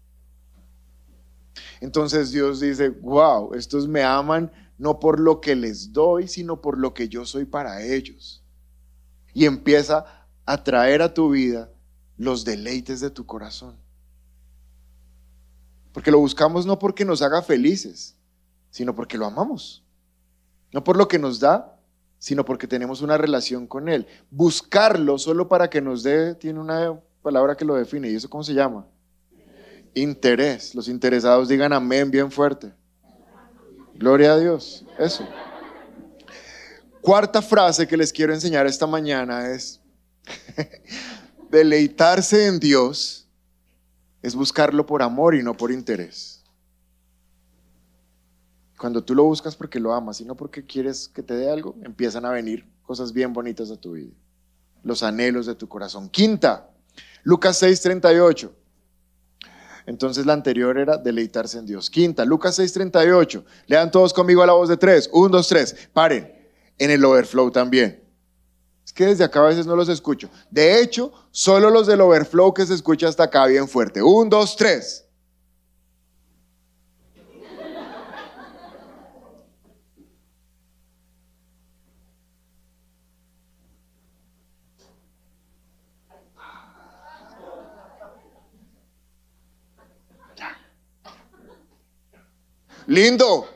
Entonces 1.81 2.33
Dios 2.33 2.59
dice, 2.59 2.89
wow, 2.89 3.55
estos 3.55 3.87
me 3.87 4.03
aman 4.03 4.51
no 4.77 4.99
por 4.99 5.21
lo 5.21 5.41
que 5.41 5.55
les 5.55 5.93
doy, 5.93 6.27
sino 6.27 6.61
por 6.61 6.79
lo 6.79 6.95
que 6.95 7.09
yo 7.09 7.25
soy 7.25 7.45
para 7.45 7.81
ellos. 7.85 8.45
Y 9.35 9.45
empieza 9.45 10.27
a 10.45 10.65
traer 10.65 11.01
a 11.01 11.15
tu 11.15 11.31
vida 11.31 11.71
los 12.17 12.45
deleites 12.45 12.99
de 12.99 13.11
tu 13.11 13.25
corazón. 13.25 13.84
Porque 15.95 16.11
lo 16.11 16.19
buscamos 16.19 16.67
no 16.67 16.77
porque 16.77 17.05
nos 17.05 17.23
haga 17.23 17.41
felices, 17.41 18.17
sino 18.71 18.97
porque 18.97 19.17
lo 19.17 19.27
amamos. 19.27 19.85
No 20.73 20.83
por 20.83 20.97
lo 20.97 21.07
que 21.07 21.21
nos 21.21 21.39
da, 21.39 21.79
sino 22.19 22.45
porque 22.45 22.67
tenemos 22.67 23.01
una 23.01 23.17
relación 23.17 23.69
con 23.69 23.89
Él. 23.89 24.05
Buscarlo 24.29 25.19
solo 25.19 25.47
para 25.49 25.71
que 25.71 25.81
nos 25.81 26.03
dé, 26.03 26.35
tiene 26.35 26.59
una 26.59 27.01
palabra 27.23 27.57
que 27.57 27.65
lo 27.65 27.77
define. 27.77 28.11
¿Y 28.11 28.17
eso 28.17 28.29
cómo 28.29 28.43
se 28.43 28.55
llama? 28.55 28.85
Interés. 29.95 30.75
Los 30.75 30.89
interesados 30.89 31.47
digan 31.47 31.73
amén 31.73 32.11
bien 32.11 32.29
fuerte. 32.29 32.73
Gloria 33.95 34.33
a 34.33 34.37
Dios. 34.37 34.85
Eso. 34.99 35.25
Cuarta 37.01 37.41
frase 37.41 37.87
que 37.87 37.97
les 37.97 38.13
quiero 38.13 38.35
enseñar 38.35 38.67
esta 38.67 38.89
mañana 38.89 39.49
es, 39.51 39.81
deleitarse 41.51 42.49
en 42.49 42.59
Dios 42.59 43.24
es 44.25 44.35
buscarlo 44.35 44.87
por 44.87 45.03
amor 45.03 45.35
y 45.35 45.43
no 45.43 45.55
por 45.55 45.71
interés. 45.71 46.43
Cuando 48.79 49.05
tú 49.05 49.15
lo 49.15 49.25
buscas 49.25 49.55
porque 49.55 49.79
lo 49.79 49.93
amas 49.93 50.19
y 50.23 50.25
no 50.25 50.35
porque 50.35 50.65
quieres 50.65 51.09
que 51.09 51.23
te 51.23 51.35
dé 51.35 51.51
algo, 51.51 51.77
empiezan 51.83 52.25
a 52.25 52.31
venir 52.31 52.67
cosas 52.85 53.13
bien 53.13 53.35
bonitas 53.35 53.71
a 53.71 53.77
tu 53.77 53.93
vida. 53.93 54.15
Los 54.83 55.03
anhelos 55.03 55.45
de 55.45 55.55
tu 55.55 55.69
corazón. 55.69 56.09
Quinta, 56.09 56.71
Lucas 57.23 57.63
6:38. 57.63 58.51
Entonces 59.85 60.25
la 60.25 60.33
anterior 60.33 60.79
era 60.79 60.97
deleitarse 60.97 61.59
en 61.59 61.67
Dios. 61.67 61.91
Quinta, 61.91 62.25
Lucas 62.25 62.59
6:38. 62.59 63.45
Lean 63.67 63.91
todos 63.91 64.15
conmigo 64.15 64.43
a 64.43 64.47
la 64.47 64.55
voz 64.55 64.71
de 64.71 64.79
tres. 64.79 65.11
Un, 65.13 65.31
dos, 65.31 65.49
tres. 65.49 65.91
Paren. 65.93 66.33
En 66.79 66.91
el 66.91 67.05
overflow 67.05 67.51
también 67.51 68.03
que 68.95 69.07
desde 69.07 69.25
acá 69.25 69.41
a 69.41 69.49
veces 69.49 69.67
no 69.67 69.77
los 69.77 69.89
escucho. 69.89 70.31
De 70.51 70.81
hecho, 70.81 71.13
solo 71.33 71.69
los 71.69 71.87
del 71.87 72.01
overflow 72.01 72.55
que 72.55 72.65
se 72.65 72.75
escucha 72.75 73.09
hasta 73.09 73.25
acá 73.25 73.45
bien 73.47 73.69
fuerte. 73.69 74.03
Un, 74.03 74.31
dos, 74.31 74.57
tres. 74.57 75.05
Lindo. 92.87 93.49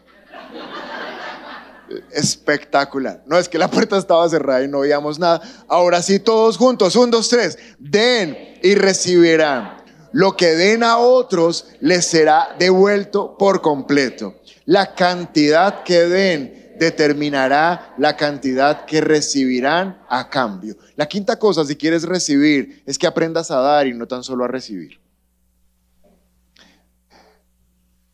Espectacular. 2.12 3.22
No 3.26 3.38
es 3.38 3.48
que 3.48 3.58
la 3.58 3.70
puerta 3.70 3.98
estaba 3.98 4.28
cerrada 4.28 4.62
y 4.64 4.68
no 4.68 4.80
veíamos 4.80 5.18
nada. 5.18 5.40
Ahora 5.68 6.02
sí, 6.02 6.18
todos 6.18 6.56
juntos. 6.56 6.96
Un, 6.96 7.10
dos, 7.10 7.28
tres. 7.28 7.58
Den 7.78 8.36
y 8.62 8.74
recibirán. 8.74 9.78
Lo 10.12 10.36
que 10.36 10.54
den 10.54 10.82
a 10.82 10.98
otros 10.98 11.66
les 11.80 12.06
será 12.06 12.56
devuelto 12.58 13.36
por 13.36 13.60
completo. 13.60 14.36
La 14.64 14.94
cantidad 14.94 15.82
que 15.82 16.00
den 16.06 16.74
determinará 16.78 17.94
la 17.98 18.16
cantidad 18.16 18.84
que 18.84 19.00
recibirán 19.00 20.02
a 20.08 20.30
cambio. 20.30 20.76
La 20.96 21.06
quinta 21.06 21.38
cosa, 21.38 21.64
si 21.64 21.76
quieres 21.76 22.04
recibir, 22.04 22.82
es 22.86 22.98
que 22.98 23.06
aprendas 23.06 23.50
a 23.50 23.60
dar 23.60 23.86
y 23.86 23.94
no 23.94 24.06
tan 24.06 24.22
solo 24.22 24.44
a 24.44 24.48
recibir. 24.48 24.98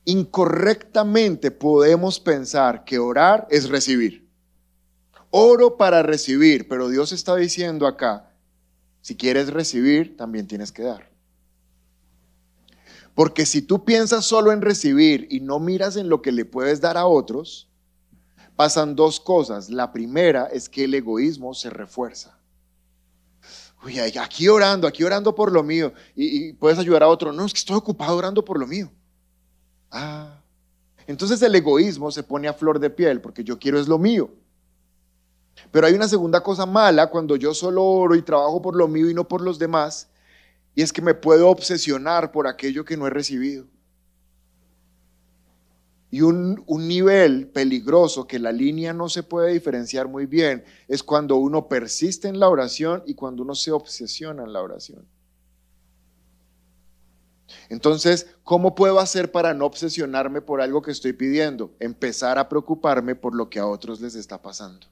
Incorrectamente 0.05 1.51
podemos 1.51 2.21
pensar 2.21 2.85
que 2.85 2.99
orar 2.99 3.47
es 3.51 3.69
recibir. 3.69 4.29
Oro 5.31 5.77
para 5.77 6.03
recibir, 6.03 6.69
pero 6.69 6.89
Dios 6.89 7.13
está 7.13 7.35
diciendo 7.37 7.87
acá, 7.87 8.31
si 9.01 9.17
quieres 9.17 9.53
recibir, 9.53 10.17
también 10.17 10.47
tienes 10.47 10.73
que 10.73 10.83
dar. 10.83 11.11
Porque 13.15 13.47
si 13.47 13.63
tú 13.63 13.85
piensas 13.85 14.25
solo 14.25 14.53
en 14.53 14.61
recibir 14.61 15.27
y 15.31 15.41
no 15.41 15.61
miras 15.61 15.97
en 15.97 16.09
lo 16.09 16.21
que 16.21 16.33
le 16.33 16.45
puedes 16.45 16.81
dar 16.81 16.97
a 16.97 17.07
otros, 17.07 17.69
pasan 18.57 18.97
dos 18.97 19.21
cosas. 19.21 19.71
La 19.71 19.93
primera 19.93 20.47
es 20.47 20.69
que 20.69 20.85
el 20.85 20.95
egoísmo 20.95 21.55
se 21.55 21.71
refuerza. 21.71 22.39
Uy, 23.85 23.99
aquí 23.99 24.49
orando, 24.49 24.89
aquí 24.89 25.05
orando 25.05 25.35
por 25.35 25.53
lo 25.53 25.63
mío. 25.63 25.93
Y, 26.15 26.55
puedes 26.55 26.79
ayudar 26.79 27.03
a 27.03 27.09
otro. 27.09 27.33
No, 27.33 27.45
es 27.45 27.53
que 27.53 27.59
estoy 27.59 27.77
ocupado 27.77 28.17
orando 28.17 28.45
por 28.45 28.59
lo 28.59 28.67
mío. 28.67 28.91
Ah. 29.95 30.41
Entonces 31.07 31.41
el 31.43 31.55
egoísmo 31.55 32.11
se 32.11 32.25
pone 32.25 32.49
a 32.49 32.53
flor 32.53 32.81
de 32.81 32.91
piel 32.91 33.21
porque 33.21 33.45
yo 33.45 33.59
quiero 33.59 33.79
es 33.79 33.87
lo 33.87 33.97
mío. 33.97 34.29
Pero 35.71 35.87
hay 35.87 35.95
una 35.95 36.09
segunda 36.09 36.43
cosa 36.43 36.67
mala 36.67 37.09
cuando 37.09 37.37
yo 37.37 37.55
solo 37.55 37.85
oro 37.85 38.17
y 38.17 38.23
trabajo 38.23 38.61
por 38.61 38.75
lo 38.75 38.89
mío 38.89 39.09
y 39.09 39.15
no 39.15 39.29
por 39.29 39.41
los 39.41 39.57
demás. 39.59 40.09
Y 40.75 40.83
es 40.83 40.93
que 40.93 41.01
me 41.01 41.15
puedo 41.15 41.49
obsesionar 41.49 42.33
por 42.33 42.49
aquello 42.49 42.85
que 42.85 42.97
no 42.97 43.07
he 43.07 43.11
recibido. 43.11 43.67
Y 46.11 46.23
un, 46.23 46.65
un, 46.67 46.89
nivel 46.89 47.49
peligroso 47.49 48.27
que 48.27 48.41
la 48.41 48.51
línea 48.51 48.93
no 48.93 49.09
se 49.09 49.23
puede 49.23 49.53
diferenciar 49.53 50.09
muy 50.09 50.27
bien 50.27 50.65
es 50.89 51.03
cuando 51.03 51.37
uno 51.37 51.69
persiste 51.69 52.29
en 52.29 52.39
la 52.39 52.49
oración 52.49 53.03
y 53.07 53.15
cuando 53.15 53.43
uno 53.43 53.55
se 53.55 53.73
obsesiona 53.73 54.43
en 54.45 54.53
la 54.53 54.63
oración. 54.63 55.07
Entonces, 57.69 58.27
¿cómo 58.43 58.75
puedo 58.75 59.01
hacer 59.01 59.33
para 59.33 59.55
no 59.55 59.67
obsesionarme 59.67 60.41
por 60.41 60.61
algo 60.61 60.83
que 60.83 60.91
estoy 60.91 61.13
pidiendo? 61.13 61.75
Empezar 61.81 62.39
a 62.39 62.49
preocuparme 62.49 63.15
por 63.15 63.35
lo 63.35 63.49
que 63.51 63.59
a 63.59 63.67
otros 63.67 64.01
les 64.01 64.15
está 64.15 64.41
pasando. 64.41 64.87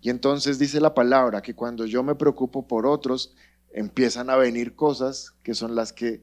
Y 0.00 0.10
entonces 0.10 0.58
dice 0.58 0.80
la 0.80 0.94
palabra 0.94 1.42
que 1.42 1.54
cuando 1.54 1.86
yo 1.86 2.02
me 2.02 2.14
preocupo 2.14 2.66
por 2.66 2.86
otros, 2.86 3.34
empiezan 3.72 4.30
a 4.30 4.36
venir 4.36 4.74
cosas 4.74 5.34
que 5.42 5.54
son 5.54 5.74
las 5.74 5.92
que 5.92 6.22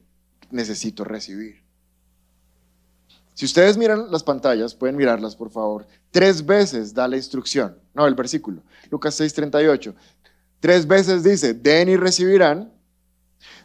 necesito 0.50 1.04
recibir. 1.04 1.64
Si 3.34 3.44
ustedes 3.44 3.76
miran 3.76 4.10
las 4.12 4.22
pantallas, 4.22 4.74
pueden 4.74 4.96
mirarlas 4.96 5.34
por 5.34 5.50
favor. 5.50 5.86
Tres 6.10 6.46
veces 6.46 6.94
da 6.94 7.08
la 7.08 7.16
instrucción, 7.16 7.76
no 7.92 8.06
el 8.06 8.14
versículo, 8.14 8.62
Lucas 8.90 9.20
6:38. 9.20 9.94
Tres 10.60 10.86
veces 10.86 11.24
dice, 11.24 11.52
den 11.52 11.88
y 11.90 11.96
recibirán. 11.96 12.72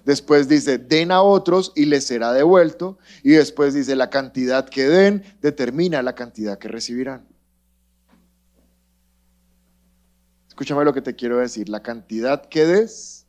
Después 0.06 0.48
dice, 0.48 0.78
den 0.78 1.12
a 1.12 1.22
otros 1.22 1.72
y 1.76 1.86
les 1.86 2.06
será 2.06 2.34
devuelto. 2.34 2.98
Y 3.24 3.32
después 3.32 3.74
dice, 3.74 3.96
la 3.96 4.10
cantidad 4.10 4.68
que 4.68 4.88
den 4.88 5.24
determina 5.42 6.02
la 6.02 6.16
cantidad 6.16 6.58
que 6.58 6.68
recibirán. 6.68 7.28
Escúchame 10.48 10.84
lo 10.84 10.94
que 10.94 11.02
te 11.02 11.16
quiero 11.16 11.38
decir. 11.38 11.70
La 11.70 11.82
cantidad 11.82 12.46
que 12.48 12.66
des 12.66 13.26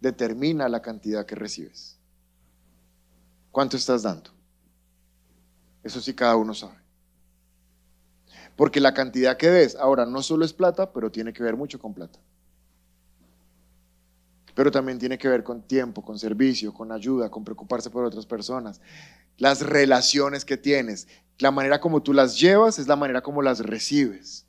determina 0.00 0.68
la 0.68 0.82
cantidad 0.82 1.24
que 1.24 1.34
recibes. 1.34 1.98
¿Cuánto 3.50 3.76
estás 3.76 4.02
dando? 4.02 4.30
Eso 5.82 6.00
sí 6.00 6.12
cada 6.12 6.36
uno 6.36 6.52
sabe. 6.54 6.76
Porque 8.56 8.80
la 8.80 8.94
cantidad 8.94 9.36
que 9.36 9.50
des, 9.50 9.76
ahora 9.76 10.06
no 10.06 10.22
solo 10.22 10.44
es 10.44 10.52
plata, 10.52 10.92
pero 10.92 11.10
tiene 11.10 11.32
que 11.32 11.42
ver 11.42 11.56
mucho 11.56 11.78
con 11.78 11.94
plata. 11.94 12.18
Pero 14.54 14.70
también 14.70 14.98
tiene 14.98 15.18
que 15.18 15.28
ver 15.28 15.42
con 15.42 15.62
tiempo, 15.62 16.02
con 16.02 16.18
servicio, 16.18 16.72
con 16.72 16.92
ayuda, 16.92 17.30
con 17.30 17.44
preocuparse 17.44 17.90
por 17.90 18.04
otras 18.04 18.26
personas. 18.26 18.80
Las 19.36 19.62
relaciones 19.62 20.44
que 20.44 20.56
tienes, 20.56 21.08
la 21.38 21.50
manera 21.50 21.80
como 21.80 22.02
tú 22.02 22.12
las 22.12 22.38
llevas 22.38 22.78
es 22.78 22.86
la 22.86 22.96
manera 22.96 23.20
como 23.22 23.42
las 23.42 23.60
recibes. 23.60 24.46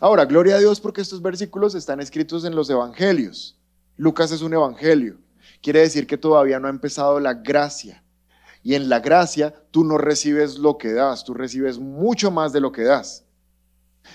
Ahora, 0.00 0.24
gloria 0.24 0.56
a 0.56 0.58
Dios 0.58 0.80
porque 0.80 1.00
estos 1.00 1.22
versículos 1.22 1.74
están 1.74 2.00
escritos 2.00 2.44
en 2.44 2.54
los 2.54 2.68
evangelios. 2.70 3.58
Lucas 3.96 4.30
es 4.32 4.42
un 4.42 4.54
evangelio. 4.54 5.18
Quiere 5.62 5.80
decir 5.80 6.06
que 6.06 6.18
todavía 6.18 6.60
no 6.60 6.66
ha 6.66 6.70
empezado 6.70 7.18
la 7.20 7.34
gracia. 7.34 8.04
Y 8.62 8.74
en 8.74 8.88
la 8.88 9.00
gracia 9.00 9.54
tú 9.70 9.84
no 9.84 9.98
recibes 9.98 10.58
lo 10.58 10.78
que 10.78 10.92
das, 10.92 11.24
tú 11.24 11.34
recibes 11.34 11.78
mucho 11.78 12.30
más 12.30 12.52
de 12.52 12.60
lo 12.60 12.72
que 12.72 12.82
das. 12.82 13.24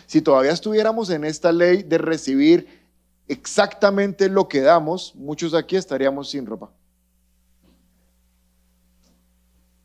Si 0.06 0.22
todavía 0.22 0.52
estuviéramos 0.52 1.10
en 1.10 1.24
esta 1.24 1.52
ley 1.52 1.84
de 1.84 1.98
recibir 1.98 2.83
exactamente 3.28 4.30
lo 4.30 4.48
que 4.48 4.62
damos, 4.62 5.14
muchos 5.16 5.54
aquí 5.54 5.76
estaríamos 5.76 6.30
sin 6.30 6.46
ropa. 6.46 6.72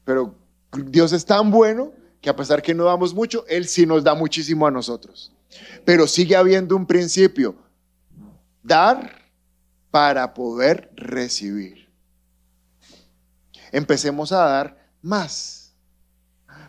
Pero 0.05 0.35
Dios 0.73 1.13
es 1.13 1.25
tan 1.25 1.51
bueno 1.51 1.93
que 2.21 2.31
a 2.31 2.37
pesar 2.37 2.63
que 2.63 2.75
no 2.75 2.85
damos 2.85 3.15
mucho, 3.15 3.45
Él 3.49 3.67
sí 3.67 3.87
nos 3.87 4.03
da 4.03 4.15
muchísimo 4.15 4.67
a 4.67 4.71
nosotros. 4.71 5.33
Pero 5.85 6.07
sigue 6.07 6.37
habiendo 6.37 6.77
un 6.77 6.87
principio, 6.87 7.55
dar 8.63 9.13
para 9.91 10.35
poder 10.35 10.91
recibir 10.97 11.89
empecemos 13.73 14.33
a 14.33 14.45
dar 14.45 14.91
más. 15.03 15.75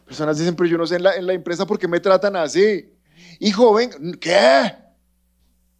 Personas 0.05 0.37
dicen, 0.37 0.55
pero 0.55 0.69
yo 0.69 0.77
no 0.77 0.87
sé 0.87 0.95
en 0.95 1.03
la, 1.03 1.33
empresa 1.33 1.65
por 1.65 1.77
qué 1.77 1.87
me 1.87 1.99
tratan 1.99 2.35
así. 2.35 2.91
Y 3.39 3.51
joven, 3.51 4.17
¿qué? 4.19 4.73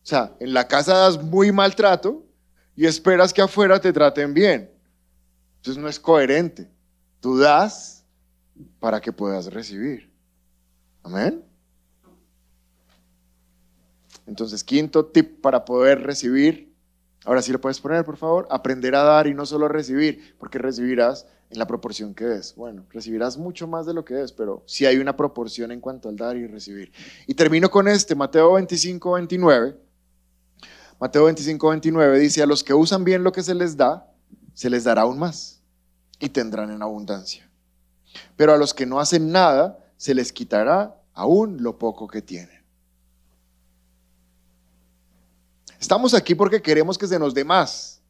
Sea, 0.10 0.36
en 0.40 0.56
la 0.56 0.68
casa 0.68 0.98
das 0.98 1.22
muy 1.22 1.52
maltrato 1.52 2.26
y 2.76 2.88
esperas 2.88 3.32
que 3.32 3.44
afuera 3.44 3.80
te 3.80 3.94
traten 3.94 4.34
bien. 4.34 4.72
Entonces 5.58 5.80
no 5.80 5.88
es 5.88 6.00
coherente. 6.00 6.68
Tú 7.20 7.38
das 7.38 8.04
para 8.80 9.00
que 9.00 9.12
puedas 9.12 9.54
recibir. 9.54 10.12
Amén. 11.04 11.46
Entonces, 14.26 14.64
quinto 14.64 15.06
tip 15.06 15.42
para 15.42 15.64
poder 15.64 16.02
recibir 16.02 16.70
Ahora 17.26 17.42
sí 17.42 17.52
lo 17.52 17.60
puedes 17.60 17.80
poner, 17.80 18.04
por 18.06 18.18
favor. 18.18 18.48
Aprender 18.50 18.96
a 18.96 19.04
dar 19.04 19.28
y 19.28 19.34
no 19.34 19.46
solo 19.46 19.68
recibir, 19.68 20.36
porque 20.40 20.58
recibirás 20.58 21.28
en 21.50 21.60
la 21.60 21.68
proporción 21.68 22.16
que 22.16 22.26
des. 22.26 22.56
Bueno, 22.56 22.86
recibirás 22.90 23.38
mucho 23.38 23.68
más 23.68 23.86
de 23.86 23.94
lo 23.94 24.06
que 24.06 24.14
des, 24.14 24.32
pero 24.32 24.64
sí 24.66 24.86
hay 24.86 24.98
una 24.98 25.16
proporción 25.16 25.72
en 25.72 25.82
cuanto 25.82 26.10
al 26.10 26.16
dar 26.16 26.38
y 26.38 26.48
recibir. 26.48 26.92
Y 27.28 27.34
termino 27.34 27.70
con 27.70 27.88
este, 27.88 28.16
Mateo 28.16 28.54
25, 28.54 29.12
29. 29.14 29.89
Mateo 31.00 31.26
25, 31.26 31.70
29 31.70 32.20
dice, 32.20 32.44
a 32.44 32.46
los 32.46 32.64
que 32.64 32.74
usan 32.74 33.04
bien 33.04 33.24
lo 33.24 33.32
que 33.32 33.42
se 33.42 33.56
les 33.56 33.78
da, 33.78 34.12
se 34.54 34.70
les 34.70 34.84
dará 34.84 35.04
aún 35.04 35.18
más 35.18 35.62
y 36.20 36.30
tendrán 36.30 36.72
en 36.72 36.82
abundancia. 36.82 37.50
Pero 38.36 38.54
a 38.54 38.58
los 38.58 38.74
que 38.74 38.86
no 38.86 39.00
hacen 39.00 39.32
nada, 39.32 39.80
se 39.96 40.14
les 40.14 40.34
quitará 40.34 41.02
aún 41.14 41.64
lo 41.64 41.78
poco 41.78 42.08
que 42.08 42.22
tienen. 42.22 42.60
Estamos 45.80 46.14
aquí 46.14 46.36
porque 46.36 46.62
queremos 46.62 46.98
que 46.98 47.08
se 47.08 47.18
nos 47.18 47.34
dé 47.34 47.46
más 47.46 48.02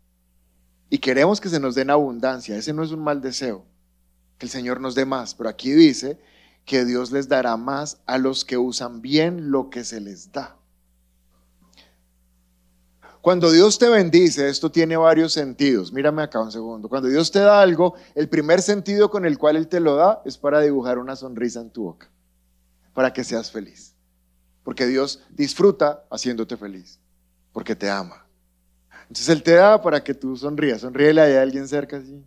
y 0.89 0.97
queremos 0.97 1.39
que 1.39 1.49
se 1.49 1.59
nos 1.59 1.75
dé 1.75 1.83
en 1.83 1.91
abundancia. 1.91 2.57
Ese 2.57 2.73
no 2.73 2.83
es 2.83 2.91
un 2.91 3.03
mal 3.03 3.21
deseo, 3.21 3.65
que 4.39 4.47
el 4.47 4.49
Señor 4.49 4.81
nos 4.81 4.95
dé 4.95 5.05
más, 5.05 5.35
pero 5.35 5.49
aquí 5.49 5.71
dice 5.71 6.19
que 6.65 6.85
Dios 6.85 7.11
les 7.11 7.27
dará 7.27 7.55
más 7.57 8.01
a 8.07 8.17
los 8.17 8.45
que 8.45 8.57
usan 8.57 9.01
bien 9.01 9.51
lo 9.51 9.69
que 9.69 9.83
se 9.83 10.01
les 10.01 10.31
da. 10.31 10.58
Cuando 13.21 13.51
Dios 13.51 13.77
te 13.77 13.89
bendice, 13.89 14.47
esto 14.47 14.71
tiene 14.71 14.95
varios 14.95 15.33
sentidos. 15.33 15.91
Mírame 15.91 16.21
acá 16.21 16.39
un 16.41 16.51
segundo. 16.51 16.87
Cuando 16.87 17.09
Dios 17.09 17.31
te 17.31 17.39
da 17.39 17.61
algo, 17.61 17.95
el 18.15 18.29
primer 18.29 18.61
sentido 18.61 19.09
con 19.09 19.25
el 19.25 19.37
cual 19.37 19.57
Él 19.57 19.67
te 19.67 19.79
lo 19.79 19.95
da 19.95 20.21
es 20.25 20.37
para 20.37 20.61
dibujar 20.61 20.97
una 20.97 21.15
sonrisa 21.15 21.59
en 21.59 21.69
tu 21.69 21.83
boca, 21.83 22.09
para 22.93 23.11
que 23.11 23.23
seas 23.23 23.51
feliz. 23.51 23.93
Porque 24.63 24.87
Dios 24.87 25.21
disfruta 25.29 26.05
haciéndote 26.09 26.55
feliz 26.55 26.99
porque 27.51 27.75
te 27.75 27.89
ama. 27.89 28.25
Entonces 29.03 29.29
Él 29.29 29.43
te 29.43 29.53
da 29.53 29.81
para 29.81 30.03
que 30.03 30.13
tú 30.13 30.35
sonrías. 30.37 30.81
Sonríele 30.81 31.21
a 31.21 31.41
alguien 31.41 31.67
cerca 31.67 31.97
así. 31.97 32.23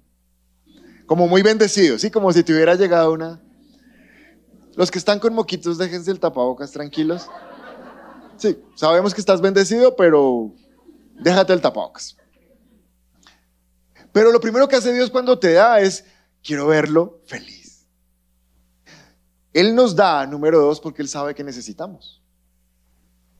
Como 1.06 1.28
muy 1.28 1.42
bendecido, 1.42 1.98
sí, 1.98 2.10
como 2.10 2.32
si 2.32 2.42
te 2.42 2.52
hubiera 2.52 2.74
llegado 2.74 3.12
una. 3.12 3.40
Los 4.74 4.90
que 4.90 4.98
están 4.98 5.18
con 5.18 5.34
moquitos, 5.34 5.78
déjense 5.78 6.10
el 6.10 6.20
tapabocas 6.20 6.72
tranquilos. 6.72 7.28
Sí, 8.36 8.58
sabemos 8.74 9.14
que 9.14 9.20
estás 9.20 9.40
bendecido, 9.40 9.94
pero 9.94 10.52
déjate 11.22 11.52
el 11.52 11.60
tapabocas. 11.60 12.16
Pero 14.12 14.30
lo 14.30 14.40
primero 14.40 14.68
que 14.68 14.76
hace 14.76 14.92
Dios 14.92 15.10
cuando 15.10 15.38
te 15.38 15.52
da 15.54 15.80
es, 15.80 16.04
quiero 16.42 16.66
verlo 16.66 17.20
feliz. 17.26 17.86
Él 19.52 19.74
nos 19.74 19.94
da, 19.94 20.26
número 20.26 20.60
dos, 20.60 20.80
porque 20.80 21.02
Él 21.02 21.08
sabe 21.08 21.34
que 21.34 21.44
necesitamos. 21.44 22.22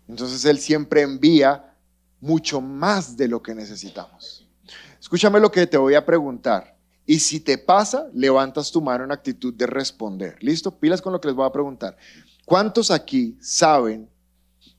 Entonces 0.09 0.45
Él 0.45 0.59
siempre 0.59 1.03
envía 1.03 1.76
mucho 2.20 2.61
más 2.61 3.16
de 3.16 3.28
lo 3.28 3.43
que 3.43 3.55
necesitamos. 3.55 4.47
Escúchame 5.01 5.41
lo 5.41 5.51
que 5.51 5.66
te 5.66 5.76
voy 5.76 5.95
a 5.95 6.07
preguntar. 6.07 6.76
Y 7.05 7.18
si 7.18 7.41
te 7.41 7.59
pasa, 7.59 8.07
levantas 8.14 8.70
tu 8.70 8.80
mano 8.80 9.05
en 9.05 9.12
actitud 9.12 9.53
de 9.53 9.66
responder. 9.66 10.37
¿Listo? 10.41 10.78
Pilas 10.78 11.03
con 11.03 11.12
lo 11.12 11.20
que 11.20 11.28
les 11.28 11.37
voy 11.37 11.47
a 11.47 11.53
preguntar. 11.53 11.97
¿Cuántos 12.45 12.91
aquí 12.91 13.37
saben 13.41 14.09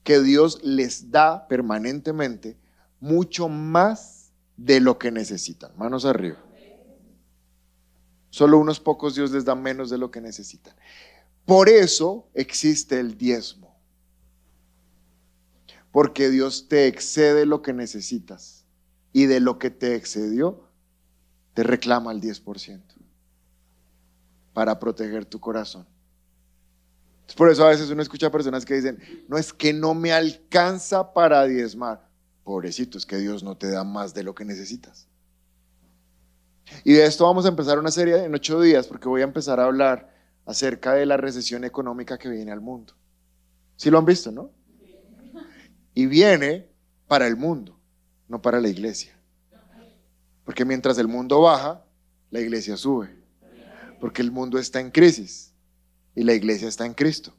que 0.04 0.22
Dios 0.22 0.60
les 0.64 1.12
da 1.12 1.47
permanentemente 1.47 2.58
mucho 3.04 3.49
más 3.49 4.32
de 4.56 4.80
lo 4.80 4.97
que 4.97 5.12
necesitan? 5.12 5.72
Manos 5.78 6.06
arriba. 6.06 6.38
Solo 8.30 8.58
unos 8.58 8.80
pocos 8.80 9.14
Dios 9.14 9.32
les 9.32 9.43
da 9.43 9.56
menos 9.56 9.89
de 9.89 9.97
lo 9.97 10.10
que 10.10 10.22
necesitan. 10.22 10.74
Por 11.45 11.68
eso 11.68 12.30
existe 12.34 13.01
el 13.01 13.18
diezmo. 13.18 13.78
Porque 15.91 16.30
Dios 16.30 16.70
te 16.70 16.88
excede 16.88 17.45
lo 17.45 17.62
que 17.62 17.74
necesitas. 17.74 18.66
Y 19.12 19.26
de 19.26 19.41
lo 19.41 19.60
que 19.60 19.70
te 19.70 19.95
excedió, 19.95 20.70
te 21.54 21.64
reclama 21.64 22.14
el 22.14 22.22
10% 22.22 22.82
para 24.54 24.80
proteger 24.80 25.26
tu 25.26 25.41
corazón. 25.41 25.86
Por 27.36 27.49
eso 27.49 27.66
a 27.66 27.70
veces 27.70 27.89
uno 27.89 28.01
escucha 28.01 28.32
personas 28.32 28.64
que 28.64 28.76
dicen, 28.76 28.97
no 29.28 29.38
es 29.38 29.51
que 29.51 29.74
no 29.74 29.93
me 29.93 30.14
alcanza 30.14 31.14
para 31.14 31.43
diezmar. 31.43 32.12
Pobrecito, 32.44 32.98
es 32.98 33.06
que 33.06 33.18
Dios 33.18 33.44
no 33.44 33.58
te 33.58 33.70
da 33.70 33.84
más 33.84 34.14
de 34.14 34.24
lo 34.24 34.36
que 34.36 34.46
necesitas. 34.46 35.08
Y 36.84 36.94
de 36.94 37.06
esto 37.06 37.26
vamos 37.26 37.46
a 37.46 37.50
empezar 37.50 37.80
una 37.80 37.91
serie 37.91 38.24
en 38.24 38.34
ocho 38.34 38.60
días 38.62 38.88
porque 38.88 39.08
voy 39.08 39.22
a 39.22 39.26
empezar 39.26 39.60
a 39.60 39.66
hablar 39.66 40.14
acerca 40.46 40.94
de 40.94 41.06
la 41.06 41.18
recesión 41.18 41.64
económica 41.64 42.18
que 42.18 42.30
viene 42.30 42.52
al 42.52 42.62
mundo. 42.62 42.94
¿Sí 43.76 43.89
lo 43.89 43.98
han 43.98 44.06
visto, 44.06 44.32
no? 44.32 44.52
Y 45.94 46.06
viene 46.06 46.70
para 47.08 47.28
el 47.28 47.38
mundo, 47.38 47.80
no 48.28 48.41
para 48.41 48.60
la 48.60 48.68
iglesia. 48.68 49.14
Porque 50.46 50.66
mientras 50.66 50.98
el 50.98 51.08
mundo 51.08 51.41
baja, 51.41 51.86
la 52.30 52.39
iglesia 52.39 52.76
sube. 52.76 53.10
Porque 54.00 54.22
el 54.22 54.32
mundo 54.32 54.58
está 54.58 54.80
en 54.80 54.91
crisis 54.91 55.54
y 56.16 56.24
la 56.24 56.34
iglesia 56.34 56.68
está 56.68 56.86
en 56.86 56.94
Cristo. 56.94 57.34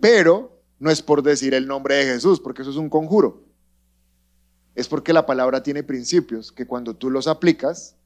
Pero 0.00 0.62
no 0.78 0.90
es 0.90 1.02
por 1.02 1.22
decir 1.22 1.54
el 1.54 1.66
nombre 1.66 1.94
de 1.96 2.04
Jesús, 2.04 2.40
porque 2.40 2.62
eso 2.62 2.70
es 2.70 2.76
un 2.76 2.90
conjuro. 2.90 3.49
Es 4.80 4.88
porque 4.88 5.12
la 5.12 5.26
palabra 5.26 5.62
tiene 5.62 5.82
principios 5.82 6.50
que 6.50 6.66
cuando 6.66 6.96
tú 6.96 7.10
los 7.10 7.26
aplicas, 7.26 7.96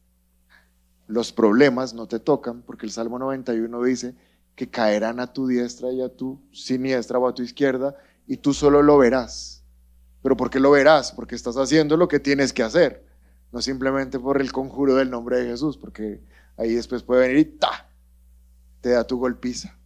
los 1.06 1.30
problemas 1.30 1.94
no 1.94 2.08
te 2.08 2.18
tocan, 2.18 2.62
porque 2.62 2.84
el 2.84 2.90
Salmo 2.90 3.16
91 3.16 3.80
dice 3.84 4.16
que 4.56 4.68
caerán 4.68 5.20
a 5.20 5.32
tu 5.32 5.46
diestra 5.46 5.92
y 5.92 6.02
a 6.02 6.08
tu 6.08 6.40
siniestra 6.50 7.20
o 7.20 7.28
a 7.28 7.32
tu 7.32 7.44
izquierda, 7.44 7.94
y 8.26 8.38
tú 8.38 8.52
solo 8.52 8.82
lo 8.82 8.98
verás. 8.98 9.62
¿Pero 10.20 10.36
por 10.36 10.50
qué 10.50 10.58
lo 10.58 10.72
verás? 10.72 11.12
Porque 11.12 11.36
estás 11.36 11.56
haciendo 11.58 11.96
lo 11.96 12.08
que 12.08 12.18
tienes 12.18 12.52
que 12.52 12.64
hacer, 12.64 13.06
no 13.52 13.62
simplemente 13.62 14.18
por 14.18 14.40
el 14.40 14.50
conjuro 14.50 14.96
del 14.96 15.10
nombre 15.10 15.38
de 15.38 15.50
Jesús, 15.50 15.78
porque 15.78 16.24
ahí 16.56 16.74
después 16.74 17.04
puede 17.04 17.28
venir 17.28 17.38
y 17.38 17.44
¡ta! 17.56 17.88
te 18.80 18.88
da 18.88 19.06
tu 19.06 19.16
golpiza. 19.16 19.78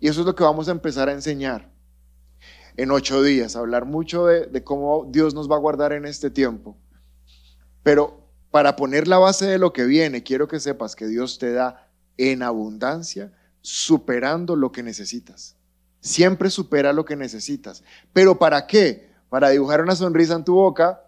Y 0.00 0.08
eso 0.08 0.20
es 0.20 0.26
lo 0.26 0.34
que 0.34 0.44
vamos 0.44 0.68
a 0.68 0.72
empezar 0.72 1.10
a 1.10 1.12
enseñar 1.12 1.70
en 2.82 2.90
ocho 2.90 3.22
días, 3.22 3.56
hablar 3.56 3.84
mucho 3.84 4.24
de, 4.24 4.46
de 4.46 4.64
cómo 4.64 5.06
Dios 5.10 5.34
nos 5.34 5.50
va 5.50 5.56
a 5.56 5.58
guardar 5.58 5.92
en 5.92 6.06
este 6.06 6.30
tiempo. 6.30 6.78
Pero 7.82 8.26
para 8.50 8.74
poner 8.74 9.06
la 9.06 9.18
base 9.18 9.46
de 9.46 9.58
lo 9.58 9.74
que 9.74 9.84
viene, 9.84 10.22
quiero 10.22 10.48
que 10.48 10.60
sepas 10.60 10.96
que 10.96 11.06
Dios 11.06 11.38
te 11.38 11.52
da 11.52 11.90
en 12.16 12.42
abundancia, 12.42 13.34
superando 13.60 14.56
lo 14.56 14.72
que 14.72 14.82
necesitas. 14.82 15.56
Siempre 16.00 16.48
supera 16.48 16.94
lo 16.94 17.04
que 17.04 17.16
necesitas. 17.16 17.84
¿Pero 18.14 18.38
para 18.38 18.66
qué? 18.66 19.10
Para 19.28 19.50
dibujar 19.50 19.82
una 19.82 19.94
sonrisa 19.94 20.34
en 20.34 20.44
tu 20.44 20.54
boca, 20.54 21.02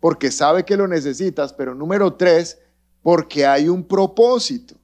porque 0.00 0.30
sabe 0.30 0.64
que 0.64 0.78
lo 0.78 0.88
necesitas, 0.88 1.52
pero 1.52 1.74
número 1.74 2.14
tres, 2.14 2.58
porque 3.02 3.44
hay 3.44 3.68
un 3.68 3.84
propósito. 3.84 4.79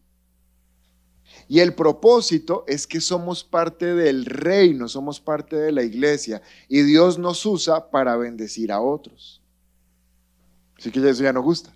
Y 1.49 1.61
el 1.61 1.75
propósito 1.75 2.65
es 2.67 2.87
que 2.87 3.01
somos 3.01 3.45
parte 3.45 3.95
del 3.95 4.25
reino, 4.25 4.89
somos 4.89 5.21
parte 5.21 5.57
de 5.57 5.73
la 5.73 5.83
iglesia, 5.83 6.43
y 6.69 6.83
Dios 6.83 7.19
nos 7.19 7.45
usa 7.47 7.91
para 7.91 8.17
bendecir 8.17 8.73
a 8.73 8.81
otros. 8.81 9.41
Así 10.77 10.91
que 10.91 11.09
eso 11.09 11.23
ya 11.23 11.33
no 11.33 11.43
gusta. 11.43 11.75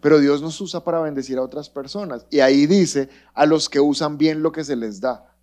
Pero 0.00 0.20
Dios 0.20 0.40
nos 0.40 0.60
usa 0.60 0.84
para 0.84 1.00
bendecir 1.00 1.38
a 1.38 1.42
otras 1.42 1.68
personas. 1.68 2.26
Y 2.30 2.40
ahí 2.40 2.66
dice, 2.66 3.08
a 3.34 3.46
los 3.46 3.68
que 3.68 3.80
usan 3.80 4.16
bien 4.16 4.42
lo 4.42 4.52
que 4.52 4.62
se 4.62 4.76
les 4.76 5.00
da. 5.00 5.34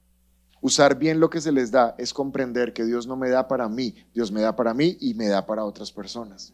Usar 0.62 0.98
bien 0.98 1.20
lo 1.20 1.30
que 1.30 1.42
se 1.42 1.52
les 1.52 1.72
da 1.72 1.94
es 1.98 2.14
comprender 2.14 2.74
que 2.74 2.86
Dios 2.86 3.06
no 3.06 3.16
me 3.18 3.30
da 3.30 3.48
para 3.48 3.68
mí, 3.70 3.96
Dios 4.14 4.32
me 4.32 4.42
da 4.42 4.56
para 4.56 4.74
mí 4.74 4.98
y 5.00 5.14
me 5.14 5.28
da 5.28 5.46
para 5.46 5.64
otras 5.64 5.92
personas. 5.92 6.54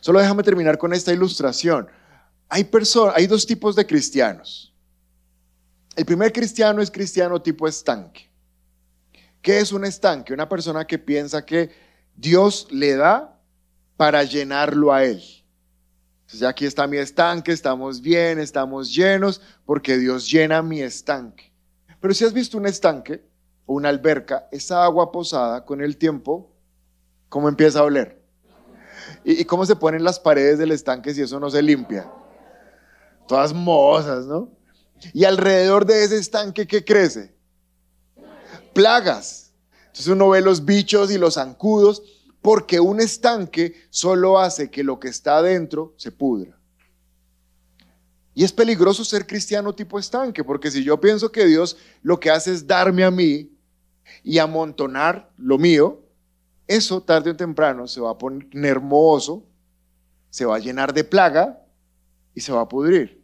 Solo 0.00 0.20
déjame 0.20 0.42
terminar 0.42 0.78
con 0.78 0.92
esta 0.94 1.12
ilustración. 1.12 1.88
Hay, 2.48 2.70
hay 3.14 3.26
dos 3.26 3.46
tipos 3.46 3.74
de 3.74 3.86
cristianos. 3.86 4.73
El 5.96 6.04
primer 6.04 6.32
cristiano 6.32 6.82
es 6.82 6.90
cristiano 6.90 7.40
tipo 7.40 7.68
estanque. 7.68 8.28
¿Qué 9.40 9.58
es 9.58 9.72
un 9.72 9.84
estanque? 9.84 10.32
Una 10.32 10.48
persona 10.48 10.86
que 10.86 10.98
piensa 10.98 11.44
que 11.44 11.70
Dios 12.16 12.66
le 12.70 12.96
da 12.96 13.38
para 13.96 14.24
llenarlo 14.24 14.92
a 14.92 15.04
él. 15.04 15.22
Entonces 16.22 16.48
aquí 16.48 16.66
está 16.66 16.86
mi 16.86 16.96
estanque, 16.96 17.52
estamos 17.52 18.00
bien, 18.00 18.38
estamos 18.38 18.92
llenos, 18.92 19.40
porque 19.64 19.98
Dios 19.98 20.28
llena 20.30 20.62
mi 20.62 20.80
estanque. 20.80 21.52
Pero 22.00 22.14
si 22.14 22.24
has 22.24 22.32
visto 22.32 22.58
un 22.58 22.66
estanque 22.66 23.24
o 23.66 23.74
una 23.74 23.90
alberca, 23.90 24.48
esa 24.50 24.82
agua 24.82 25.12
posada 25.12 25.64
con 25.64 25.80
el 25.80 25.96
tiempo, 25.96 26.50
¿cómo 27.28 27.48
empieza 27.48 27.80
a 27.80 27.84
oler? 27.84 28.20
¿Y, 29.22 29.42
¿Y, 29.42 29.44
cómo 29.44 29.64
se 29.64 29.76
ponen 29.76 30.02
las 30.02 30.18
paredes 30.18 30.58
del 30.58 30.72
estanque 30.72 31.14
si 31.14 31.22
eso 31.22 31.38
no 31.38 31.50
se 31.50 31.62
limpia? 31.62 32.10
Todas 33.28 33.52
mozas, 33.52 34.26
¿no? 34.26 34.50
Y 35.12 35.24
alrededor 35.24 35.86
de 35.86 36.04
ese 36.04 36.18
estanque, 36.18 36.66
¿qué 36.66 36.84
crece? 36.84 37.34
Plagas. 38.72 39.52
Entonces 39.86 40.08
uno 40.08 40.30
ve 40.30 40.40
los 40.40 40.64
bichos 40.64 41.10
y 41.10 41.18
los 41.18 41.34
zancudos 41.34 42.02
porque 42.44 42.78
un 42.78 43.00
estanque 43.00 43.74
solo 43.88 44.38
hace 44.38 44.70
que 44.70 44.84
lo 44.84 45.00
que 45.00 45.08
está 45.08 45.38
adentro 45.38 45.94
se 45.96 46.12
pudra. 46.12 46.58
Y 48.34 48.44
es 48.44 48.52
peligroso 48.52 49.04
ser 49.04 49.26
cristiano 49.26 49.74
tipo 49.74 49.98
estanque, 49.98 50.44
porque 50.44 50.70
si 50.70 50.84
yo 50.84 51.00
pienso 51.00 51.32
que 51.32 51.46
Dios 51.46 51.78
lo 52.02 52.20
que 52.20 52.30
hace 52.30 52.52
es 52.52 52.66
darme 52.66 53.04
a 53.04 53.10
mí 53.10 53.56
y 54.22 54.38
amontonar 54.38 55.32
lo 55.38 55.56
mío, 55.56 56.02
eso 56.66 57.00
tarde 57.00 57.30
o 57.30 57.36
temprano 57.36 57.86
se 57.86 58.02
va 58.02 58.10
a 58.10 58.18
poner 58.18 58.46
hermoso, 58.66 59.46
se 60.28 60.44
va 60.44 60.56
a 60.56 60.58
llenar 60.58 60.92
de 60.92 61.04
plaga 61.04 61.64
y 62.34 62.42
se 62.42 62.52
va 62.52 62.60
a 62.60 62.68
pudrir. 62.68 63.23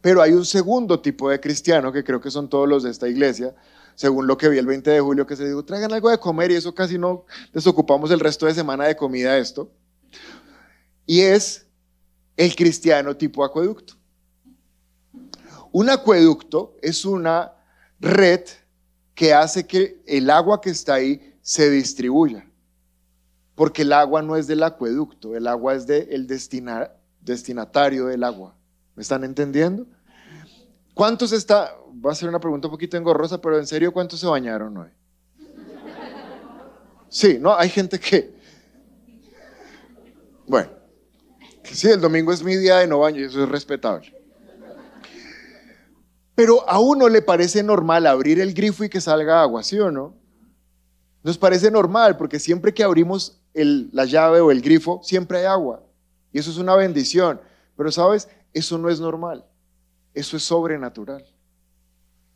Pero 0.00 0.22
hay 0.22 0.32
un 0.32 0.44
segundo 0.44 1.00
tipo 1.00 1.30
de 1.30 1.40
cristiano, 1.40 1.92
que 1.92 2.04
creo 2.04 2.20
que 2.20 2.30
son 2.30 2.48
todos 2.48 2.68
los 2.68 2.82
de 2.82 2.90
esta 2.90 3.08
iglesia, 3.08 3.54
según 3.94 4.26
lo 4.26 4.38
que 4.38 4.48
vi 4.48 4.58
el 4.58 4.66
20 4.66 4.90
de 4.90 5.00
julio, 5.00 5.26
que 5.26 5.36
se 5.36 5.46
dijo, 5.46 5.64
traigan 5.64 5.92
algo 5.92 6.10
de 6.10 6.18
comer 6.18 6.50
y 6.50 6.54
eso 6.54 6.74
casi 6.74 6.98
no 6.98 7.24
desocupamos 7.52 8.10
el 8.10 8.20
resto 8.20 8.46
de 8.46 8.54
semana 8.54 8.84
de 8.84 8.96
comida 8.96 9.36
esto. 9.36 9.70
Y 11.04 11.22
es 11.22 11.66
el 12.36 12.54
cristiano 12.54 13.16
tipo 13.16 13.44
acueducto. 13.44 13.94
Un 15.72 15.90
acueducto 15.90 16.76
es 16.80 17.04
una 17.04 17.52
red 18.00 18.42
que 19.14 19.34
hace 19.34 19.66
que 19.66 20.00
el 20.06 20.30
agua 20.30 20.60
que 20.60 20.70
está 20.70 20.94
ahí 20.94 21.34
se 21.42 21.68
distribuya. 21.70 22.48
Porque 23.54 23.82
el 23.82 23.92
agua 23.92 24.22
no 24.22 24.36
es 24.36 24.46
del 24.46 24.62
acueducto, 24.62 25.34
el 25.34 25.48
agua 25.48 25.74
es 25.74 25.86
del 25.86 26.26
destinatario 27.20 28.06
del 28.06 28.22
agua. 28.22 28.54
¿Me 28.98 29.02
están 29.02 29.22
entendiendo? 29.22 29.86
¿Cuántos 30.92 31.30
está, 31.30 31.72
va 32.04 32.10
a 32.10 32.14
ser 32.16 32.28
una 32.28 32.40
pregunta 32.40 32.66
un 32.66 32.72
poquito 32.72 32.96
engorrosa, 32.96 33.40
pero 33.40 33.56
en 33.56 33.64
serio, 33.64 33.92
¿cuántos 33.92 34.18
se 34.18 34.26
bañaron 34.26 34.76
hoy? 34.76 34.88
Sí, 37.08 37.38
no, 37.40 37.56
hay 37.56 37.68
gente 37.68 38.00
que... 38.00 38.34
Bueno, 40.48 40.70
sí, 41.62 41.86
el 41.86 42.00
domingo 42.00 42.32
es 42.32 42.42
mi 42.42 42.56
día 42.56 42.78
de 42.78 42.88
no 42.88 42.98
baño 42.98 43.24
eso 43.24 43.44
es 43.44 43.48
respetable. 43.48 44.12
Pero 46.34 46.68
a 46.68 46.80
uno 46.80 47.08
le 47.08 47.22
parece 47.22 47.62
normal 47.62 48.04
abrir 48.04 48.40
el 48.40 48.52
grifo 48.52 48.82
y 48.82 48.88
que 48.88 49.00
salga 49.00 49.42
agua, 49.42 49.62
¿sí 49.62 49.78
o 49.78 49.92
no? 49.92 50.16
Nos 51.22 51.38
parece 51.38 51.70
normal 51.70 52.16
porque 52.16 52.40
siempre 52.40 52.74
que 52.74 52.82
abrimos 52.82 53.40
la 53.54 54.06
llave 54.06 54.40
o 54.40 54.50
el 54.50 54.60
grifo, 54.60 55.00
siempre 55.04 55.38
hay 55.38 55.44
agua. 55.44 55.84
Y 56.32 56.40
eso 56.40 56.50
es 56.50 56.58
una 56.58 56.74
bendición. 56.74 57.40
Pero 57.76 57.92
sabes, 57.92 58.28
eso 58.52 58.78
no 58.78 58.88
es 58.88 59.00
normal. 59.00 59.44
Eso 60.14 60.36
es 60.36 60.42
sobrenatural 60.42 61.24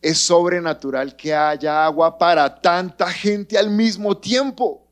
es 0.03 0.19
sobrenatural 0.19 1.17
que 1.17 1.33
haya 1.33 1.87
agua 1.87 2.19
para 2.19 2.61
tanta 2.61 3.07
gente 3.11 3.57
al 3.57 3.71
mismo 3.71 4.17
tiempo. 4.19 4.89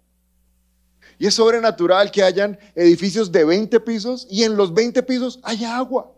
Y 1.19 1.27
es 1.27 1.35
sobrenatural 1.35 2.11
que 2.11 2.23
hayan 2.23 2.59
edificios 2.75 3.31
de 3.31 3.45
20 3.45 3.81
pisos 3.81 4.27
y 4.31 4.45
en 4.45 4.57
los 4.57 4.73
20 4.73 5.03
pisos 5.03 5.41
haya 5.43 5.77
agua. 5.77 6.15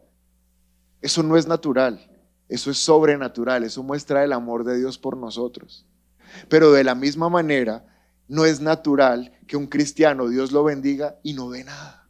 Eso 1.00 1.22
no 1.22 1.36
es 1.36 1.48
natural, 1.48 2.09
Eso 2.48 2.70
es 2.70 2.78
sobrenatural, 2.78 3.64
eso 3.64 3.82
muestra 3.82 4.22
el 4.22 4.32
amor 4.32 4.62
de 4.62 4.76
Dios 4.78 4.98
por 4.98 5.16
nosotros. 5.16 5.86
Pero 6.50 6.70
de 6.70 6.84
la 6.84 6.94
misma 6.94 7.30
manera, 7.30 7.86
no 8.28 8.44
es 8.44 8.61
natural 8.61 9.32
que 9.46 9.57
un 9.57 9.66
cristiano 9.66 10.28
Dios 10.28 10.53
lo 10.53 10.62
bendiga 10.62 11.18
y 11.22 11.32
no 11.32 11.48
ve 11.48 11.64
nada. 11.64 12.01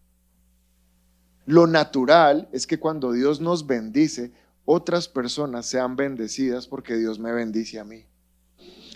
Lo 1.53 1.66
natural 1.66 2.48
es 2.50 2.66
que 2.66 2.78
cuando 2.78 3.12
Dios 3.12 3.42
nos 3.42 3.66
bendice, 3.66 4.32
otras 4.64 5.07
personas 5.07 5.66
sean 5.66 5.96
bendecidas 5.96 6.66
porque 6.66 6.96
Dios 6.96 7.18
me 7.18 7.30
bendice 7.30 7.78
a 7.78 7.84
mí. 7.84 8.07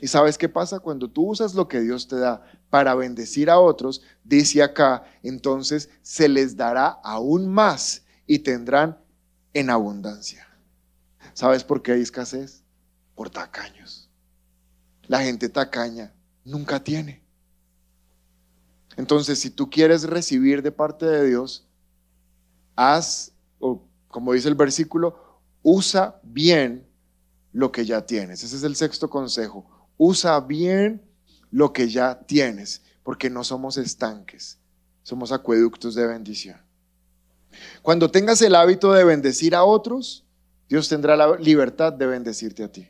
¿Y 0.01 0.07
sabes 0.07 0.39
qué 0.39 0.49
pasa? 0.49 0.81
Cuando 0.81 1.11
tú 1.11 1.29
usas 1.29 1.55
lo 1.55 1.69
que 1.69 1.83
Dios 1.83 2.09
te 2.09 2.17
da 2.17 2.51
para 2.71 2.95
bendecir 2.95 3.51
a 3.51 3.59
otros, 3.59 4.01
dice 4.25 4.63
acá, 4.63 5.05
entonces 5.23 5.91
se 6.01 6.31
les 6.31 6.57
dará 6.57 6.87
aún 7.05 7.47
más 7.47 8.07
y 8.27 8.39
tendrán 8.39 8.97
en 9.53 9.69
abundancia. 9.69 10.49
¿Sabes 11.35 11.63
por 11.63 11.83
qué 11.83 11.93
hay 11.93 12.01
escasez? 12.01 12.63
Por 13.15 13.29
tacaños. 13.29 14.09
La 15.09 15.21
gente 15.21 15.51
tacaña 15.51 16.15
nunca 16.43 16.83
tiene. 16.83 17.23
Entonces, 18.97 19.41
si 19.41 19.51
tú 19.51 19.69
quieres 19.69 20.05
recibir 20.05 20.63
de 20.63 20.73
parte 20.73 21.05
de 21.05 21.29
Dios, 21.29 21.66
haz, 22.77 23.33
o 23.59 23.83
como 24.09 24.33
dice 24.33 24.49
el 24.49 24.55
versículo, 24.55 25.41
usa 25.63 26.21
bien 26.23 26.87
lo 27.53 27.73
que 27.73 27.85
ya 27.85 28.05
tienes. 28.05 28.45
Ese 28.45 28.57
es 28.57 28.63
el 28.63 28.77
sexto 28.77 29.11
consejo. 29.11 29.67
Usa 29.97 30.39
bien 30.41 31.03
lo 31.51 31.73
que 31.73 31.89
ya 31.89 32.21
tienes, 32.21 32.83
porque 33.03 33.31
no 33.31 33.43
somos 33.43 33.79
estanques, 33.79 34.59
somos 35.03 35.33
acueductos 35.33 35.95
de 35.95 36.07
bendición. 36.07 36.61
Cuando 37.83 38.11
tengas 38.11 38.43
el 38.43 38.55
hábito 38.55 38.93
de 38.93 39.05
bendecir 39.05 39.55
a 39.55 39.65
otros, 39.65 40.25
Dios 40.69 40.89
tendrá 40.89 41.17
la 41.17 41.37
libertad 41.37 41.93
de 41.93 42.07
bendecirte 42.07 42.63
a 42.65 42.71
ti. 42.71 42.89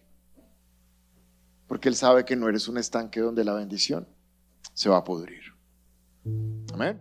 Porque 1.68 1.88
Él 1.88 1.96
sabe 1.96 2.24
que 2.24 2.36
no 2.36 2.48
eres 2.48 2.68
un 2.68 2.78
estanque 2.78 3.20
donde 3.20 3.44
la 3.44 3.54
bendición 3.54 4.08
se 4.74 4.88
va 4.88 4.98
a 4.98 5.04
pudrir. 5.04 5.42
Amén. 6.72 7.00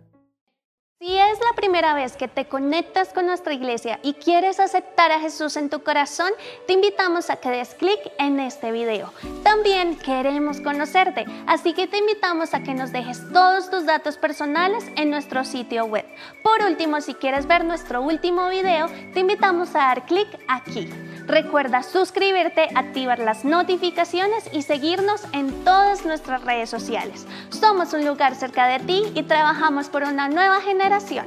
Si 0.98 1.14
es 1.14 1.38
la 1.40 1.54
primera 1.54 1.92
vez 1.92 2.16
que 2.16 2.26
te 2.26 2.48
conectas 2.48 3.12
con 3.12 3.26
nuestra 3.26 3.52
iglesia 3.52 4.00
y 4.02 4.14
quieres 4.14 4.58
aceptar 4.58 5.12
a 5.12 5.20
Jesús 5.20 5.58
en 5.58 5.68
tu 5.68 5.82
corazón, 5.82 6.30
te 6.66 6.72
invitamos 6.72 7.28
a 7.28 7.36
que 7.36 7.50
des 7.50 7.74
clic 7.74 8.00
en 8.18 8.40
este 8.40 8.72
video. 8.72 9.12
También 9.42 9.98
queremos 9.98 10.58
conocerte, 10.62 11.26
así 11.46 11.74
que 11.74 11.86
te 11.86 11.98
invitamos 11.98 12.54
a 12.54 12.62
que 12.62 12.72
nos 12.72 12.92
dejes 12.92 13.20
todos 13.30 13.68
tus 13.68 13.84
datos 13.84 14.16
personales 14.16 14.90
en 14.96 15.10
nuestro 15.10 15.44
sitio 15.44 15.84
web. 15.84 16.06
Por 16.42 16.62
último, 16.62 17.02
si 17.02 17.12
quieres 17.12 17.46
ver 17.46 17.66
nuestro 17.66 18.00
último 18.00 18.48
video, 18.48 18.88
te 19.12 19.20
invitamos 19.20 19.74
a 19.74 19.80
dar 19.80 20.06
clic 20.06 20.28
aquí. 20.48 20.88
Recuerda 21.26 21.82
suscribirte, 21.82 22.68
activar 22.76 23.18
las 23.18 23.44
notificaciones 23.44 24.48
y 24.52 24.62
seguirnos 24.62 25.22
en 25.32 25.64
todas 25.64 26.06
nuestras 26.06 26.44
redes 26.44 26.70
sociales. 26.70 27.26
Somos 27.50 27.92
un 27.94 28.06
lugar 28.06 28.36
cerca 28.36 28.68
de 28.68 28.78
ti 28.78 29.02
y 29.14 29.24
trabajamos 29.24 29.88
por 29.88 30.04
una 30.04 30.28
nueva 30.28 30.60
generación. 30.60 31.26